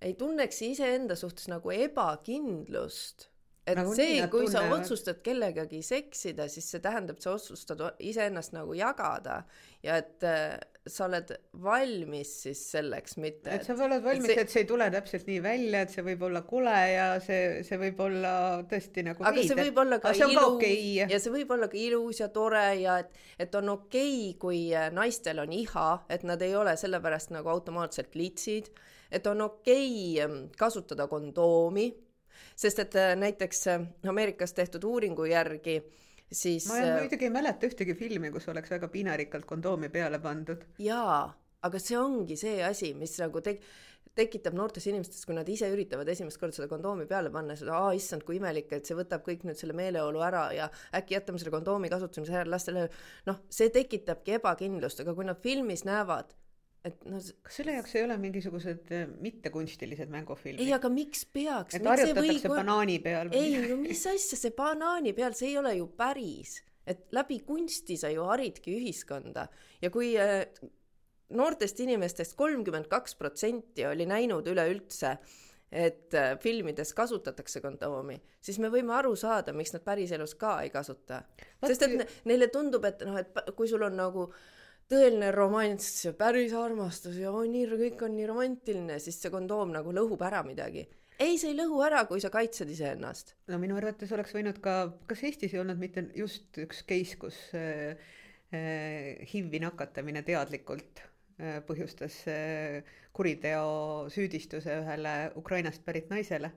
ei 0.04 0.14
tunneks 0.18 0.62
iseenda 0.66 1.16
suhtes 1.18 1.48
nagu 1.52 1.72
ebakindlust 1.74 3.29
et 3.66 3.76
nagu 3.76 3.92
see, 3.94 4.16
kui 4.32 4.46
tunnevad. 4.46 4.72
sa 4.72 4.78
otsustad 4.78 5.20
kellegagi 5.24 5.82
seksida, 5.84 6.48
siis 6.48 6.66
see 6.72 6.82
tähendab, 6.82 7.18
et 7.20 7.26
sa 7.26 7.34
otsustad 7.36 7.82
iseennast 8.00 8.54
nagu 8.56 8.74
jagada 8.76 9.42
ja 9.84 9.98
et 10.00 10.24
äh, 10.26 10.56
sa 10.88 11.04
oled 11.06 11.28
valmis 11.62 12.30
siis 12.46 12.62
selleks, 12.72 13.18
mitte 13.20 13.52
et 13.52 13.66
sa 13.68 13.76
oled 13.76 14.02
valmis, 14.04 14.32
et 14.32 14.52
see 14.52 14.64
ei 14.64 14.68
tule 14.68 14.88
täpselt 14.92 15.28
nii 15.28 15.42
välja, 15.44 15.84
et 15.84 15.94
see 15.94 16.04
võib 16.06 16.24
olla 16.30 16.42
kole 16.48 16.76
ja 16.94 17.06
see, 17.24 17.60
see 17.68 17.80
võib 17.80 18.00
olla 18.06 18.34
tõesti 18.70 19.04
nagu 19.10 19.24
aga 19.24 19.34
veide. 19.36 19.48
see 19.52 19.60
võib 19.60 19.80
olla 19.84 20.00
ka 20.02 20.14
ilus 20.16 20.42
okay. 20.46 20.82
ja 21.04 21.20
see 21.20 21.34
võib 21.36 21.56
olla 21.56 21.70
ka 21.70 21.80
ilus 21.84 22.24
ja 22.24 22.30
tore 22.32 22.66
ja 22.80 22.98
et, 23.04 23.24
et 23.44 23.60
on 23.60 23.74
okei 23.76 24.14
okay,, 24.30 24.36
kui 24.40 24.62
äh, 24.72 24.88
naistel 24.96 25.44
on 25.44 25.52
iha, 25.52 25.88
et 26.08 26.24
nad 26.28 26.40
ei 26.44 26.56
ole 26.56 26.76
sellepärast 26.80 27.36
nagu 27.36 27.52
automaatselt 27.52 28.16
litsid, 28.16 28.72
et 29.12 29.26
on 29.28 29.50
okei 29.50 29.90
okay 30.16 30.24
ähm, 30.24 30.46
kasutada 30.56 31.10
kondoomi 31.12 31.90
sest 32.56 32.84
et 32.84 32.96
äh, 32.96 33.16
näiteks 33.16 33.66
äh, 33.72 33.88
Ameerikas 34.08 34.52
tehtud 34.56 34.84
uuringu 34.84 35.24
järgi 35.30 35.80
siis 36.32 36.68
ma 36.70 36.78
äh, 36.78 36.96
muidugi 37.02 37.26
ei 37.28 37.34
mäleta 37.34 37.68
ühtegi 37.68 37.94
filmi, 37.98 38.30
kus 38.30 38.48
oleks 38.48 38.70
väga 38.70 38.88
piinarikkalt 38.88 39.46
kondoomi 39.46 39.88
peale 39.88 40.18
pandud. 40.22 40.64
jaa, 40.78 41.22
aga 41.62 41.82
see 41.82 41.98
ongi 41.98 42.36
see 42.40 42.60
asi, 42.64 42.92
mis 42.94 43.16
nagu 43.22 43.42
teg-, 43.44 43.62
tekitab 44.18 44.54
noortes 44.58 44.86
inimestes, 44.90 45.24
kui 45.26 45.36
nad 45.36 45.48
ise 45.48 45.68
üritavad 45.70 46.08
esimest 46.10 46.40
korda 46.40 46.56
seda 46.56 46.68
kondoomi 46.70 47.06
peale 47.10 47.32
panna, 47.34 47.56
siis 47.58 47.70
aa 47.74 47.92
issand, 47.98 48.24
kui 48.26 48.38
imelik, 48.38 48.70
et 48.74 48.86
see 48.86 48.98
võtab 48.98 49.24
kõik 49.26 49.44
nüüd 49.46 49.58
selle 49.58 49.76
meeleolu 49.76 50.22
ära 50.26 50.48
ja 50.56 50.70
äkki 50.96 51.18
jätame 51.18 51.42
selle 51.42 51.54
kondoomi 51.54 51.90
kasutamise 51.92 52.34
ära 52.36 52.50
lastele. 52.50 52.88
noh, 53.26 53.42
see 53.50 53.70
tekitabki 53.74 54.38
ebakindlust, 54.38 55.02
aga 55.02 55.14
kui 55.16 55.26
nad 55.26 55.42
filmis 55.42 55.86
näevad, 55.88 56.34
et 56.88 57.04
noh. 57.04 57.20
kas 57.44 57.60
selle 57.60 57.76
jaoks 57.76 57.94
ei 57.98 58.06
ole 58.06 58.16
mingisugused 58.22 58.90
eh, 58.96 59.06
mittekunstilised 59.20 60.12
mängufilmid? 60.12 60.62
ei, 60.64 60.72
aga 60.76 60.90
miks 60.92 61.26
peaks? 61.28 61.76
et 61.76 61.86
harjutatakse 61.86 62.48
või... 62.48 62.56
banaani 62.56 62.98
peal? 63.04 63.30
ei, 63.36 63.54
no 63.68 63.78
mis 63.82 64.02
asja, 64.08 64.38
see 64.40 64.56
banaani 64.56 65.14
peal, 65.16 65.36
see 65.36 65.52
ei 65.52 65.60
ole 65.60 65.76
ju 65.76 65.88
päris 65.98 66.58
et 66.90 67.06
läbi 67.14 67.40
kunsti 67.46 67.96
sa 68.00 68.10
ju 68.12 68.24
haridki 68.26 68.74
ühiskonda 68.78 69.46
ja 69.82 69.90
kui 69.92 70.14
äh, 70.18 70.46
noortest 71.36 71.80
inimestest 71.84 72.34
kolmkümmend 72.38 72.88
kaks 72.90 73.14
protsenti 73.18 73.86
oli 73.86 74.06
näinud 74.08 74.48
üleüldse, 74.50 75.16
et 75.70 76.14
äh, 76.18 76.32
filmides 76.42 76.94
kasutatakse 76.98 77.62
kondoomi, 77.62 78.16
siis 78.42 78.58
me 78.58 78.70
võime 78.72 78.96
aru 78.96 79.14
saada, 79.18 79.54
miks 79.54 79.74
nad 79.76 79.84
päriselus 79.86 80.34
ka 80.40 80.56
ei 80.64 80.72
kasuta. 80.74 81.22
sest 81.66 81.86
et 81.86 82.16
neile 82.26 82.50
tundub, 82.50 82.84
et 82.88 83.04
noh, 83.06 83.20
et 83.20 83.54
kui 83.56 83.70
sul 83.70 83.86
on 83.86 83.94
nagu 84.00 84.26
tõeline 84.90 85.30
romanss 85.34 86.06
ja 86.06 86.14
päris 86.18 86.54
armastus 86.56 87.18
ja 87.20 87.32
on 87.32 87.50
nii, 87.52 87.66
kõik 87.84 88.06
on 88.06 88.16
nii 88.16 88.30
romantiline, 88.30 88.98
siis 89.02 89.20
see 89.22 89.32
kondoom 89.32 89.74
nagu 89.76 89.94
lõhub 89.94 90.22
ära 90.26 90.42
midagi 90.46 90.86
ei, 91.20 91.36
see 91.36 91.50
ei 91.52 91.58
lõhu 91.58 91.82
ära, 91.84 92.06
kui 92.08 92.22
sa 92.22 92.30
kaitsed 92.32 92.70
iseennast. 92.72 93.34
no 93.52 93.60
minu 93.60 93.76
arvates 93.76 94.12
oleks 94.16 94.32
võinud 94.36 94.62
ka, 94.64 94.78
kas 95.10 95.26
Eestis 95.28 95.54
ei 95.54 95.60
olnud 95.62 95.78
mitte 95.80 96.08
just 96.16 96.58
üks 96.62 96.82
case, 96.88 97.20
kus 97.20 97.38
äh, 97.58 98.00
äh, 98.56 99.20
HIV-i 99.30 99.60
nakatamine 99.62 100.24
teadlikult 100.26 101.04
Äh, 101.40 101.60
põhjustas 101.64 102.18
äh, 102.28 102.82
kuriteo 103.16 104.08
süüdistuse 104.12 104.74
ühele 104.82 105.12
Ukrainast 105.40 105.80
pärit 105.86 106.10
naisele. 106.12 106.50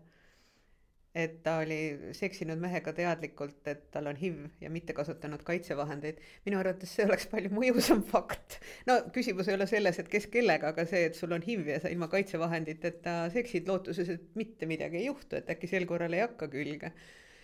Et 1.16 1.36
ta 1.46 1.60
oli 1.62 1.78
seksinud 2.18 2.58
mehega 2.62 2.94
teadlikult, 2.98 3.60
et 3.70 3.84
tal 3.94 4.10
on 4.10 4.18
HIV 4.18 4.64
ja 4.64 4.70
mitte 4.74 4.96
kasutanud 4.98 5.44
kaitsevahendeid. 5.46 6.22
minu 6.46 6.58
arvates 6.58 6.96
see 6.96 7.06
oleks 7.06 7.28
palju 7.30 7.52
mõjusam 7.54 8.02
fakt. 8.10 8.58
no 8.90 8.98
küsimus 9.14 9.50
ei 9.50 9.58
ole 9.58 9.68
selles, 9.70 10.00
et 10.02 10.10
kes 10.10 10.26
kellega, 10.34 10.72
aga 10.74 10.86
see, 10.90 11.04
et 11.10 11.18
sul 11.18 11.36
on 11.38 11.46
HIV 11.46 11.70
ja 11.76 11.80
sa 11.84 11.92
ilma 11.94 12.10
kaitsevahenditeta 12.10 13.18
seksid 13.34 13.70
lootuses, 13.70 14.10
et 14.10 14.24
mitte 14.40 14.70
midagi 14.70 15.04
ei 15.04 15.06
juhtu, 15.12 15.38
et 15.38 15.52
äkki 15.54 15.70
sel 15.70 15.86
korral 15.90 16.18
ei 16.18 16.24
hakka 16.26 16.50
külge. 16.50 16.90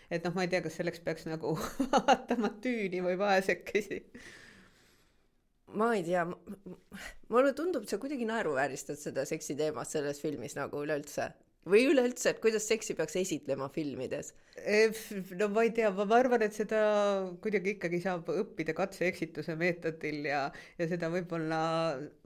et 0.10 0.26
noh, 0.26 0.34
ma 0.34 0.48
ei 0.48 0.50
tea, 0.50 0.64
kas 0.66 0.80
selleks 0.80 1.04
peaks 1.06 1.28
nagu 1.30 1.54
vaatama 1.94 2.50
tüüni 2.64 3.04
või 3.06 3.20
vaesekesi 3.22 4.02
ma 5.78 5.92
ei 5.94 6.02
tea, 6.02 6.26
mulle 7.30 7.54
tundub, 7.54 7.86
sa 7.86 8.02
kuidagi 8.02 8.26
naeruvääristad 8.26 8.98
seda 8.98 9.28
seksiteemat 9.30 9.94
selles 9.94 10.22
filmis 10.26 10.58
nagu 10.58 10.82
üleüldse 10.82 11.30
või 11.68 11.88
üleüldse, 11.90 12.32
et 12.32 12.40
kuidas 12.44 12.68
seksi 12.70 12.96
peaks 12.96 13.18
esitlema 13.20 13.68
filmides? 13.74 14.32
no 15.40 15.48
ma 15.54 15.64
ei 15.64 15.72
tea, 15.76 15.90
ma 15.96 16.06
arvan, 16.18 16.44
et 16.44 16.56
seda 16.56 16.80
kuidagi 17.44 17.76
ikkagi 17.76 18.02
saab 18.04 18.28
õppida 18.34 18.76
katse-eksituse 18.76 19.56
meetodil 19.60 20.28
ja, 20.28 20.42
ja 20.80 20.88
seda 20.92 21.10
võib-olla 21.14 21.62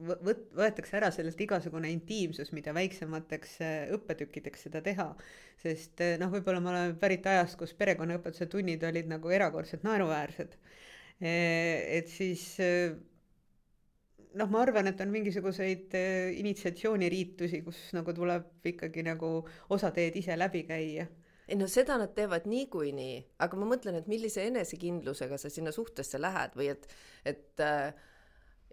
võt-, 0.01 0.47
võetakse 0.57 0.97
ära 0.97 1.11
sellest 1.13 1.41
igasugune 1.45 1.91
intiimsus, 1.93 2.53
mida 2.57 2.73
väiksemateks 2.73 3.55
äh, 3.61 3.77
õppetükkideks 3.97 4.67
seda 4.67 4.81
teha. 4.85 5.09
sest 5.61 6.01
äh, 6.01 6.15
noh, 6.21 6.33
võib-olla 6.33 6.61
me 6.63 6.73
oleme 6.73 6.97
pärit 7.01 7.25
ajast, 7.29 7.57
kus 7.59 7.73
perekonnaõpetuse 7.77 8.49
tunnid 8.49 8.83
olid 8.89 9.09
nagu 9.11 9.33
erakordselt 9.33 9.85
naeruväärsed. 9.85 10.57
Et 11.23 12.09
siis 12.09 12.41
noh, 14.39 14.49
ma 14.49 14.61
arvan, 14.63 14.89
et 14.89 15.01
on 15.03 15.11
mingisuguseid 15.13 15.93
äh, 15.97 16.31
initsiatsiooniriitusi, 16.41 17.61
kus 17.65 17.81
nagu 17.97 18.15
tuleb 18.15 18.65
ikkagi 18.73 19.05
nagu 19.05 19.35
osa 19.73 19.91
teed 19.95 20.17
ise 20.21 20.37
läbi 20.39 20.63
käia. 20.69 21.07
Ei 21.43 21.57
no 21.59 21.67
seda 21.67 21.97
nad 21.99 22.13
teevad 22.15 22.45
niikuinii, 22.47 23.17
aga 23.43 23.59
ma 23.59 23.67
mõtlen, 23.67 23.97
et 23.99 24.07
millise 24.07 24.45
enesekindlusega 24.47 25.37
sa 25.37 25.51
sinna 25.51 25.73
suhtesse 25.75 26.21
lähed 26.21 26.55
või 26.55 26.69
et, 26.71 26.87
et 27.27 27.63
äh, 27.63 27.91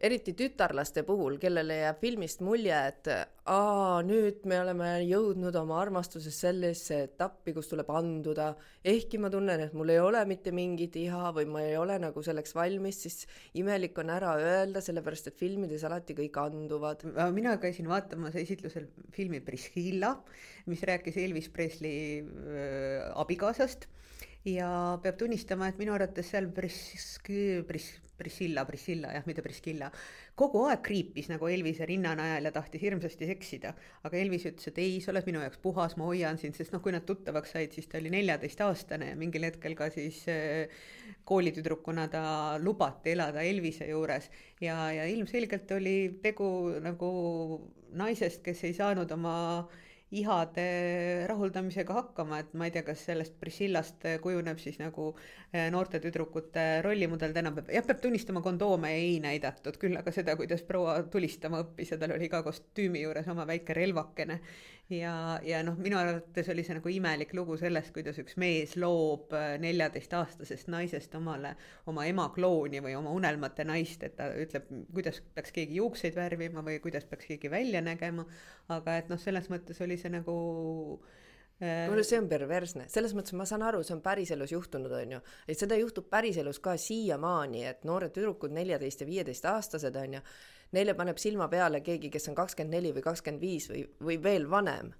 eriti 0.00 0.32
tütarlaste 0.36 1.02
puhul, 1.04 1.36
kellele 1.40 1.76
jääb 1.82 1.98
filmist 2.00 2.40
mulje, 2.44 2.76
et 2.88 3.08
aa, 3.52 4.00
nüüd 4.06 4.46
me 4.48 4.60
oleme 4.62 4.88
jõudnud 5.04 5.56
oma 5.60 5.76
armastuses 5.82 6.38
sellisesse 6.40 7.02
etappi, 7.10 7.52
kus 7.56 7.68
tuleb 7.68 7.90
anduda, 7.92 8.54
ehkki 8.80 9.20
ma 9.20 9.30
tunnen, 9.32 9.66
et 9.66 9.76
mul 9.76 9.92
ei 9.92 10.00
ole 10.00 10.22
mitte 10.30 10.54
mingit 10.56 10.96
iha 11.00 11.34
või 11.36 11.46
ma 11.52 11.64
ei 11.66 11.76
ole 11.80 11.98
nagu 12.00 12.24
selleks 12.24 12.56
valmis, 12.56 13.02
siis 13.04 13.28
imelik 13.60 13.98
on 14.00 14.12
ära 14.16 14.32
öelda, 14.40 14.80
sellepärast 14.84 15.32
et 15.32 15.40
filmides 15.40 15.84
alati 15.84 16.16
kõik 16.16 16.40
anduvad. 16.46 17.04
mina 17.36 17.58
käisin 17.60 17.88
vaatamas 17.90 18.40
esitlusel 18.40 18.88
filmi 19.12 19.40
Priscilla, 19.44 20.16
mis 20.66 20.82
rääkis 20.82 21.20
Elvis 21.20 21.52
Presley 21.52 22.20
äh, 22.24 23.10
abikaasast 23.20 23.90
ja 24.48 24.98
peab 25.02 25.18
tunnistama, 25.20 25.68
et 25.68 25.80
minu 25.80 25.92
arvates 25.96 26.30
seal 26.32 26.48
Pris-, 26.54 27.18
Pris-, 27.68 27.98
Priscilla, 28.20 28.66
Priscilla 28.68 29.12
jah, 29.14 29.24
mitte 29.24 29.40
Priscilla, 29.44 29.88
kogu 30.36 30.66
aeg 30.68 30.82
kriipis 30.84 31.30
nagu 31.32 31.48
Elvise 31.48 31.86
rinnanajal 31.88 32.48
ja 32.48 32.52
tahtis 32.52 32.82
hirmsasti 32.84 33.28
seksida. 33.30 33.72
aga 34.04 34.20
Elvis 34.20 34.44
ütles, 34.50 34.68
et 34.68 34.80
ei, 34.82 34.98
sa 35.00 35.12
oled 35.14 35.28
minu 35.28 35.40
jaoks 35.40 35.60
puhas, 35.64 35.96
ma 36.00 36.08
hoian 36.08 36.40
sind, 36.40 36.56
sest 36.56 36.74
noh, 36.74 36.82
kui 36.84 36.92
nad 36.92 37.06
tuttavaks 37.08 37.54
said, 37.56 37.72
siis 37.76 37.88
ta 37.88 38.00
oli 38.00 38.12
neljateistaastane 38.12 39.12
ja 39.12 39.18
mingil 39.20 39.48
hetkel 39.48 39.76
ka 39.78 39.88
siis 39.94 40.22
äh, 40.28 40.80
koolitüdrukuna 41.28 42.08
ta 42.12 42.24
lubati 42.60 43.14
elada 43.14 43.44
Elvise 43.44 43.88
juures 43.88 44.28
ja, 44.60 44.90
ja 44.92 45.08
ilmselgelt 45.08 45.72
oli 45.76 45.96
tegu 46.22 46.50
nagu 46.84 47.12
naisest, 47.96 48.44
kes 48.44 48.64
ei 48.68 48.76
saanud 48.76 49.10
oma 49.16 49.36
ihade 50.10 51.26
rahuldamisega 51.30 51.94
hakkama, 51.94 52.40
et 52.42 52.54
ma 52.58 52.66
ei 52.66 52.74
tea, 52.74 52.82
kas 52.86 53.04
sellest 53.06 53.36
Priscillast 53.40 54.06
kujuneb 54.22 54.58
siis 54.58 54.80
nagu 54.80 55.12
eh, 55.52 55.68
noorte 55.70 56.00
tüdrukute 56.02 56.64
rollimudel 56.82 57.34
tänapäeval, 57.36 57.74
jah, 57.76 57.86
peab 57.86 58.02
tunnistama, 58.02 58.42
kondoome 58.42 58.90
ei 58.98 59.20
näidatud, 59.22 59.78
küll 59.78 59.98
aga 60.00 60.14
seda, 60.14 60.34
kuidas 60.40 60.64
proua 60.66 60.98
tulistama 61.12 61.62
õppis 61.62 61.94
ja 61.94 62.00
tal 62.00 62.16
oli 62.16 62.26
iga 62.26 62.42
kostüümi 62.46 63.04
juures 63.04 63.30
oma 63.30 63.46
väike 63.46 63.76
relvakene 63.78 64.40
ja, 64.94 65.14
ja 65.46 65.60
noh, 65.66 65.76
minu 65.80 65.98
arvates 65.98 66.48
oli 66.52 66.64
see 66.66 66.76
nagu 66.78 66.90
imelik 66.92 67.32
lugu 67.36 67.56
sellest, 67.60 67.92
kuidas 67.94 68.18
üks 68.22 68.36
mees 68.40 68.74
loob 68.80 69.32
äh, 69.36 69.54
neljateistaastasest 69.62 70.70
naisest 70.72 71.14
omale 71.18 71.54
oma 71.90 72.06
ema 72.10 72.28
klooni 72.34 72.82
või 72.84 72.96
oma 72.98 73.14
unelmate 73.16 73.66
naist, 73.68 74.02
et 74.06 74.16
ta 74.18 74.30
ütleb, 74.34 74.68
kuidas 74.94 75.22
peaks 75.34 75.54
keegi 75.56 75.80
juukseid 75.80 76.18
värvima 76.18 76.64
või 76.66 76.80
kuidas 76.82 77.06
peaks 77.10 77.30
keegi 77.30 77.52
välja 77.52 77.82
nägema. 77.84 78.26
aga 78.68 78.98
et 78.98 79.10
noh, 79.10 79.20
selles 79.20 79.50
mõttes 79.50 79.80
oli 79.84 79.98
see 80.00 80.12
nagu 80.12 80.36
äh, 81.62 81.86
kuule, 81.88 82.04
see 82.06 82.20
on 82.20 82.28
perversne, 82.30 82.88
selles 82.90 83.14
mõttes 83.16 83.36
ma 83.38 83.46
saan 83.48 83.66
aru, 83.66 83.84
see 83.86 83.94
on 83.96 84.04
päriselus 84.04 84.54
juhtunud, 84.56 84.92
on 85.02 85.18
ju, 85.18 85.24
et 85.46 85.58
seda 85.58 85.78
juhtub 85.78 86.10
päriselus 86.10 86.58
ka 86.62 86.76
siiamaani, 86.80 87.66
et 87.74 87.86
noored 87.88 88.14
tüdrukud, 88.16 88.54
neljateist 88.56 89.04
ja 89.04 89.10
viieteistaastased 89.10 90.02
on 90.02 90.18
ju 90.18 90.24
neile 90.72 90.94
paneb 90.94 91.18
silma 91.18 91.48
peale 91.48 91.80
keegi, 91.84 92.10
kes 92.10 92.30
on 92.30 92.38
kakskümmend 92.38 92.76
neli 92.76 92.94
või 92.96 93.04
kakskümmend 93.04 93.42
viis 93.42 93.68
või, 93.70 93.84
või 94.00 94.18
veel 94.22 94.50
vanem. 94.50 94.92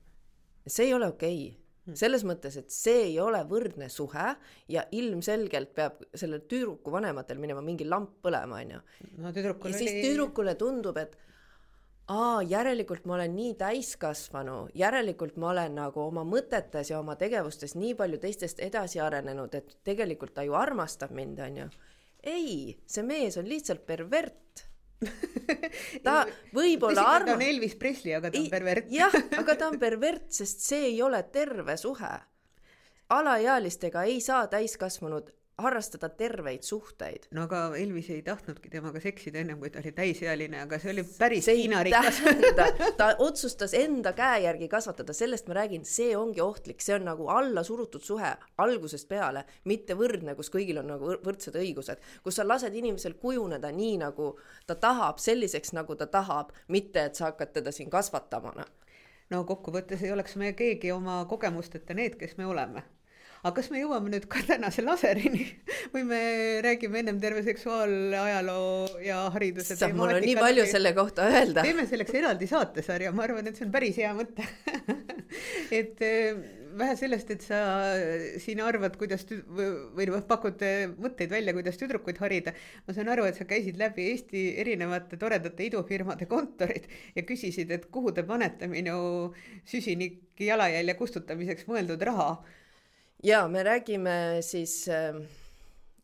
see 0.66 0.90
ei 0.90 0.94
ole 0.94 1.06
okei 1.08 1.42
okay 1.46 1.60
hmm. 1.86 1.96
selles 1.98 2.24
mõttes, 2.26 2.56
et 2.60 2.70
see 2.74 3.06
ei 3.08 3.16
ole 3.22 3.40
võrdne 3.48 3.88
suhe 3.92 4.34
ja 4.68 4.84
ilmselgelt 4.96 5.74
peab 5.76 6.04
sellel 6.14 6.44
tüdruku 6.50 6.92
vanematel 6.92 7.40
minema 7.42 7.62
mingi 7.64 7.88
lamp 7.88 8.20
põlema, 8.24 8.62
onju. 8.64 8.80
no 9.18 9.34
tüdrukul 9.36 9.74
ja 9.74 9.78
oli. 9.78 9.88
siis 9.88 10.06
tüdrukule 10.06 10.56
tundub, 10.60 10.98
et 11.00 11.16
aa, 12.10 12.40
järelikult 12.46 13.06
ma 13.06 13.16
olen 13.18 13.36
nii 13.36 13.54
täiskasvanu, 13.60 14.58
järelikult 14.78 15.38
ma 15.40 15.52
olen 15.54 15.78
nagu 15.78 16.02
oma 16.06 16.24
mõtetes 16.26 16.92
ja 16.92 16.98
oma 17.00 17.16
tegevustes 17.20 17.76
nii 17.78 17.94
palju 17.98 18.20
teistest 18.22 18.62
edasi 18.66 19.02
arenenud, 19.02 19.54
et 19.54 19.78
tegelikult 19.86 20.34
ta 20.34 20.46
ju 20.46 20.58
armastab 20.58 21.14
mind, 21.14 21.38
onju. 21.46 21.70
ei, 22.22 22.76
see 22.86 23.06
mees 23.06 23.38
on 23.40 23.48
lihtsalt 23.48 23.86
pervert 23.86 24.66
ta 26.04 26.26
võib-olla 26.58 27.06
arvab. 27.16 27.32
ta 27.32 27.36
on 27.38 27.44
Elvis 27.46 27.76
Presley, 27.80 28.14
aga 28.16 28.30
ta 28.30 28.40
on 28.40 28.50
pervert. 28.52 28.90
jah, 28.92 29.14
aga 29.38 29.56
ta 29.56 29.70
on 29.70 29.78
pervert, 29.84 30.26
sest 30.34 30.64
see 30.66 30.90
ei 30.92 31.02
ole 31.02 31.22
terve 31.32 31.76
suhe. 31.80 32.14
alaealistega 33.10 34.04
ei 34.08 34.20
saa 34.20 34.46
täiskasvanud 34.52 35.32
harrastada 35.64 36.08
terveid 36.08 36.62
suhteid. 36.66 37.28
no 37.36 37.44
aga 37.46 37.62
Elvis 37.78 38.10
ei 38.10 38.22
tahtnudki 38.26 38.70
temaga 38.72 39.00
seksida 39.00 39.40
ennem 39.42 39.58
kui 39.60 39.70
ta 39.70 39.80
oli 39.82 39.92
täisealine, 39.96 40.62
aga 40.64 40.78
see 40.82 40.92
oli 40.94 41.04
päris 41.18 41.48
piinarikas. 41.50 42.20
ta 43.00 43.10
otsustas 43.18 43.74
enda 43.74 44.12
käe 44.16 44.42
järgi 44.44 44.68
kasvatada, 44.68 45.14
sellest 45.16 45.48
ma 45.48 45.58
räägin, 45.60 45.84
see 45.88 46.16
ongi 46.16 46.42
ohtlik, 46.44 46.82
see 46.84 46.94
on 46.96 47.06
nagu 47.08 47.28
allasurutud 47.32 48.04
suhe 48.04 48.32
algusest 48.58 49.08
peale, 49.08 49.44
mitte 49.64 49.96
võrdne, 49.98 50.34
kus 50.38 50.52
kõigil 50.52 50.82
on 50.82 50.90
nagu 50.94 51.16
võrdsed 51.24 51.56
õigused, 51.60 52.02
kus 52.24 52.40
sa 52.40 52.46
lased 52.46 52.74
inimesel 52.74 53.16
kujuneda 53.20 53.72
nii, 53.74 53.96
nagu 54.04 54.32
ta 54.66 54.76
tahab, 54.78 55.18
selliseks, 55.22 55.74
nagu 55.76 55.96
ta 55.96 56.06
tahab, 56.10 56.54
mitte 56.68 57.08
et 57.08 57.18
sa 57.18 57.30
hakkad 57.30 57.56
teda 57.58 57.74
siin 57.74 57.90
kasvatama, 57.90 58.54
no 59.30 59.44
kokkuvõttes 59.48 60.02
ei 60.04 60.12
oleks 60.14 60.36
me 60.40 60.52
keegi 60.58 60.92
oma 60.92 61.22
kogemusteta 61.28 61.94
need, 61.94 62.18
kes 62.20 62.36
me 62.38 62.46
oleme 62.50 62.84
aga 63.40 63.54
kas 63.56 63.70
me 63.72 63.80
jõuame 63.80 64.12
nüüd 64.12 64.26
ka 64.30 64.42
tänase 64.44 64.84
laserini 64.84 65.46
või 65.94 66.04
me 66.08 66.20
räägime 66.66 67.00
ennem 67.00 67.20
terve 67.22 67.42
seksuaalajaloo 67.46 69.02
ja 69.06 69.22
hariduse 69.34 69.78
teema? 69.80 69.96
mul 70.02 70.16
on 70.18 70.24
nii 70.26 70.36
palju 70.40 70.66
selle 70.68 70.92
kohta 70.96 71.28
öelda. 71.30 71.64
teeme 71.64 71.86
selleks 71.88 72.16
eraldi 72.20 72.50
saatesarja, 72.50 73.14
ma 73.16 73.24
arvan, 73.28 73.48
et 73.48 73.56
see 73.56 73.68
on 73.68 73.72
päris 73.74 74.00
hea 74.00 74.12
mõte 74.16 74.44
et 75.80 76.04
eh, 76.04 76.36
vähe 76.80 76.96
sellest, 76.98 77.30
et 77.34 77.44
sa 77.44 77.60
siin 78.42 78.60
arvad, 78.64 78.94
kuidas 79.00 79.24
või 79.26 80.06
noh, 80.10 80.22
pakud 80.28 80.62
mõtteid 81.00 81.32
välja, 81.32 81.54
kuidas 81.56 81.78
tüdrukuid 81.80 82.20
harida. 82.22 82.54
ma 82.86 82.94
saan 82.94 83.10
aru, 83.12 83.26
et 83.28 83.40
sa 83.40 83.46
käisid 83.48 83.80
läbi 83.80 84.10
Eesti 84.12 84.44
erinevate 84.62 85.18
toredate 85.20 85.66
idufirmade 85.66 86.28
kontorid 86.30 86.88
ja 87.16 87.24
küsisid, 87.26 87.72
et 87.72 87.88
kuhu 87.90 88.12
te 88.14 88.24
panete 88.26 88.68
minu 88.70 89.32
süsinik 89.64 90.40
jalajälje 90.40 90.94
kustutamiseks 91.00 91.68
mõeldud 91.70 92.02
raha 92.10 92.32
ja 93.24 93.48
me 93.48 93.62
räägime 93.62 94.40
siis 94.42 94.88
äh, 94.88 95.14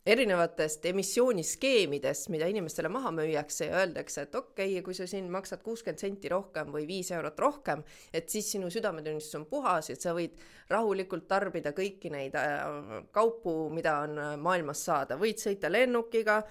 erinevatest 0.06 0.84
emissiooniskeemidest, 0.86 2.28
mida 2.30 2.46
inimestele 2.50 2.88
maha 2.92 3.10
müüakse 3.14 3.70
ja 3.70 3.80
öeldakse, 3.80 4.26
et 4.26 4.34
okei 4.38 4.76
okay,, 4.76 4.82
kui 4.86 4.94
sa 4.94 5.06
siin 5.10 5.26
maksad 5.32 5.64
kuuskümmend 5.66 6.02
senti 6.02 6.30
rohkem 6.30 6.70
või 6.74 6.86
viis 6.86 7.10
eurot 7.14 7.40
rohkem, 7.42 7.82
et 8.14 8.30
siis 8.30 8.52
sinu 8.54 8.70
südametunnistus 8.70 9.40
on 9.40 9.48
puhas, 9.50 9.90
et 9.90 10.02
sa 10.02 10.14
võid 10.16 10.38
rahulikult 10.70 11.26
tarbida 11.28 11.74
kõiki 11.76 12.12
neid 12.14 12.38
äh, 12.38 13.02
kaupu, 13.14 13.56
mida 13.74 13.98
on 14.06 14.18
äh, 14.18 14.36
maailmas 14.38 14.84
saada, 14.86 15.18
võid 15.18 15.42
sõita 15.42 15.72
lennukiga, 15.72 16.42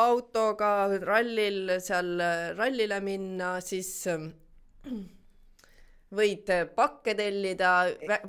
autoga, 0.00 0.70
rallil 1.04 1.76
seal 1.84 2.16
äh, 2.24 2.46
rallile 2.56 3.02
minna, 3.04 3.58
siis 3.64 3.92
äh, 4.08 4.24
võid 6.16 6.50
äh, 6.52 6.64
pakke 6.76 7.14
tellida 7.18 7.72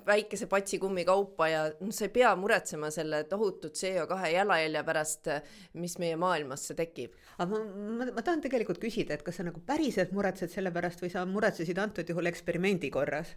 väikese 0.05 0.47
patsi 0.51 0.79
kummikaupa 0.81 1.47
ja 1.51 1.63
noh, 1.79 1.93
sa 1.95 2.07
ei 2.07 2.13
pea 2.15 2.31
muretsema 2.39 2.91
selle 2.93 3.23
tohutut 3.29 3.77
CO2 3.77 4.31
jalajälje 4.33 4.83
pärast, 4.87 5.31
äh, 5.31 5.57
mis 5.81 5.97
meie 6.01 6.17
maailmasse 6.19 6.77
tekib. 6.77 7.15
aga 7.37 7.49
ma, 7.51 7.61
ma, 7.99 8.09
ma 8.17 8.25
tahan 8.25 8.43
tegelikult 8.43 8.81
küsida, 8.81 9.15
et 9.15 9.25
kas 9.25 9.39
sa 9.39 9.47
nagu 9.47 9.61
päriselt 9.65 10.13
muretsed 10.15 10.53
selle 10.53 10.73
pärast 10.75 11.03
või 11.03 11.11
sa 11.13 11.25
muretsesid 11.29 11.79
antud 11.81 12.09
juhul 12.09 12.31
eksperimendi 12.31 12.91
korras? 12.93 13.35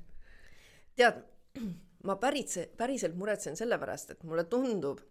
tead, 0.99 1.23
ma 2.09 2.19
päris, 2.21 2.59
päriselt 2.77 3.17
muretsen 3.19 3.57
selle 3.59 3.79
pärast, 3.79 4.17
et 4.17 4.27
mulle 4.27 4.45
tundub, 4.51 5.03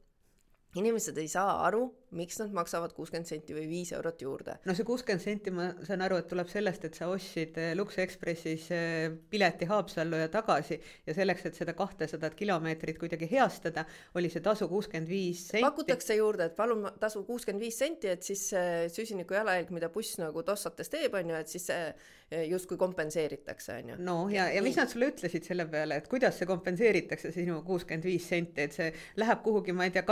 inimesed 0.76 1.18
ei 1.18 1.30
saa 1.32 1.62
aru, 1.68 1.88
miks 2.16 2.38
nad 2.40 2.54
maksavad 2.56 2.94
kuuskümmend 2.96 3.28
senti 3.28 3.56
või 3.56 3.66
viis 3.68 3.92
eurot 3.96 4.22
juurde. 4.24 4.58
no 4.68 4.74
see 4.76 4.86
kuuskümmend 4.88 5.24
senti, 5.24 5.52
ma 5.52 5.70
saan 5.88 6.04
aru, 6.06 6.20
et 6.22 6.28
tuleb 6.30 6.48
sellest, 6.52 6.86
et 6.88 6.96
sa 6.96 7.10
ostsid 7.12 7.58
eh, 7.60 7.74
Lux 7.76 7.98
Expressis 8.00 8.70
eh, 8.76 9.08
pileti 9.32 9.68
Haapsallu 9.68 10.20
ja 10.22 10.30
tagasi 10.32 10.78
ja 11.08 11.16
selleks, 11.18 11.48
et 11.50 11.60
seda 11.60 11.76
kahtesadat 11.78 12.36
kilomeetrit 12.38 13.00
kuidagi 13.00 13.28
heastada, 13.32 13.84
oli 14.16 14.32
see 14.32 14.44
tasu 14.44 14.70
kuuskümmend 14.72 15.12
viis 15.12 15.48
senti. 15.50 15.66
pakutakse 15.66 16.16
juurde, 16.20 16.48
et 16.52 16.56
palun 16.56 16.88
tasu 17.00 17.26
kuuskümmend 17.28 17.64
viis 17.64 17.80
senti, 17.80 18.12
et 18.14 18.24
siis 18.24 18.46
see 18.54 18.88
süsiniku 18.94 19.36
jalajälg, 19.36 19.74
mida 19.76 19.92
buss 19.92 20.20
nagu 20.22 20.44
tossates 20.48 20.92
teeb, 20.94 21.18
on 21.20 21.34
ju, 21.34 21.42
et 21.44 21.52
siis 21.52 21.68
see 21.72 21.90
eh, 21.90 22.46
justkui 22.54 22.80
kompenseeritakse, 22.80 23.82
on 23.82 23.94
ju. 23.94 24.00
no 24.08 24.18
ja, 24.32 24.48
ja 24.54 24.64
mis 24.64 24.80
nad 24.80 24.92
sulle 24.92 25.12
ütlesid 25.12 25.48
selle 25.48 25.68
peale, 25.72 26.00
et 26.00 26.08
kuidas 26.12 26.40
see 26.40 26.48
kompenseeritakse, 26.48 27.36
sinu 27.36 27.60
kuuskümmend 27.68 28.08
viis 28.08 28.32
senti, 28.32 28.64
et 28.64 28.80
see 28.80 28.92
läheb 29.20 29.44
kuhugi, 29.44 29.76
ma 29.76 29.90
ei 29.90 29.96
tea, 29.96 30.08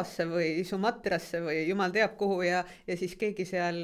Karagandaasse 0.00 0.26
või 0.28 0.64
Sumatrasse 0.64 1.40
või 1.44 1.68
jumal 1.68 1.92
teab 1.92 2.16
kuhu 2.18 2.42
ja, 2.42 2.62
ja 2.86 2.96
siis 2.96 3.16
keegi 3.16 3.44
seal 3.44 3.76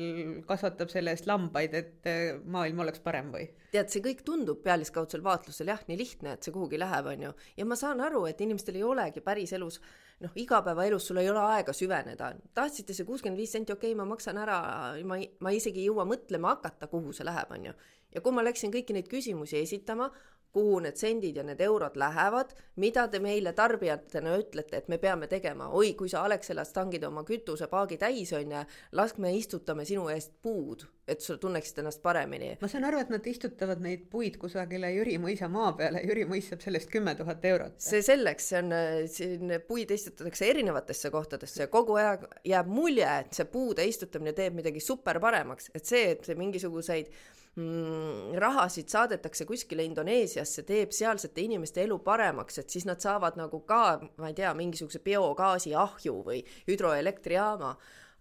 kasvatab 0.47 0.91
selle 0.91 1.12
eest 1.12 1.27
lambaid, 1.27 1.75
et 1.75 2.07
äh, 2.09 2.39
maailm 2.45 2.81
oleks 2.85 3.01
parem 3.01 3.33
või? 3.33 3.49
tead, 3.73 3.91
see 3.93 4.01
kõik 4.01 4.23
tundub 4.25 4.62
pealiskaudsel 4.64 5.23
vaatlusel 5.23 5.69
jah, 5.69 5.83
nii 5.89 5.99
lihtne, 5.99 6.37
et 6.37 6.43
see 6.43 6.53
kuhugi 6.55 6.79
läheb, 6.81 7.07
on 7.12 7.27
ju, 7.27 7.33
ja 7.59 7.67
ma 7.69 7.77
saan 7.77 8.01
aru, 8.01 8.25
et 8.27 8.41
inimestel 8.41 8.79
ei 8.79 8.85
olegi 8.87 9.21
päriselus 9.21 9.81
noh, 10.25 10.33
igapäevaelus 10.35 11.11
sul 11.11 11.21
ei 11.21 11.29
ole 11.29 11.43
aega 11.45 11.75
süveneda, 11.77 12.31
tahtsite 12.57 12.97
see 12.97 13.05
kuuskümmend 13.05 13.41
viis 13.41 13.53
senti, 13.53 13.75
okei 13.75 13.93
okay,, 13.93 13.99
ma 13.99 14.09
maksan 14.09 14.41
ära, 14.41 14.61
ma, 15.05 15.21
ma 15.45 15.53
isegi 15.53 15.83
ei 15.83 15.91
jõua 15.91 16.07
mõtlema 16.09 16.55
hakata, 16.55 16.89
kuhu 16.89 17.12
see 17.12 17.27
läheb, 17.29 17.53
on 17.53 17.69
ju. 17.69 17.77
ja 18.17 18.25
kui 18.25 18.33
ma 18.33 18.47
läksin 18.47 18.73
kõiki 18.73 18.97
neid 18.97 19.12
küsimusi 19.12 19.61
esitama, 19.61 20.09
kuhu 20.57 20.80
need 20.80 20.96
sendid 20.96 21.36
ja 21.36 21.44
need 21.44 21.61
eurod 21.61 21.98
lähevad, 22.00 22.54
mida 22.80 23.07
te 23.12 23.20
meile 23.20 23.52
tarbijatena 23.57 24.36
ütlete, 24.40 24.80
et 24.80 24.88
me 24.88 24.96
peame 25.00 25.28
tegema, 25.28 25.68
oi, 25.76 25.92
kui 25.98 26.09
sa 26.09 26.24
Alexelas 26.24 26.72
tangid 26.72 27.04
oma 27.04 27.24
kütusepaagi 27.28 27.98
täis, 28.00 28.32
on 28.36 28.54
ju, 28.54 28.62
las 28.96 29.16
me 29.20 29.34
istutame 29.36 29.84
sinu 29.88 30.07
eest 30.12 30.32
puud, 30.42 30.86
et 31.07 31.20
sa 31.22 31.36
tunneksid 31.40 31.82
ennast 31.82 32.00
paremini. 32.02 32.54
ma 32.61 32.70
saan 32.72 32.88
aru, 32.88 33.02
et 33.04 33.12
nad 33.12 33.28
istutavad 33.28 33.84
neid 33.84 34.09
puid 34.12 34.38
kusagile 34.40 34.90
Jüri 34.94 35.18
mõisa 35.22 35.50
maa 35.52 35.74
peale, 35.76 36.00
Jüri 36.09 36.24
mõis 36.28 36.48
saab 36.50 36.64
sellest 36.64 36.90
kümme 36.92 37.14
tuhat 37.18 37.44
eurot. 37.52 37.76
see 37.82 38.02
selleks, 38.07 38.48
see 38.52 38.62
on, 38.62 38.74
siin 39.12 39.57
puid 39.68 39.92
istutatakse 39.92 40.50
erinevatesse 40.54 41.12
kohtadesse 41.12 41.66
ja 41.66 41.70
kogu 41.72 42.00
aeg 42.00 42.24
jääb 42.48 42.72
mulje, 42.72 43.12
et 43.26 43.36
see 43.36 43.48
puude 43.52 43.84
istutamine 43.84 44.32
teeb 44.36 44.57
midagi 44.57 44.80
super 44.80 45.20
paremaks, 45.20 45.70
et 45.76 45.84
see, 45.84 46.16
et 46.16 46.32
mingisuguseid 46.36 47.12
mm, 47.57 48.36
rahasid 48.40 48.88
saadetakse 48.92 49.46
kuskile 49.48 49.84
Indoneesiasse, 49.84 50.64
teeb 50.68 50.94
sealsete 50.94 51.44
inimeste 51.44 51.84
elu 51.84 51.98
paremaks, 52.04 52.61
et 52.62 52.72
siis 52.72 52.86
nad 52.88 53.02
saavad 53.02 53.38
nagu 53.40 53.61
ka, 53.68 54.00
ma 54.20 54.32
ei 54.32 54.36
tea, 54.38 54.52
mingisuguse 54.57 55.02
biogaasi 55.04 55.74
ahju 55.76 56.20
või 56.26 56.42
hüdroelektrijaama 56.68 57.76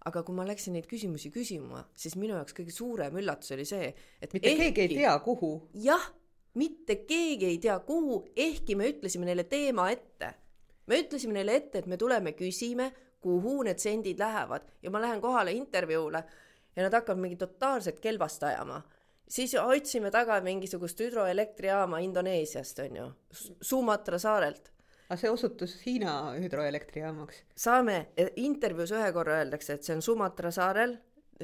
aga 0.06 0.22
kui 0.22 0.36
ma 0.38 0.44
läksin 0.46 0.76
neid 0.76 0.86
küsimusi 0.86 1.32
küsima, 1.34 1.82
siis 1.98 2.14
minu 2.18 2.36
jaoks 2.36 2.54
kõige 2.54 2.74
suurem 2.74 3.16
üllatus 3.18 3.50
oli 3.56 3.64
see, 3.66 3.88
et 4.22 4.34
mitte 4.34 4.52
ehkki, 4.52 4.68
keegi 4.70 4.84
ei 4.84 5.00
tea, 5.02 5.14
kuhu. 5.24 5.50
jah, 5.82 6.04
mitte 6.54 7.00
keegi 7.08 7.48
ei 7.50 7.58
tea, 7.62 7.74
kuhu, 7.88 8.20
ehkki 8.36 8.76
me 8.78 8.86
ütlesime 8.92 9.26
neile 9.26 9.44
teema 9.50 9.88
ette. 9.90 10.34
me 10.86 11.00
ütlesime 11.02 11.34
neile 11.34 11.56
ette, 11.58 11.82
et 11.82 11.90
me 11.90 11.98
tuleme, 11.98 12.36
küsime, 12.38 12.92
kuhu 13.20 13.64
need 13.66 13.82
sendid 13.82 14.20
lähevad 14.22 14.68
ja 14.82 14.92
ma 14.94 15.00
lähen 15.02 15.20
kohale 15.20 15.50
intervjuule 15.58 16.22
ja 16.76 16.84
nad 16.84 16.94
hakkavad 16.94 17.18
mingi 17.18 17.36
totaalset 17.40 17.98
kelbast 18.00 18.44
ajama 18.46 18.84
siis 19.28 19.54
otsime 19.60 20.10
taga 20.10 20.40
mingisugust 20.40 21.00
hüdroelektrijaama 21.00 22.00
Indoneesiast, 22.04 22.78
on 22.84 22.96
ju, 22.96 23.10
Sumatra 23.60 24.18
saarelt. 24.18 24.72
aga 25.08 25.18
see 25.20 25.30
osutus 25.30 25.76
Hiina 25.86 26.14
hüdroelektrijaamaks? 26.40 27.42
saame, 27.56 28.06
e, 28.16 28.28
intervjuus 28.36 28.94
ühe 28.96 29.12
korra 29.12 29.40
öeldakse, 29.42 29.74
et 29.74 29.86
see 29.86 29.94
on 29.94 30.02
Sumatra 30.02 30.50
saarel, 30.50 30.96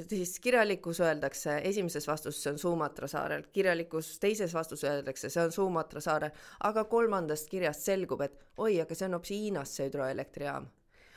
siis 0.08 0.38
kirjalikus 0.40 1.00
öeldakse, 1.00 1.60
esimeses 1.68 2.08
vastuses 2.08 2.42
see 2.42 2.52
on 2.52 2.58
Sumatra 2.58 3.08
saarel, 3.08 3.46
kirjalikus 3.52 4.16
teises 4.18 4.54
vastuses 4.54 4.90
öeldakse, 4.90 5.30
see 5.30 5.44
on 5.44 5.52
Sumatra 5.52 6.00
saarel, 6.00 6.30
aga 6.70 6.84
kolmandast 6.84 7.50
kirjast 7.50 7.90
selgub, 7.90 8.22
et 8.26 8.38
oi, 8.56 8.80
aga 8.80 8.94
see 8.94 9.10
on 9.10 9.18
hoopis 9.18 9.36
Hiinas, 9.36 9.76
see 9.76 9.90
hüdroelektrijaam 9.90 10.70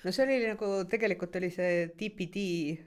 no 0.05 0.13
see 0.13 0.25
oli 0.25 0.39
nagu 0.45 0.71
tegelikult 0.89 1.35
oli 1.39 1.49
see 1.53 1.87
DPD 1.97 2.41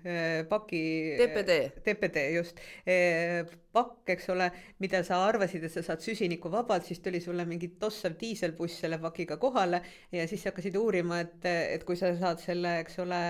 äh, 0.07 0.47
paki. 0.49 0.83
DPD. 1.19 1.57
DPD 1.85 2.23
just 2.37 2.61
äh, 2.87 3.43
pakk, 3.75 4.12
eks 4.14 4.29
ole, 4.33 4.49
mida 4.83 5.03
sa 5.07 5.21
arvasid, 5.27 5.64
et 5.66 5.73
sa 5.73 5.83
saad 5.85 6.03
süsinikuvabalt, 6.03 6.87
siis 6.87 7.03
tuli 7.05 7.21
sulle 7.23 7.45
mingi 7.49 7.73
tossav 7.81 8.14
diiselbuss 8.21 8.83
selle 8.85 9.01
pakiga 9.03 9.37
kohale 9.41 9.83
ja 10.14 10.27
siis 10.31 10.47
hakkasid 10.49 10.79
uurima, 10.79 11.21
et, 11.25 11.49
et 11.77 11.87
kui 11.87 11.99
sa 11.99 12.12
saad 12.19 12.43
selle, 12.43 12.79
eks 12.85 13.01
ole, 13.05 13.23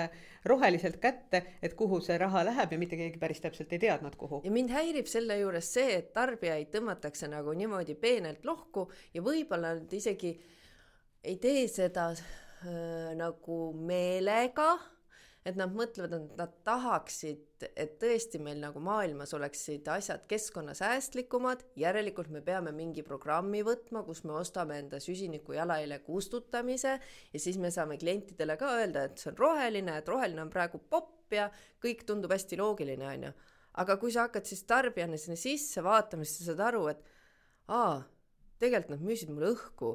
roheliselt 0.48 1.00
kätte, 1.02 1.42
et 1.62 1.74
kuhu 1.76 1.98
see 2.04 2.16
raha 2.20 2.44
läheb 2.46 2.72
ja 2.72 2.80
mitte 2.80 2.96
keegi 3.00 3.20
päris 3.20 3.42
täpselt 3.44 3.72
ei 3.74 3.82
teadnud, 3.82 4.14
kuhu. 4.20 4.42
ja 4.44 4.52
mind 4.54 4.72
häirib 4.72 5.08
selle 5.10 5.40
juures 5.40 5.72
see, 5.74 5.98
et 5.98 6.12
tarbijaid 6.16 6.70
tõmmatakse 6.72 7.28
nagu 7.32 7.56
niimoodi 7.58 7.96
peenelt 7.98 8.46
lohku 8.48 8.86
ja 9.14 9.24
võib-olla 9.24 9.74
nad 9.80 9.92
isegi 9.92 10.36
ei 11.24 11.36
tee 11.42 11.66
seda 11.68 12.12
äh, 12.64 13.10
nagu 13.18 13.58
meelega, 13.74 14.76
et 15.48 15.56
nad 15.56 15.72
mõtlevad, 15.72 16.12
et 16.12 16.38
nad 16.38 16.54
tahaksid, 16.66 17.64
et 17.78 17.94
tõesti 18.00 18.40
meil 18.42 18.58
nagu 18.60 18.80
maailmas 18.84 19.32
oleksid 19.36 19.86
asjad 19.90 20.26
keskkonnasäästlikumad, 20.30 21.62
järelikult 21.78 22.28
me 22.34 22.42
peame 22.44 22.72
mingi 22.76 23.04
programmi 23.06 23.62
võtma, 23.66 24.02
kus 24.06 24.24
me 24.28 24.34
ostame 24.38 24.80
enda 24.82 25.00
süsiniku 25.02 25.56
jalajälje 25.56 26.00
kustutamise 26.06 26.98
ja 26.98 27.40
siis 27.40 27.56
me 27.62 27.70
saame 27.74 27.96
klientidele 28.00 28.58
ka 28.60 28.74
öelda, 28.80 29.06
et 29.08 29.22
see 29.22 29.32
on 29.32 29.40
roheline, 29.40 29.96
et 30.00 30.12
roheline 30.12 30.44
on 30.44 30.52
praegu 30.52 30.82
popp 30.90 31.32
ja 31.34 31.48
kõik 31.82 32.04
tundub 32.08 32.34
hästi 32.34 32.60
loogiline, 32.60 33.08
on 33.08 33.30
ju. 33.30 33.32
aga 33.78 33.96
kui 33.96 34.12
sa 34.12 34.26
hakkad 34.26 34.48
siis 34.48 34.64
tarbijana 34.68 35.16
sinna 35.16 35.38
sisse 35.38 35.84
vaatama, 35.84 36.26
siis 36.26 36.42
sa 36.42 36.52
saad 36.52 36.64
aru, 36.68 36.86
et 36.92 37.02
aa, 37.72 38.02
tegelikult 38.58 38.96
nad 38.96 39.04
müüsid 39.06 39.32
mulle 39.32 39.54
õhku 39.54 39.94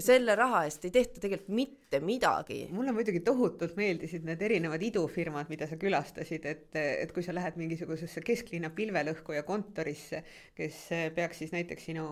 ja 0.00 0.04
selle 0.04 0.34
raha 0.38 0.62
eest 0.64 0.86
ei 0.88 0.92
tehta 0.94 1.20
tegelikult 1.20 1.52
mitte 1.52 1.98
midagi. 2.00 2.60
mulle 2.72 2.92
muidugi 2.96 3.20
tohutult 3.24 3.74
meeldisid 3.76 4.24
need 4.24 4.40
erinevad 4.46 4.80
idufirmad, 4.86 5.50
mida 5.52 5.66
sa 5.68 5.76
külastasid, 5.80 6.46
et, 6.48 6.78
et 6.78 7.12
kui 7.12 7.24
sa 7.26 7.34
lähed 7.36 7.58
mingisugusesse 7.60 8.22
kesklinna 8.24 8.70
pilvelõhkuja 8.76 9.42
kontorisse, 9.44 10.22
kes 10.56 10.78
peaks 11.16 11.42
siis 11.42 11.52
näiteks 11.52 11.90
sinu 11.90 12.06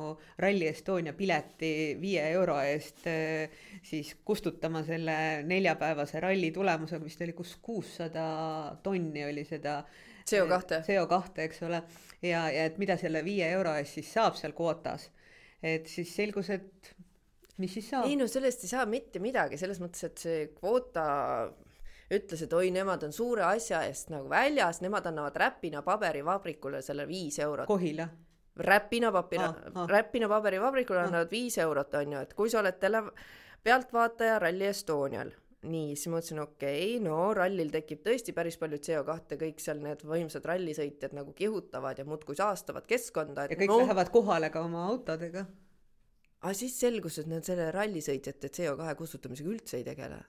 Rally 0.44 0.68
Estonia 0.68 1.14
pileti 1.16 1.72
viie 2.00 2.26
euro 2.34 2.58
eest 2.60 3.08
siis 3.88 4.12
kustutama 4.24 4.84
selle 4.84 5.16
neljapäevase 5.48 6.20
ralli 6.20 6.52
tulemusega, 6.52 7.04
vist 7.04 7.24
oli 7.24 7.36
kus 7.38 7.56
kuussada 7.62 8.28
tonni 8.84 9.24
oli 9.30 9.48
seda 9.48 9.80
CO2. 10.28 10.82
CO2, 10.84 11.44
eks 11.48 11.64
ole, 11.64 11.82
ja, 12.20 12.50
ja 12.52 12.68
et 12.68 12.76
mida 12.76 13.00
selle 13.00 13.24
viie 13.24 13.48
euro 13.56 13.72
eest 13.80 13.96
siis 13.96 14.12
saab 14.18 14.36
seal 14.36 14.52
kvootas 14.52 15.08
et 15.62 15.88
siis 15.90 16.10
selgus, 16.14 16.52
et 16.54 16.92
mis 17.62 17.74
siis 17.78 17.90
saab? 17.92 18.06
ei 18.08 18.16
no 18.18 18.28
sellest 18.30 18.64
ei 18.64 18.72
saa 18.72 18.84
mitte 18.86 19.22
midagi, 19.22 19.58
selles 19.60 19.80
mõttes, 19.82 20.04
et 20.08 20.22
see 20.22 20.46
kvoota 20.54 21.06
ütles, 22.14 22.44
et 22.44 22.54
oi, 22.56 22.70
nemad 22.74 23.04
on 23.04 23.12
suure 23.12 23.44
asja 23.48 23.82
eest 23.88 24.12
nagu 24.12 24.30
väljas, 24.32 24.80
nemad 24.84 25.06
annavad 25.10 25.36
Räpina 25.36 25.82
paberivabrikule 25.84 26.80
selle 26.82 27.04
viis 27.08 27.36
eurot. 27.44 27.68
Kohila? 27.68 28.08
Räpina 28.58 29.12
papira 29.14 29.50
ah,, 29.50 29.58
ah. 29.74 29.90
Räpina 29.90 30.30
paberivabrikule 30.30 31.02
ah. 31.02 31.10
annavad 31.10 31.30
viis 31.30 31.58
eurot, 31.62 31.92
on 32.00 32.16
ju, 32.16 32.22
et 32.24 32.32
kui 32.38 32.50
sa 32.50 32.62
oled 32.62 32.80
tele-, 32.80 33.04
pealtvaataja 33.66 34.40
Rally 34.42 34.72
Estonial 34.72 35.34
nii, 35.66 35.94
siis 35.96 36.06
ma 36.06 36.18
mõtlesin, 36.18 36.38
okei 36.42 36.82
okay,, 36.94 36.98
no 37.02 37.16
rallil 37.34 37.70
tekib 37.74 38.04
tõesti 38.04 38.34
päris 38.34 38.58
palju 38.60 38.78
CO2, 38.78 39.38
kõik 39.40 39.62
seal 39.62 39.80
need 39.82 40.04
võimsad 40.06 40.44
rallisõitjad 40.46 41.16
nagu 41.18 41.34
kihutavad 41.36 41.98
ja 41.98 42.06
muudkui 42.06 42.38
saastavad 42.38 42.86
keskkonda. 42.86 43.48
ja 43.50 43.58
kõik 43.58 43.72
no, 43.72 43.80
lähevad 43.82 44.12
kohale 44.14 44.52
ka 44.54 44.62
oma 44.62 44.86
autodega. 44.86 45.44
Aga 46.42 46.54
siis 46.54 46.78
selgus, 46.80 47.18
et 47.18 47.30
nad 47.30 47.46
selle 47.46 47.70
rallisõitjate 47.74 48.50
CO2 48.54 48.98
kustutamisega 48.98 49.54
üldse 49.56 49.80
ei 49.80 49.86
tegele 49.86 50.22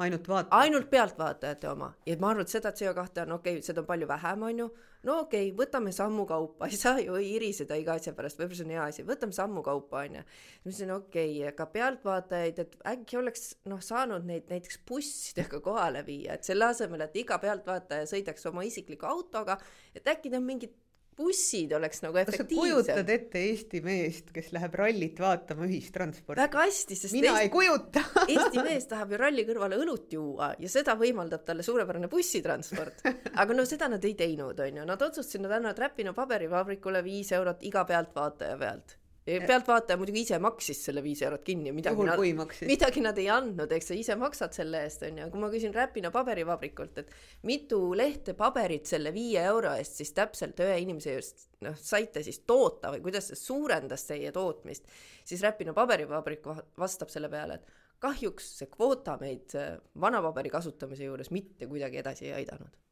ainult 0.00 0.28
vaata-. 0.28 0.56
ainult 0.62 0.88
pealtvaatajate 0.90 1.68
oma 1.68 1.90
ja 2.06 2.16
ma 2.20 2.30
arvan, 2.32 2.46
et 2.46 2.52
seda 2.52 2.72
CO2 2.72 3.24
on 3.26 3.36
okei 3.36 3.58
okay,, 3.58 3.66
seda 3.66 3.82
on 3.82 3.88
palju 3.88 4.08
vähem, 4.08 4.42
on 4.48 4.62
ju. 4.62 4.68
no 5.08 5.18
okei 5.24 5.50
okay,, 5.50 5.56
võtame 5.58 5.92
sammu 5.92 6.24
kaupa, 6.28 6.66
ei 6.70 6.78
saa 6.80 7.02
ju 7.02 7.18
iriseda 7.20 7.76
iga 7.80 7.96
asja 8.00 8.14
pärast, 8.16 8.40
võib-olla 8.40 8.58
see 8.58 8.66
on 8.66 8.74
hea 8.74 8.86
asi, 8.88 9.06
võtame 9.08 9.36
sammu 9.36 9.64
kaupa, 9.66 10.04
on 10.06 10.18
ju. 10.18 10.24
ma 10.24 10.70
ütlesin, 10.70 10.94
okei 10.96 11.34
okay,, 11.36 11.48
aga 11.52 11.68
pealtvaatajaid, 11.76 12.62
et 12.64 12.78
äkki 12.94 13.20
oleks 13.20 13.48
noh, 13.70 13.82
saanud 13.84 14.28
neid 14.28 14.48
näiteks 14.52 14.80
bussidega 14.88 15.60
kohale 15.64 16.04
viia, 16.08 16.38
et 16.38 16.48
selle 16.48 16.70
asemel, 16.72 17.04
et 17.06 17.18
iga 17.22 17.38
pealtvaataja 17.42 18.08
sõidaks 18.14 18.48
oma 18.50 18.64
isikliku 18.68 19.10
autoga, 19.10 19.58
et 19.94 20.08
äkki 20.08 20.32
need 20.32 20.48
mingid 20.48 20.78
bussid 21.16 21.72
oleks 21.76 22.02
nagu 22.04 22.18
efektiivsed. 22.22 22.56
kujutad 22.56 23.10
ette 23.14 23.42
Eesti 23.48 23.82
meest, 23.84 24.30
kes 24.34 24.52
läheb 24.54 24.76
rallit 24.80 25.20
vaatama 25.20 25.66
ühistransporti? 25.68 26.40
väga 26.40 26.64
hästi, 26.66 26.98
sest 26.98 27.16
mina 27.16 27.34
Eesti, 27.34 27.48
ei 27.48 27.52
kujuta 27.52 28.04
Eesti 28.26 28.64
mees 28.64 28.88
tahab 28.90 29.12
ju 29.12 29.20
ralli 29.20 29.44
kõrvale 29.48 29.80
õlut 29.82 30.16
juua 30.16 30.52
ja 30.58 30.72
seda 30.72 30.96
võimaldab 31.00 31.44
talle 31.48 31.66
suurepärane 31.66 32.08
bussitransport. 32.12 33.04
aga 33.34 33.58
no 33.58 33.66
seda 33.68 33.90
nad 33.92 34.04
ei 34.08 34.16
teinud, 34.18 34.58
on 34.64 34.82
ju, 34.82 34.88
nad 34.88 35.06
otsustasid, 35.08 35.44
nad 35.44 35.58
annavad 35.58 35.84
Räpina 35.86 36.16
paberivabrikule 36.16 37.04
viis 37.04 37.32
eurot 37.36 37.62
iga 37.68 37.84
pealtvaataja 37.88 38.58
pealt 38.60 38.98
pealtvaataja 39.24 39.98
muidugi 40.00 40.24
ise 40.26 40.38
maksis 40.42 40.80
selle 40.88 41.02
viis 41.04 41.22
eurot 41.22 41.44
kinni, 41.46 41.70
midagi 41.74 42.06
nad, 42.06 42.22
midagi 42.66 43.04
nad 43.04 43.18
ei 43.22 43.28
andnud, 43.30 43.70
eks 43.76 43.92
sa 43.92 43.98
ise 43.98 44.16
maksad 44.18 44.56
selle 44.56 44.82
eest, 44.86 45.04
onju. 45.06 45.28
kui 45.30 45.42
ma 45.42 45.50
küsin 45.52 45.74
Räpina 45.74 46.10
paberivabrikult, 46.14 46.98
et 47.04 47.12
mitu 47.46 47.80
lehte 47.98 48.34
paberit 48.38 48.90
selle 48.90 49.14
viie 49.14 49.44
euro 49.46 49.74
eest 49.78 50.02
siis 50.02 50.10
täpselt 50.16 50.58
ühe 50.64 50.80
inimese 50.82 51.14
eest 51.14 51.46
noh, 51.62 51.78
saite 51.78 52.24
siis 52.26 52.42
toota 52.48 52.90
või 52.94 53.04
kuidas 53.06 53.30
see 53.30 53.38
suurendas 53.38 54.08
teie 54.10 54.34
tootmist, 54.34 54.90
siis 55.24 55.44
Räpina 55.46 55.74
paberivabrik 55.76 56.46
vastab 56.78 57.12
selle 57.14 57.30
peale, 57.30 57.60
et 57.60 57.98
kahjuks 58.02 58.56
see 58.58 58.70
kvoota 58.72 59.14
meid 59.20 59.54
äh, 59.54 59.76
vanapaberi 60.02 60.50
kasutamise 60.50 61.06
juures 61.06 61.30
mitte 61.30 61.70
kuidagi 61.70 62.02
edasi 62.02 62.26
ei 62.30 62.40
aidanud 62.42 62.82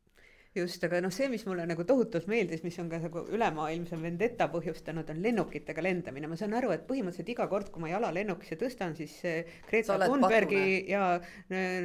just, 0.54 0.82
aga 0.82 0.98
noh, 1.04 1.12
see, 1.14 1.28
mis 1.30 1.44
mulle 1.46 1.62
nagu 1.68 1.84
tohutult 1.86 2.26
meeldis, 2.30 2.64
mis 2.66 2.76
on 2.82 2.88
ka 2.90 2.98
nagu 3.02 3.22
ülemaailmse 3.30 3.98
vendeta 4.00 4.48
põhjustanud, 4.50 5.08
on 5.12 5.20
lennukitega 5.22 5.82
lendamine. 5.84 6.26
ma 6.30 6.38
saan 6.38 6.56
aru, 6.58 6.72
et 6.74 6.82
põhimõtteliselt 6.88 7.30
iga 7.34 7.46
kord, 7.50 7.70
kui 7.70 7.84
ma 7.84 7.92
jala 7.92 8.10
lennukisse 8.14 8.58
tõstan, 8.58 8.96
siis 8.98 9.14
Greta 9.68 9.98
Thunbergi 10.02 10.90
ja 10.90 11.04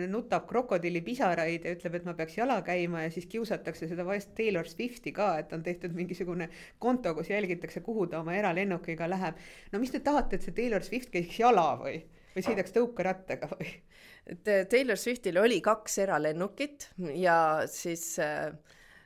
nutab 0.09 0.47
krokodillipisaraid 0.49 1.69
ja 1.69 1.75
ütleb, 1.77 1.99
et 1.99 2.09
ma 2.09 2.15
peaks 2.17 2.39
jala 2.39 2.57
käima 2.65 3.05
ja 3.05 3.13
siis 3.13 3.29
kiusatakse 3.29 3.89
seda 3.91 4.07
vaest 4.07 4.33
Taylor 4.37 4.69
Swifti 4.69 5.13
ka, 5.13 5.35
et 5.43 5.53
on 5.53 5.63
tehtud 5.65 5.93
mingisugune 5.93 6.49
konto, 6.81 7.13
kus 7.13 7.29
jälgitakse, 7.29 7.85
kuhu 7.85 8.09
ta 8.09 8.23
oma 8.23 8.33
eralennukiga 8.33 9.09
läheb. 9.09 9.37
no 9.71 9.79
mis 9.83 9.93
te 9.93 10.01
tahate, 10.01 10.39
et 10.39 10.47
see 10.47 10.57
Taylor 10.57 10.83
Swift 10.83 11.13
käiks 11.13 11.37
jala 11.39 11.75
või, 11.81 11.99
või 12.33 12.49
sõidaks 12.49 12.73
tõukerattaga 12.73 13.53
või? 13.53 13.77
Et 14.25 14.47
äh, 14.47 14.65
Taylor 14.69 14.97
Swiftil 14.97 15.37
oli 15.37 15.61
kaks 15.61 15.99
eralennukit 16.05 16.89
ja 17.13 17.37
siis 17.69 18.17
äh, 18.19 18.51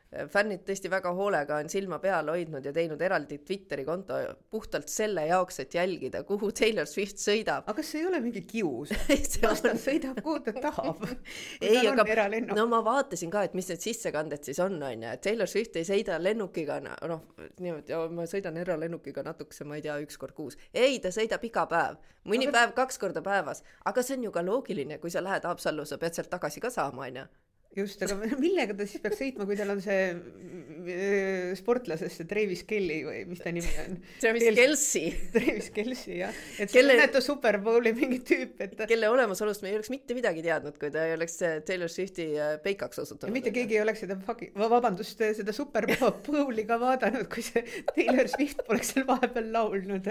fännid 0.10 0.64
tõesti 0.66 0.90
väga 0.90 1.12
hoolega 1.14 1.60
on 1.62 1.68
silma 1.70 2.00
peal 2.02 2.32
hoidnud 2.32 2.66
ja 2.66 2.72
teinud 2.74 3.02
eraldi 3.06 3.38
Twitteri 3.46 3.84
konto 3.86 4.18
puhtalt 4.50 4.90
selle 4.90 5.28
jaoks, 5.30 5.60
et 5.62 5.76
jälgida, 5.78 6.24
kuhu 6.26 6.50
Taylor 6.56 6.88
Swift 6.90 7.22
sõidab. 7.22 7.68
aga 7.68 7.76
kas 7.78 7.92
see 7.94 8.02
ei 8.02 8.08
ole 8.10 8.22
mingi 8.24 8.42
kius? 8.50 8.90
las 9.44 9.62
ta 9.62 9.76
sõidab, 9.78 10.22
kuhu 10.26 10.40
ta 10.48 10.54
tahab. 10.58 11.04
ei, 11.62 11.84
aga 11.92 12.06
no 12.58 12.66
ma 12.72 12.82
vaatasin 12.86 13.30
ka, 13.34 13.44
et 13.46 13.58
mis 13.58 13.70
need 13.70 13.86
sissekanded 13.86 14.50
siis 14.50 14.62
on, 14.66 14.80
on 14.82 15.06
ju, 15.06 15.12
et 15.14 15.22
Taylor 15.26 15.52
Swift 15.52 15.78
ei 15.78 15.86
sõida 15.88 16.18
lennukiga, 16.22 16.80
noh, 16.82 17.22
niimoodi, 17.62 18.00
ma 18.16 18.26
sõidan 18.30 18.58
eralennukiga 18.64 19.24
natukese, 19.28 19.68
ma 19.70 19.78
ei 19.78 19.86
tea, 19.86 20.00
üks 20.06 20.18
kord 20.18 20.34
kuus. 20.38 20.58
ei, 20.74 20.98
ta 21.04 21.14
sõidab 21.14 21.46
iga 21.46 21.68
päev, 21.70 22.02
mõni 22.26 22.50
aga... 22.50 22.58
päev 22.58 22.74
kaks 22.82 22.98
korda 22.98 23.22
päevas, 23.26 23.62
aga 23.86 24.06
see 24.06 24.18
on 24.18 24.26
ju 24.30 24.34
ka 24.34 24.46
loogiline, 24.46 24.98
kui 24.98 25.14
sa 25.14 25.22
lähed 25.22 25.46
Haapsallu, 25.46 25.86
sa 25.86 26.02
pead 26.02 26.18
sealt 26.18 26.34
tagasi 26.34 26.66
ka 26.66 26.74
saama, 26.74 27.06
on 27.06 27.22
ju 27.22 27.28
just, 27.78 28.02
aga 28.02 28.18
millega 28.44 28.74
ta 28.78 28.88
siis 28.90 29.02
peaks 29.04 29.20
sõitma, 29.22 29.46
kui 29.48 29.58
tal 29.58 29.70
on 29.76 29.82
see 29.84 30.00
äh, 30.10 31.52
sportlasest 31.60 32.18
see 32.18 32.30
Travis 32.30 32.64
Kelly 32.70 33.00
või 33.06 33.20
mis 33.30 33.44
ta 33.44 33.54
nimi 33.54 33.74
on? 33.84 33.98
Travis 34.24 34.48
Kelci. 34.58 35.04
Travis 35.36 35.70
Kelci 35.76 36.18
jah, 36.18 36.40
et 36.58 36.72
kelle... 36.74 36.96
see 36.96 36.98
on 36.98 37.04
näete 37.04 37.22
Superbowli 37.24 37.94
mingi 37.98 38.22
tüüp, 38.26 38.56
et 38.66 38.74
ta... 38.80 38.88
kelle 38.90 39.12
olemasolust 39.14 39.64
me 39.66 39.72
ei 39.72 39.78
oleks 39.78 39.92
mitte 39.94 40.18
midagi 40.18 40.44
teadnud, 40.46 40.80
kui 40.82 40.90
ta 40.94 41.06
ei 41.06 41.16
oleks 41.18 41.38
Taylor 41.68 41.94
Swifti 41.94 42.28
äh, 42.40 42.56
peikaks 42.64 43.04
osutunud. 43.06 43.36
mitte 43.36 43.54
keegi 43.56 43.78
ei 43.78 43.84
oleks 43.86 44.04
seda 44.06 44.18
fucking, 44.26 44.56
vabandust, 44.60 45.22
seda 45.38 45.56
Superbowli 45.56 46.66
ka 46.70 46.80
vaadanud, 46.82 47.30
kui 47.32 47.46
see 47.46 47.64
Taylor 47.94 48.32
Swift 48.32 48.66
poleks 48.68 48.96
seal 48.96 49.06
vahepeal 49.10 49.54
laulnud. 49.54 50.10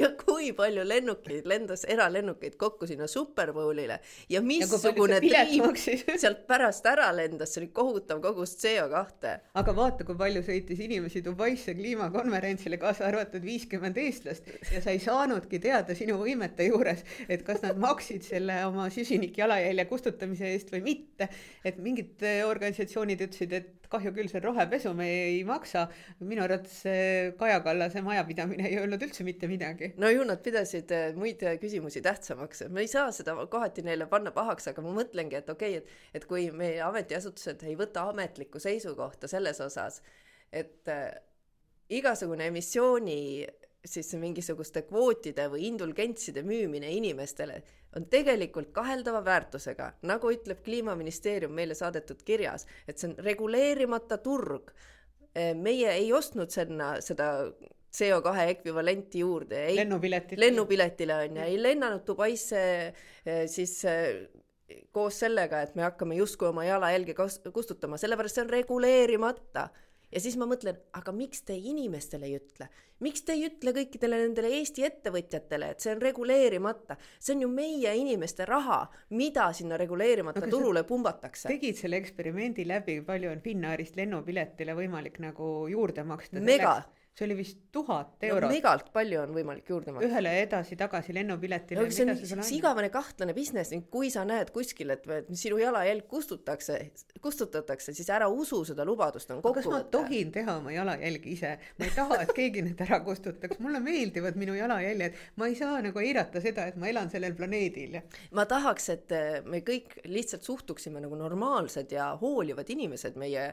ja 0.00 0.12
kui 0.24 0.54
palju 0.56 0.88
lennukeid 0.88 1.44
lendas, 1.50 1.84
eralennukeid 1.84 2.56
kokku 2.60 2.88
sinna 2.88 3.10
Superbowlile 3.10 4.00
ja 4.32 4.40
missugune 4.44 5.20
tiim 5.20 5.76
sealt 5.76 6.46
pärast 6.48 6.69
pärast 6.70 6.86
ära 6.86 7.10
lendas, 7.12 7.50
see 7.50 7.64
oli 7.64 7.70
kohutav 7.74 8.20
kogus 8.22 8.52
CO2. 8.60 9.30
aga 9.58 9.72
vaata, 9.74 10.04
kui 10.06 10.14
palju 10.18 10.42
sõitis 10.46 10.78
inimesi 10.84 11.22
Dubaisse 11.24 11.74
kliimakonverentsile, 11.74 12.78
kaasa 12.78 13.08
arvatud 13.08 13.42
viiskümmend 13.42 13.98
eestlast 13.98 14.46
ja 14.70 14.82
sa 14.82 14.94
ei 14.94 15.00
saanudki 15.02 15.58
teada 15.58 15.96
sinu 15.98 16.20
võimete 16.20 16.68
juures, 16.68 17.02
et 17.28 17.42
kas 17.46 17.64
nad 17.64 17.80
maksid 17.80 18.22
selle 18.22 18.60
oma 18.68 18.86
süsinikjalajälje 18.94 19.88
kustutamise 19.90 20.52
eest 20.52 20.70
või 20.70 20.84
mitte. 20.92 21.28
et 21.64 21.82
mingid 21.82 22.22
eh, 22.22 22.44
organisatsioonid 22.46 23.26
ütlesid, 23.26 23.52
et 23.52 23.79
kahju 23.90 24.12
küll, 24.14 24.30
see 24.30 24.42
rohepesu, 24.42 24.92
me 24.96 25.06
ei 25.26 25.40
maksa. 25.46 25.86
minu 26.20 26.44
arvates 26.44 26.82
Kaja 27.38 27.60
Kallase 27.64 28.02
majapidamine 28.06 28.68
ei 28.68 28.78
öelnud 28.78 29.02
üldse 29.02 29.24
mitte 29.26 29.48
midagi. 29.50 29.92
no 29.98 30.10
ju 30.10 30.24
nad 30.24 30.42
pidasid 30.44 30.92
eh, 30.94 31.14
muid 31.16 31.42
küsimusi 31.62 32.02
tähtsamaks, 32.04 32.64
me 32.68 32.84
ei 32.84 32.90
saa 32.90 33.10
seda 33.12 33.34
kohati 33.50 33.82
neile 33.86 34.06
panna 34.10 34.32
pahaks, 34.36 34.70
aga 34.70 34.84
ma 34.84 34.94
mõtlengi, 35.00 35.40
et 35.40 35.50
okei 35.50 35.78
okay,, 35.78 35.82
et, 35.82 36.20
et 36.20 36.28
kui 36.30 36.50
meie 36.54 36.80
ametiasutused 36.86 37.64
ei 37.68 37.76
võta 37.78 38.06
ametlikku 38.12 38.62
seisukohta 38.62 39.30
selles 39.30 39.60
osas, 39.64 40.00
et 40.52 40.88
äh, 40.90 41.10
igasugune 41.90 42.46
emissiooni 42.50 43.20
siis 43.86 44.12
mingisuguste 44.20 44.82
kvootide 44.88 45.46
või 45.50 45.66
indulgentside 45.70 46.42
müümine 46.44 46.90
inimestele 46.92 47.62
on 47.96 48.06
tegelikult 48.10 48.70
kaheldava 48.76 49.24
väärtusega, 49.24 49.92
nagu 50.06 50.30
ütleb 50.32 50.62
Kliimaministeerium 50.64 51.54
meile 51.54 51.74
saadetud 51.74 52.22
kirjas, 52.26 52.66
et 52.88 52.98
see 52.98 53.10
on 53.10 53.16
reguleerimata 53.24 54.20
turg. 54.22 54.72
Äh, 55.30 55.52
meie 55.54 55.92
ei 55.94 56.12
ostnud 56.12 56.50
sinna 56.50 56.96
seda 57.04 57.30
CO2 57.90 58.46
ekvivalenti 58.52 59.24
juurde. 59.24 59.64
lennupiletile. 59.74 60.46
lennupiletile 60.46 61.16
on 61.24 61.40
ju, 61.40 61.48
ei 61.48 61.62
lennanud 61.62 62.06
Dubaisse 62.06 62.62
äh, 62.90 63.44
siis 63.46 63.80
koos 64.94 65.18
sellega, 65.22 65.62
et 65.62 65.74
me 65.74 65.84
hakkame 65.86 66.18
justkui 66.18 66.48
oma 66.50 66.64
jalajälge 66.66 67.14
kustutama, 67.52 67.98
sellepärast 68.00 68.38
see 68.38 68.44
on 68.44 68.52
reguleerimata. 68.52 69.68
Ja 70.12 70.20
siis 70.22 70.36
ma 70.40 70.46
mõtlen, 70.50 70.78
aga 70.96 71.12
miks 71.14 71.44
te 71.46 71.56
inimestele 71.56 72.28
ei 72.28 72.36
ütle, 72.38 72.68
miks 73.04 73.24
te 73.26 73.36
ei 73.36 73.46
ütle 73.48 73.74
kõikidele 73.76 74.20
nendele 74.24 74.52
Eesti 74.58 74.84
ettevõtjatele, 74.88 75.72
et 75.74 75.84
see 75.84 75.94
on 75.94 76.02
reguleerimata, 76.02 76.98
see 77.18 77.36
on 77.36 77.44
ju 77.46 77.50
meie 77.52 77.94
inimeste 78.00 78.46
raha, 78.48 78.82
mida 79.16 79.50
sinna 79.56 79.78
reguleerimata 79.80 80.42
aga 80.42 80.52
turule 80.52 80.84
pumbatakse. 80.88 81.48
tegid 81.48 81.78
selle 81.80 82.00
eksperimendi 82.02 82.66
läbi, 82.68 83.00
palju 83.06 83.32
on 83.32 83.44
Finnairist 83.44 83.98
lennupiletile 84.00 84.76
võimalik 84.78 85.20
nagu 85.22 85.52
juurde 85.70 86.06
maksta? 86.06 86.42
mega? 86.44 86.80
See 87.18 87.26
oli 87.26 87.36
vist 87.40 87.58
tuhat 87.74 88.22
eurot 88.24 88.48
no,. 88.48 88.54
megalt 88.54 88.90
palju 88.94 89.20
on 89.20 89.32
võimalik 89.34 89.68
juurde 89.68 89.92
maksta. 89.92 90.08
ühele 90.08 90.32
edasi-tagasi 90.44 91.14
lennupiletile 91.16 91.82
no,. 91.82 91.90
see 91.92 92.06
on 92.06 92.42
üks 92.42 92.52
igavene 92.56 92.90
kahtlane 92.94 93.34
business 93.36 93.74
kui 93.90 94.10
sa 94.12 94.24
näed 94.28 94.52
kuskil, 94.54 94.92
et 94.94 95.06
sinu 95.38 95.58
jalajälg 95.60 96.06
kustutakse, 96.10 96.78
kustutatakse, 97.22 97.94
siis 97.96 98.08
ära 98.12 98.28
usu 98.30 98.62
seda 98.68 98.86
lubadust, 98.88 99.30
on 99.34 99.42
kokku 99.42 99.58
kas 99.58 99.68
ma 99.70 99.82
tohin 99.92 100.32
teha 100.34 100.56
oma 100.60 100.74
jalajälgi 100.74 101.34
ise? 101.36 101.52
ma 101.78 101.88
ei 101.88 101.94
taha, 101.96 102.20
et 102.24 102.32
keegi 102.36 102.64
need 102.66 102.84
ära 102.86 103.00
kustutaks, 103.06 103.60
mulle 103.62 103.82
meeldivad 103.84 104.38
minu 104.40 104.56
jalajäljed, 104.58 105.18
ma 105.40 105.50
ei 105.50 105.58
saa 105.58 105.80
nagu 105.84 106.02
eirata 106.02 106.42
seda, 106.44 106.68
et 106.70 106.78
ma 106.80 106.88
elan 106.92 107.10
sellel 107.12 107.36
planeedil. 107.38 107.98
ma 108.38 108.46
tahaks, 108.50 108.88
et 108.96 109.16
me 109.50 109.62
kõik 109.66 109.98
lihtsalt 110.08 110.46
suhtuksime 110.46 111.02
nagu 111.02 111.18
normaalsed 111.18 111.92
ja 111.92 112.12
hoolivad 112.20 112.70
inimesed 112.70 113.18
meie 113.20 113.50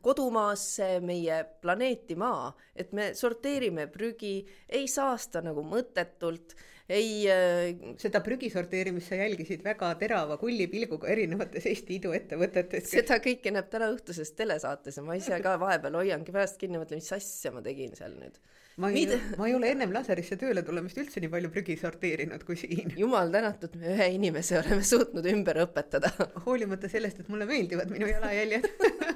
kodumaasse, 0.00 1.00
meie 1.04 1.42
planeeti 1.60 2.16
Maa, 2.16 2.48
et 2.74 2.94
me 2.96 3.10
sorteerime 3.16 3.86
prügi, 3.92 4.38
ei 4.68 4.86
saasta 4.88 5.42
nagu 5.44 5.64
mõttetult, 5.66 6.54
ei 6.90 7.10
äh.... 7.30 7.92
seda 8.00 8.22
prügi 8.24 8.48
sorteerimist 8.50 9.12
sa 9.12 9.18
jälgisid 9.20 9.62
väga 9.64 9.92
terava 10.00 10.38
kullipilguga 10.40 11.10
erinevates 11.12 11.68
Eesti 11.70 12.00
iduettevõtetes. 12.00 12.88
seda 12.90 13.20
kõike 13.22 13.52
näeb 13.52 13.68
täna 13.70 13.90
õhtuses 13.92 14.32
telesaates 14.38 14.96
ja 14.96 15.04
ma 15.04 15.18
ise 15.20 15.42
ka 15.44 15.58
vahepeal 15.60 16.00
hoiangi 16.00 16.34
peast 16.34 16.58
kinni, 16.60 16.80
mõtlen, 16.80 17.02
mis 17.04 17.12
asja 17.20 17.52
ma 17.54 17.62
tegin 17.64 17.92
seal 17.98 18.16
nüüd 18.16 18.40
ma 18.76 18.90
ei 18.94 19.06
ma 19.38 19.48
ei 19.48 19.54
ole 19.56 19.72
ennem 19.74 19.92
laserisse 19.94 20.38
tööle 20.40 20.62
tulemist 20.66 20.98
üldse 21.02 21.22
nii 21.22 21.32
palju 21.32 21.50
prügi 21.52 21.76
sorteerinud 21.80 22.44
kui 22.46 22.58
siin. 22.60 22.94
jumal 22.98 23.32
tänatud, 23.34 23.76
me 23.80 23.94
ühe 23.94 24.10
inimese 24.16 24.60
oleme 24.60 24.84
suutnud 24.86 25.26
ümber 25.32 25.62
õpetada 25.66 26.12
hoolimata 26.46 26.90
sellest, 26.92 27.22
et 27.22 27.30
mulle 27.32 27.48
meeldivad 27.50 27.90
minu 27.92 28.08
jalajäljed 28.10 28.68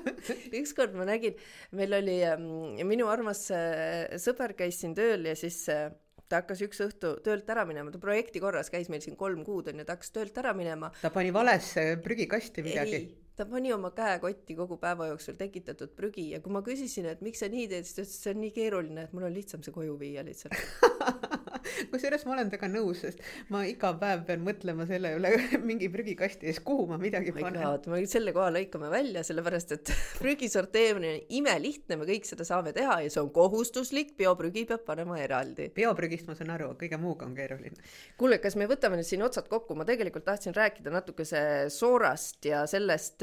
ükskord 0.61 0.97
ma 0.99 1.07
nägin, 1.09 1.37
meil 1.77 1.99
oli, 2.01 2.21
ähm, 2.29 2.49
minu 2.89 3.11
armas 3.13 3.47
äh, 3.55 4.17
sõber 4.21 4.57
käis 4.59 4.81
siin 4.83 4.97
tööl 4.97 5.29
ja 5.31 5.37
siis 5.39 5.63
äh, 5.73 5.89
ta 6.29 6.43
hakkas 6.43 6.63
üks 6.67 6.81
õhtu 6.85 7.17
töölt 7.25 7.51
ära 7.53 7.67
minema, 7.69 7.93
ta 7.93 8.01
projekti 8.03 8.43
korras 8.43 8.73
käis 8.73 8.91
meil 8.93 9.05
siin 9.05 9.19
kolm 9.21 9.45
kuud 9.47 9.71
onju, 9.73 9.85
ta 9.87 9.99
hakkas 9.99 10.15
töölt 10.15 10.41
ära 10.41 10.55
minema. 10.57 10.91
ta 11.03 11.13
pani 11.15 11.35
valesse 11.35 11.95
prügikasti 12.05 12.65
midagi? 12.67 13.05
Ta 13.37 13.47
pani 13.51 13.72
oma 13.74 13.91
käekotti 13.91 14.55
kogu 14.55 14.78
päeva 14.82 15.09
jooksul 15.11 15.39
tekitatud 15.39 15.95
prügi 15.99 16.28
ja 16.30 16.41
kui 16.41 16.55
ma 16.55 16.62
küsisin, 16.66 17.09
et 17.11 17.22
miks 17.24 17.43
sa 17.43 17.51
nii 17.51 17.66
teed, 17.70 17.89
siis 17.89 17.97
ta 17.97 18.05
ütles, 18.05 18.18
et 18.18 18.26
see 18.26 18.35
on 18.35 18.43
nii 18.45 18.53
keeruline, 18.55 19.07
et 19.09 19.16
mul 19.16 19.26
on 19.28 19.35
lihtsam 19.35 19.64
see 19.66 19.74
koju 19.74 19.99
viia 19.99 20.22
lihtsalt 20.26 20.55
kusjuures 21.93 22.25
ma 22.27 22.35
olen 22.37 22.51
temaga 22.53 22.71
nõus, 22.73 23.03
sest 23.05 23.23
ma 23.53 23.65
iga 23.69 23.93
päev 24.01 24.25
pean 24.29 24.45
mõtlema 24.47 24.87
selle 24.89 25.15
üle 25.19 25.33
mingi 25.69 25.91
prügikasti 25.93 26.51
ees, 26.51 26.61
kuhu 26.65 26.87
ma 26.91 26.99
midagi 27.01 27.35
oh 27.35 27.41
panen. 27.41 27.91
me 27.93 28.03
selle 28.11 28.35
koha 28.37 28.51
lõikame 28.55 28.91
välja, 28.93 29.25
sellepärast 29.27 29.77
et 29.77 29.93
prügi 30.23 30.51
sorteerimine 30.53 31.13
on 31.19 31.37
imelihtne, 31.41 31.99
me 32.01 32.09
kõik 32.09 32.29
seda 32.29 32.47
saame 32.49 32.75
teha 32.77 33.01
ja 33.05 33.13
see 33.13 33.23
on 33.23 33.33
kohustuslik, 33.35 34.15
bioprügi 34.19 34.67
peab 34.71 34.87
panema 34.89 35.19
eraldi. 35.23 35.71
bioprügist 35.75 36.31
ma 36.31 36.39
saan 36.39 36.55
aru, 36.57 36.73
kõige 36.81 37.01
muuga 37.01 37.29
on 37.29 37.37
keeruline. 37.37 37.77
kuule, 38.21 38.41
kas 38.43 38.59
me 38.61 38.69
võtame 38.71 39.01
nüüd 39.01 39.09
siin 39.09 39.25
otsad 39.27 39.51
kokku, 39.51 39.77
ma 39.79 39.87
tegelikult 39.89 40.27
tahtsin 40.29 40.57
rääkida 40.57 40.93
natukese 40.95 41.45
Soorast 41.73 42.45
ja 42.49 42.65
sellest, 42.71 43.23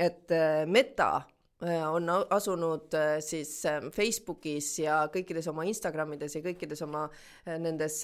et 0.00 0.32
Meta 0.66 1.10
Äh, 1.10 1.39
on 1.62 2.08
asunud 2.30 2.94
äh, 2.94 3.18
siis 3.20 3.66
äh, 3.66 3.82
Facebookis 3.92 4.78
ja 4.78 5.02
kõikides 5.12 5.44
oma 5.50 5.66
Instagramides 5.68 6.38
ja 6.38 6.40
kõikides 6.44 6.80
oma 6.86 7.02
nendes 7.60 7.98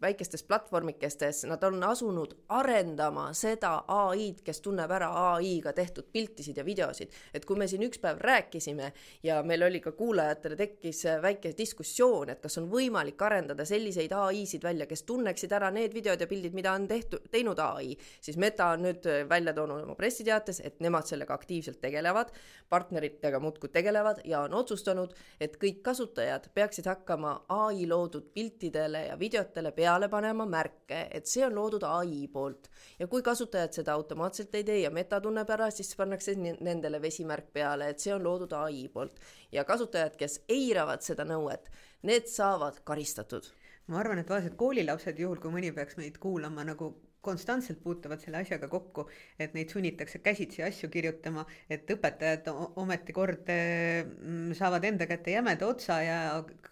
väikestes 0.00 0.44
platvormikestes, 0.48 1.42
nad 1.50 1.62
on 1.64 1.82
asunud 1.84 2.32
arendama 2.56 3.28
seda 3.36 3.74
ai-d, 3.88 4.40
kes 4.46 4.62
tunneb 4.64 4.90
ära 4.96 5.10
ai-ga 5.34 5.74
tehtud 5.76 6.08
piltisid 6.12 6.56
ja 6.56 6.64
videosid. 6.64 7.12
et 7.34 7.44
kui 7.44 7.56
me 7.56 7.68
siin 7.68 7.84
üks 7.84 8.00
päev 8.00 8.20
rääkisime 8.20 8.92
ja 9.22 9.42
meil 9.42 9.62
oli 9.62 9.80
ka 9.80 9.92
kuulajatele 9.92 10.56
tekkis 10.56 11.04
väike 11.22 11.52
diskussioon, 11.58 12.32
et 12.32 12.40
kas 12.40 12.58
on 12.58 12.70
võimalik 12.70 13.20
arendada 13.22 13.64
selliseid 13.68 14.12
ai-sid 14.12 14.64
välja, 14.64 14.86
kes 14.86 15.04
tunneksid 15.08 15.52
ära 15.52 15.70
need 15.70 15.92
videod 15.94 16.20
ja 16.20 16.26
pildid, 16.26 16.56
mida 16.56 16.72
on 16.72 16.88
tehtud, 16.88 17.28
teinud 17.30 17.60
ai, 17.60 17.92
siis 18.20 18.40
Meta 18.40 18.72
on 18.72 18.86
nüüd 18.88 19.06
välja 19.28 19.52
toonud 19.52 19.84
oma 19.84 19.96
pressiteates, 19.98 20.62
et 20.64 20.80
nemad 20.80 21.06
sellega 21.06 21.34
aktiivselt 21.34 21.80
tegelevad, 21.82 22.32
partner 22.72 23.01
partneritega 23.02 23.40
muudkui 23.40 23.68
tegelevad 23.68 24.20
ja 24.24 24.40
on 24.40 24.54
otsustanud, 24.54 25.12
et 25.40 25.56
kõik 25.56 25.82
kasutajad 25.82 26.48
peaksid 26.54 26.86
hakkama 26.86 27.44
ai 27.48 27.86
loodud 27.86 28.30
piltidele 28.34 29.06
ja 29.08 29.18
videotele 29.18 29.72
peale 29.72 30.08
panema 30.08 30.46
märke, 30.46 31.08
et 31.10 31.26
see 31.26 31.44
on 31.44 31.54
loodud 31.54 31.82
ai 31.82 32.28
poolt. 32.32 32.68
ja 32.98 33.06
kui 33.06 33.22
kasutajad 33.22 33.72
seda 33.72 33.92
automaatselt 33.92 34.54
ei 34.54 34.64
tee 34.64 34.80
ja 34.80 34.90
meta 34.90 35.20
tunneb 35.20 35.50
ära, 35.50 35.70
siis 35.70 35.94
pannakse 35.96 36.34
nendele 36.36 37.02
vesimärk 37.02 37.52
peale, 37.52 37.88
et 37.88 37.98
see 37.98 38.14
on 38.14 38.22
loodud 38.22 38.52
ai 38.52 38.88
poolt. 38.88 39.18
ja 39.52 39.64
kasutajad, 39.64 40.16
kes 40.16 40.44
eiravad 40.48 41.02
seda 41.02 41.24
nõuet, 41.24 41.70
need 42.02 42.26
saavad 42.26 42.82
karistatud 42.84 43.50
ma 43.86 43.98
arvan, 43.98 44.18
et 44.18 44.28
vaesed 44.28 44.54
koolilapsed, 44.56 45.18
juhul 45.18 45.40
kui 45.42 45.50
mõni 45.50 45.72
peaks 45.74 45.96
meid 45.96 46.18
kuulama, 46.18 46.64
nagu 46.64 46.94
konstantselt 47.22 47.78
puutuvad 47.82 48.20
selle 48.20 48.40
asjaga 48.42 48.66
kokku, 48.68 49.06
et 49.38 49.54
neid 49.54 49.70
sunnitakse 49.70 50.18
käsitsi 50.24 50.64
asju 50.66 50.90
kirjutama, 50.90 51.44
et 51.70 51.88
õpetajad 51.94 52.48
ometi 52.82 53.14
kord 53.14 53.46
mm, 53.46 54.50
saavad 54.58 54.84
enda 54.88 55.06
kätte 55.06 55.36
jämeda 55.36 55.68
otsa 55.70 56.00
ja 56.02 56.18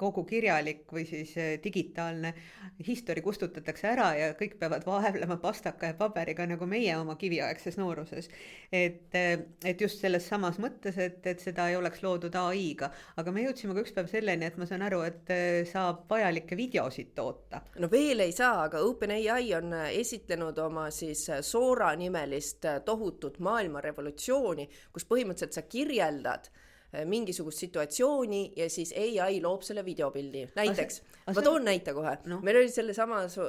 kogu 0.01 0.25
kirjalik 0.27 0.91
või 0.91 1.05
siis 1.07 1.37
eh, 1.39 1.53
digitaalne 1.63 2.33
history 2.87 3.23
kustutatakse 3.23 3.91
ära 3.93 4.09
ja 4.19 4.33
kõik 4.39 4.57
peavad 4.59 4.87
vaevlema 4.87 5.37
pastaka 5.43 5.93
ja 5.93 5.99
paberiga 5.99 6.49
nagu 6.51 6.67
meie 6.67 6.97
oma 6.99 7.15
kiviaegses 7.21 7.79
nooruses. 7.79 8.31
et, 8.73 9.15
eh, 9.15 9.47
et 9.65 9.81
just 9.81 10.03
selles 10.03 10.27
samas 10.27 10.59
mõttes, 10.59 10.99
et, 10.99 11.23
et 11.27 11.41
seda 11.41 11.69
ei 11.71 11.79
oleks 11.79 12.03
loodud 12.03 12.35
ai-ga, 12.43 12.91
aga 13.23 13.31
me 13.31 13.47
jõudsime 13.47 13.77
ka 13.77 13.87
üks 13.87 13.95
päev 13.95 14.11
selleni, 14.11 14.51
et 14.51 14.59
ma 14.59 14.67
saan 14.67 14.83
aru, 14.83 15.05
et 15.07 15.31
eh, 15.31 15.63
saab 15.71 16.09
vajalikke 16.11 16.59
videosid 16.59 17.15
toota. 17.15 17.63
no 17.79 17.91
veel 17.93 18.27
ei 18.27 18.35
saa, 18.35 18.65
aga 18.67 18.83
OpenAI 18.83 19.55
on 19.61 19.79
esitlenud 19.95 20.40
teinud 20.41 20.59
oma 20.65 20.89
siis 20.91 21.29
äh, 21.31 21.43
Sora 21.43 21.93
nimelist 21.97 22.65
äh, 22.65 22.81
tohutut 22.85 23.39
maailmarevolutsiooni, 23.45 24.69
kus 24.93 25.07
põhimõtteliselt 25.09 25.57
sa 25.57 25.63
kirjeldad 25.69 26.49
äh, 26.49 27.05
mingisugust 27.05 27.61
situatsiooni 27.61 28.53
ja 28.57 28.69
siis 28.71 28.95
ai 28.97 29.41
loob 29.43 29.63
selle 29.63 29.85
videopildi. 29.85 30.49
näiteks, 30.57 31.03
ma 31.35 31.43
toon 31.43 31.65
näite 31.69 31.95
kohe 31.95 32.17
no., 32.27 32.41
meil 32.43 32.63
oli 32.63 32.71
sellesama 32.73 33.27
su 33.29 33.45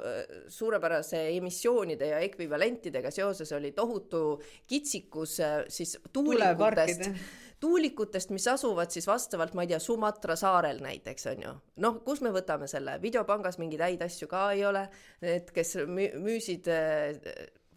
suurepärase 0.47 1.29
emissioonide 1.37 2.11
ja 2.11 2.19
ekvivalentidega 2.19 3.11
seoses 3.11 3.51
oli 3.51 3.71
tohutu 3.71 4.41
kitsikus 4.67 5.39
siis 5.67 5.97
tuulikutest 6.13 7.09
tuulikutest, 7.61 8.33
mis 8.33 8.47
asuvad 8.47 8.91
siis 8.91 9.07
vastavalt, 9.07 9.53
ma 9.53 9.65
ei 9.65 9.71
tea, 9.71 9.79
Sumatra 9.79 10.35
saarel 10.39 10.81
näiteks 10.81 11.27
on 11.31 11.43
ju. 11.45 11.53
noh, 11.85 12.01
kus 12.05 12.21
me 12.25 12.33
võtame 12.33 12.67
selle, 12.69 12.97
videopangas 13.01 13.59
mingeid 13.61 13.83
häid 13.85 14.05
asju 14.05 14.27
ka 14.31 14.47
ei 14.55 14.65
ole, 14.65 14.87
need, 15.21 15.51
kes 15.53 15.75
müüsid 15.85 16.69
äh, 16.73 17.19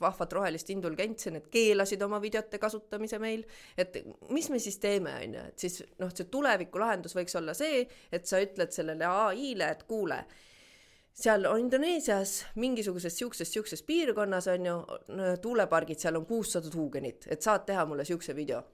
vahvat 0.00 0.32
rohelist 0.32 0.70
indulgentsi, 0.74 1.32
need 1.34 1.50
keelasid 1.52 2.02
oma 2.02 2.20
videote 2.22 2.58
kasutamise 2.62 3.20
meil, 3.22 3.44
et 3.78 4.00
mis 4.34 4.48
me 4.50 4.58
siis 4.62 4.80
teeme, 4.82 5.12
on 5.20 5.36
ju, 5.38 5.44
et 5.52 5.66
siis 5.66 5.82
noh, 6.00 6.12
see 6.14 6.30
tulevikulahendus 6.32 7.16
võiks 7.18 7.36
olla 7.40 7.54
see, 7.56 7.84
et 8.12 8.26
sa 8.30 8.40
ütled 8.42 8.72
sellele 8.74 9.08
ai-le, 9.08 9.68
et 9.68 9.84
kuule, 9.88 10.22
seal 11.14 11.44
on 11.46 11.60
Indoneesias 11.60 12.40
mingisuguses 12.58 13.20
siukses, 13.20 13.52
siukses 13.52 13.84
piirkonnas 13.86 14.48
on 14.54 14.70
ju 14.70 14.78
tuulepargid, 15.44 16.00
seal 16.00 16.18
on 16.18 16.26
kuussada 16.26 16.72
tuugenit, 16.72 17.28
et 17.30 17.44
saad 17.44 17.68
teha 17.68 17.84
mulle 17.86 18.08
siukse 18.08 18.34
video 18.34 18.64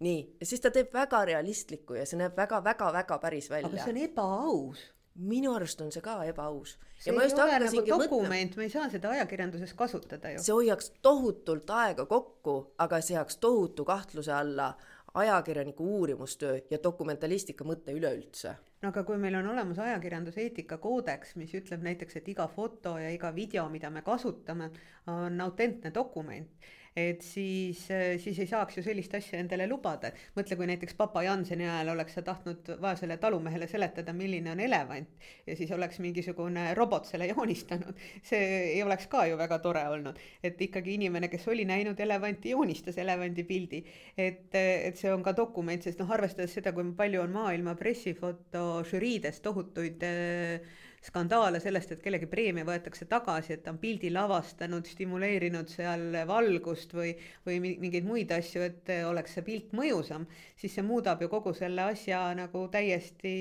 nii, 0.00 0.36
ja 0.40 0.46
siis 0.46 0.62
ta 0.64 0.72
teeb 0.74 0.92
väga 0.94 1.24
realistlikku 1.28 1.98
ja 1.98 2.06
see 2.08 2.18
näeb 2.20 2.36
väga-väga-väga 2.38 3.18
päris 3.22 3.50
välja. 3.50 3.68
aga 3.68 3.84
see 3.84 3.94
on 3.94 4.00
ebaaus. 4.04 4.86
minu 5.30 5.52
arust 5.54 5.80
on 5.84 5.92
see 5.92 6.04
ka 6.04 6.16
ebaaus. 6.24 6.78
see 6.98 7.12
ei 7.12 7.18
ole 7.18 7.58
nagu 7.64 7.84
dokument, 7.88 8.56
me 8.56 8.68
ei 8.68 8.72
saa 8.72 8.88
seda 8.92 9.10
ajakirjanduses 9.16 9.74
kasutada 9.74 10.32
ju. 10.36 10.44
see 10.46 10.56
hoiaks 10.56 10.92
tohutult 11.02 11.70
aega 11.82 12.06
kokku, 12.06 12.56
aga 12.78 13.00
seaks 13.04 13.36
tohutu 13.36 13.84
kahtluse 13.84 14.32
alla 14.32 14.72
ajakirjaniku 15.14 15.84
uurimustöö 15.98 16.58
ja 16.70 16.78
dokumentalistika 16.82 17.64
mõte 17.64 17.92
üleüldse. 17.92 18.56
no 18.82 18.88
aga 18.88 19.04
kui 19.04 19.18
meil 19.18 19.34
on 19.34 19.52
olemas 19.52 19.78
ajakirjanduse 19.78 20.40
eetikakoodeks, 20.48 21.36
mis 21.36 21.54
ütleb 21.54 21.82
näiteks, 21.84 22.16
et 22.16 22.28
iga 22.28 22.48
foto 22.48 22.96
ja 22.98 23.10
iga 23.10 23.34
video, 23.34 23.68
mida 23.68 23.90
me 23.90 24.02
kasutame, 24.02 24.70
on 25.06 25.40
autentne 25.40 25.92
dokument 25.94 26.70
et 26.96 27.22
siis, 27.22 27.84
siis 28.18 28.38
ei 28.42 28.48
saaks 28.50 28.78
ju 28.78 28.82
sellist 28.82 29.14
asja 29.14 29.38
endale 29.38 29.66
lubada. 29.70 30.10
mõtle, 30.34 30.56
kui 30.58 30.66
näiteks 30.66 30.96
papa 30.98 31.22
Janseni 31.22 31.68
ajal 31.68 31.92
oleks 31.94 32.16
sa 32.18 32.22
tahtnud 32.26 32.72
vaesele 32.82 33.16
talumehele 33.22 33.68
seletada, 33.70 34.12
milline 34.12 34.50
on 34.50 34.60
elevant 34.60 35.28
ja 35.46 35.56
siis 35.56 35.70
oleks 35.70 36.00
mingisugune 36.02 36.74
robot 36.74 37.06
selle 37.06 37.30
joonistanud. 37.30 37.94
see 38.22 38.74
ei 38.74 38.82
oleks 38.82 39.06
ka 39.06 39.26
ju 39.30 39.38
väga 39.38 39.58
tore 39.62 39.86
olnud, 39.88 40.18
et 40.42 40.60
ikkagi 40.60 40.94
inimene, 40.98 41.28
kes 41.30 41.46
oli 41.48 41.64
näinud 41.64 42.00
elevanti, 42.00 42.50
joonistas 42.56 42.98
elevandi 42.98 43.44
pildi. 43.44 43.84
et, 44.16 44.54
et 44.54 44.96
see 44.96 45.12
on 45.12 45.22
ka 45.22 45.36
dokument, 45.36 45.82
sest 45.82 46.02
noh, 46.02 46.10
arvestades 46.10 46.54
seda, 46.58 46.74
kui 46.74 46.90
palju 46.96 47.22
on 47.22 47.34
maailma 47.38 47.76
pressifoto 47.78 48.82
žüriides 48.90 49.40
tohutuid 49.46 50.02
äh, 50.02 50.78
skandaale 51.00 51.60
sellest, 51.62 51.94
et 51.94 52.02
kellegi 52.04 52.28
preemia 52.30 52.66
võetakse 52.68 53.06
tagasi, 53.08 53.54
et 53.54 53.64
ta 53.64 53.72
on 53.72 53.80
pildi 53.80 54.10
lavastanud, 54.12 54.86
stimuleerinud 54.86 55.70
seal 55.72 56.18
valgust 56.28 56.92
või, 56.96 57.14
või 57.46 57.60
mingeid 57.64 58.08
muid 58.08 58.32
asju, 58.36 58.64
et 58.68 58.92
oleks 59.08 59.38
see 59.38 59.46
pilt 59.46 59.72
mõjusam, 59.76 60.26
siis 60.60 60.76
see 60.76 60.84
muudab 60.84 61.22
ju 61.24 61.30
kogu 61.32 61.54
selle 61.56 61.88
asja 61.94 62.26
nagu 62.36 62.66
täiesti 62.72 63.36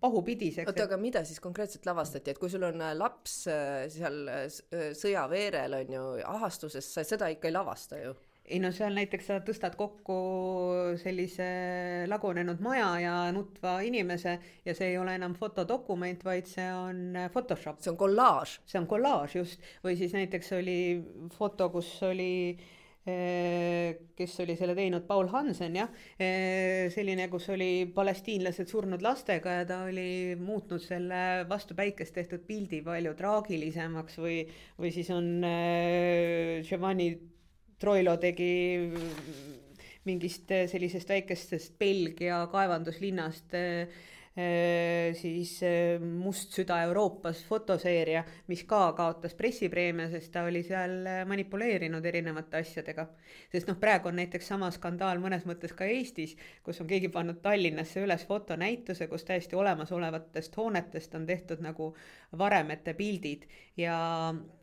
pahupidiseks. 0.00 0.68
oota, 0.68 0.84
aga 0.84 0.98
mida 1.00 1.24
siis 1.24 1.40
konkreetselt 1.40 1.86
lavastati, 1.86 2.32
et 2.32 2.40
kui 2.40 2.50
sul 2.52 2.66
on 2.66 2.82
äh, 2.82 2.94
laps 2.98 3.38
äh, 3.50 3.86
seal 3.92 4.22
äh, 4.30 4.46
sõjaveerel 4.96 5.80
on 5.80 5.98
ju 5.98 6.06
ahastuses, 6.36 6.88
sa 6.98 7.04
seda 7.06 7.30
ikka 7.32 7.50
ei 7.50 7.56
lavasta 7.56 8.00
ju 8.02 8.16
ei 8.46 8.60
no 8.62 8.70
seal 8.74 8.94
näiteks 8.94 9.26
sa 9.30 9.38
tõstad 9.44 9.74
kokku 9.78 10.16
sellise 11.02 11.48
lagunenud 12.10 12.62
maja 12.62 12.88
ja 13.02 13.14
nutva 13.34 13.80
inimese 13.86 14.36
ja 14.66 14.74
see 14.76 14.92
ei 14.92 14.98
ole 15.00 15.16
enam 15.18 15.34
fotodokument, 15.38 16.22
vaid 16.24 16.46
see 16.50 16.68
on 16.70 17.18
Photoshop. 17.34 17.80
see 17.82 17.90
on 17.90 17.98
kollaaž. 18.00 18.60
see 18.66 18.80
on 18.80 18.86
kollaaž 18.86 19.36
just, 19.40 19.68
või 19.84 19.98
siis 19.98 20.14
näiteks 20.14 20.52
oli 20.60 20.80
foto, 21.36 21.70
kus 21.74 21.90
oli 22.06 22.32
kes 23.06 24.32
oli 24.42 24.56
selle 24.58 24.74
teinud, 24.74 25.04
Paul 25.06 25.28
Hansen 25.30 25.76
jah, 25.78 25.92
selline, 26.90 27.28
kus 27.30 27.46
oli 27.54 27.86
palestiinlased 27.94 28.66
surnud 28.66 29.04
lastega 29.04 29.60
ja 29.60 29.68
ta 29.68 29.78
oli 29.86 30.34
muutnud 30.40 30.82
selle 30.82 31.20
vastu 31.46 31.78
päikest 31.78 32.16
tehtud 32.18 32.42
pildi 32.48 32.82
palju 32.82 33.14
traagilisemaks 33.14 34.18
või, 34.18 34.40
või 34.80 34.90
siis 34.90 35.12
on 35.14 35.30
Giovanni 36.66 37.12
Troilo 37.78 38.16
tegi 38.16 38.50
mingist 40.06 40.52
sellisest 40.70 41.08
väikestest 41.08 41.78
Belgia 41.78 42.46
kaevanduslinnast 42.52 43.56
Äh, 44.38 45.14
siis 45.14 45.62
äh, 45.62 45.98
Must 45.98 46.52
süda 46.52 46.82
Euroopas 46.84 47.38
fotoseeria, 47.44 48.20
mis 48.52 48.66
ka 48.68 48.90
kaotas 48.92 49.32
pressipreemia, 49.34 50.10
sest 50.12 50.28
ta 50.34 50.42
oli 50.44 50.60
seal 50.60 51.08
manipuleerinud 51.24 52.04
erinevate 52.04 52.60
asjadega. 52.60 53.06
sest 53.48 53.72
noh, 53.72 53.80
praegu 53.80 54.12
on 54.12 54.20
näiteks 54.20 54.52
sama 54.52 54.68
skandaal 54.76 55.24
mõnes 55.24 55.48
mõttes 55.48 55.72
ka 55.72 55.88
Eestis, 55.88 56.36
kus 56.62 56.82
on 56.84 56.92
keegi 56.92 57.08
pannud 57.08 57.40
Tallinnasse 57.40 58.04
üles 58.04 58.28
fotonäituse, 58.28 59.08
kus 59.08 59.24
täiesti 59.24 59.56
olemasolevatest 59.56 60.60
hoonetest 60.60 61.16
on 61.16 61.24
tehtud 61.26 61.64
nagu 61.64 61.94
varemete 62.36 62.92
pildid 62.92 63.48
ja, 63.80 63.96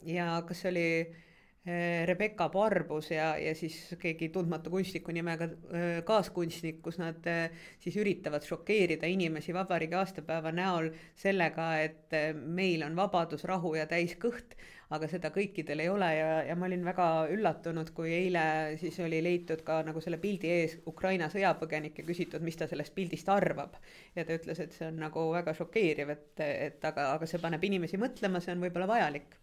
ja 0.05 0.31
kas 0.45 0.61
see 0.61 0.75
oli 0.75 0.87
Eh, 0.93 1.23
Rebecca 1.65 2.49
Barbus 2.51 3.07
ja, 3.13 3.37
ja 3.39 3.53
siis 3.55 3.77
keegi 3.99 4.27
tundmatu 4.35 4.67
kunstniku 4.73 5.13
nimega 5.15 5.45
eh, 5.47 6.01
kaaskunstnik, 6.03 6.81
kus 6.83 6.97
nad 6.99 7.23
eh, 7.31 7.53
siis 7.79 7.95
üritavad 8.03 8.43
šokeerida 8.43 9.07
inimesi 9.07 9.55
vabariigi 9.55 9.95
aastapäeva 9.95 10.51
näol 10.51 10.89
sellega, 11.15 11.67
et 11.79 12.15
meil 12.35 12.83
on 12.83 12.97
vabadus, 12.99 13.45
rahu 13.47 13.77
ja 13.77 13.85
täis 13.87 14.17
kõht, 14.19 14.57
aga 14.91 15.07
seda 15.07 15.31
kõikidel 15.31 15.85
ei 15.85 15.87
ole 15.89 16.09
ja, 16.17 16.33
ja 16.49 16.57
ma 16.59 16.67
olin 16.67 16.83
väga 16.83 17.05
üllatunud, 17.31 17.93
kui 17.95 18.11
eile 18.11 18.43
siis 18.81 18.99
oli 19.05 19.21
leitud 19.23 19.63
ka 19.63 19.79
nagu 19.87 20.03
selle 20.03 20.19
pildi 20.19 20.51
ees 20.51 20.75
Ukraina 20.91 21.29
sõjapõgenik 21.31 22.01
ja 22.01 22.05
küsitud, 22.09 22.43
mis 22.43 22.59
ta 22.59 22.67
sellest 22.67 22.91
pildist 22.97 23.31
arvab. 23.31 23.79
ja 24.17 24.27
ta 24.27 24.35
ütles, 24.35 24.59
et 24.59 24.75
see 24.75 24.91
on 24.91 24.99
nagu 25.05 25.29
väga 25.31 25.55
šokeeriv, 25.55 26.11
et, 26.11 26.43
et 26.43 26.91
aga, 26.91 27.13
aga 27.15 27.29
see 27.29 27.39
paneb 27.39 27.63
inimesi 27.71 28.01
mõtlema, 28.03 28.43
see 28.43 28.51
on 28.51 28.67
võib-olla 28.67 28.91
vajalik 28.91 29.39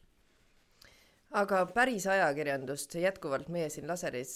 aga 1.31 1.61
päris 1.71 2.07
ajakirjandust 2.11 2.95
jätkuvalt 2.99 3.49
meie 3.55 3.69
siin 3.71 3.87
laseris 3.89 4.33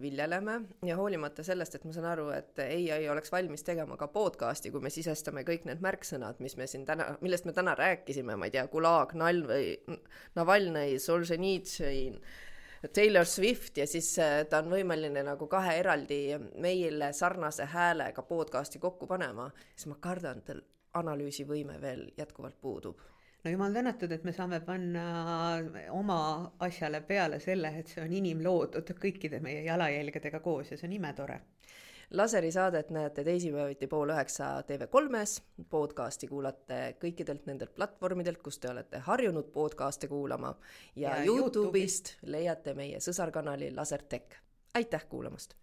viljeleme 0.00 0.60
ja 0.86 0.96
hoolimata 0.96 1.44
sellest, 1.44 1.76
et 1.76 1.84
ma 1.84 1.92
saan 1.92 2.08
aru, 2.08 2.28
et 2.32 2.62
ei 2.64 3.08
oleks 3.12 3.32
valmis 3.32 3.64
tegema 3.66 3.98
ka 4.00 4.08
podcast'i, 4.12 4.72
kui 4.72 4.80
me 4.80 4.92
sisestame 4.92 5.44
kõik 5.48 5.66
need 5.68 5.82
märksõnad, 5.84 6.40
mis 6.44 6.56
me 6.56 6.66
siin 6.70 6.86
täna, 6.88 7.10
millest 7.20 7.48
me 7.48 7.52
täna 7.56 7.74
rääkisime, 7.78 8.36
ma 8.36 8.48
ei 8.48 8.54
tea, 8.56 8.64
Gulag, 8.72 9.12
Nalv-, 9.18 9.52
Navalnõi, 10.38 10.96
Solženitsõin, 11.04 12.16
Taylor 12.94 13.26
Swift 13.26 13.76
ja 13.76 13.84
siis 13.90 14.12
äh, 14.22 14.40
ta 14.48 14.62
on 14.62 14.70
võimeline 14.72 15.24
nagu 15.26 15.48
kahe 15.50 15.74
eraldi 15.80 16.22
meile 16.62 17.10
sarnase 17.12 17.66
häälega 17.68 18.22
podcast'i 18.24 18.80
kokku 18.80 19.10
panema, 19.10 19.50
siis 19.74 19.90
ma 19.90 19.98
kardan, 20.00 20.40
et 20.40 20.52
tal 20.52 20.64
analüüsivõime 20.98 21.76
veel 21.82 22.06
jätkuvalt 22.16 22.56
puudub 22.62 23.02
no 23.44 23.50
jumal 23.50 23.72
tänatud, 23.72 24.12
et 24.12 24.24
me 24.24 24.32
saame 24.34 24.60
panna 24.64 25.04
oma 25.94 26.18
asjale 26.64 27.00
peale 27.06 27.40
selle, 27.40 27.72
et 27.78 27.92
see 27.92 28.02
on 28.02 28.16
inimloodud 28.20 28.94
kõikide 28.98 29.40
meie 29.44 29.62
jalajälgedega 29.66 30.40
koos 30.44 30.72
ja 30.72 30.80
see 30.80 30.88
on 30.88 30.96
imetore. 30.98 31.40
laseri 32.10 32.50
saadet 32.52 32.90
näete 32.90 33.24
teisipäeviti 33.24 33.86
pool 33.86 34.10
üheksa 34.10 34.62
TV3-s, 34.68 35.42
podcasti 35.70 36.28
kuulate 36.28 36.96
kõikidelt 37.00 37.46
nendelt 37.46 37.74
platvormidelt, 37.74 38.42
kus 38.42 38.58
te 38.58 38.70
olete 38.70 38.98
harjunud 38.98 39.52
podcast'e 39.52 40.08
kuulama 40.08 40.54
ja, 40.96 41.18
ja 41.18 41.24
Youtube'ist 41.24 42.16
leiate 42.22 42.74
meie 42.74 43.00
sõsarkanali 43.00 43.74
Lasertech. 43.76 44.40
aitäh 44.74 45.06
kuulamast! 45.08 45.54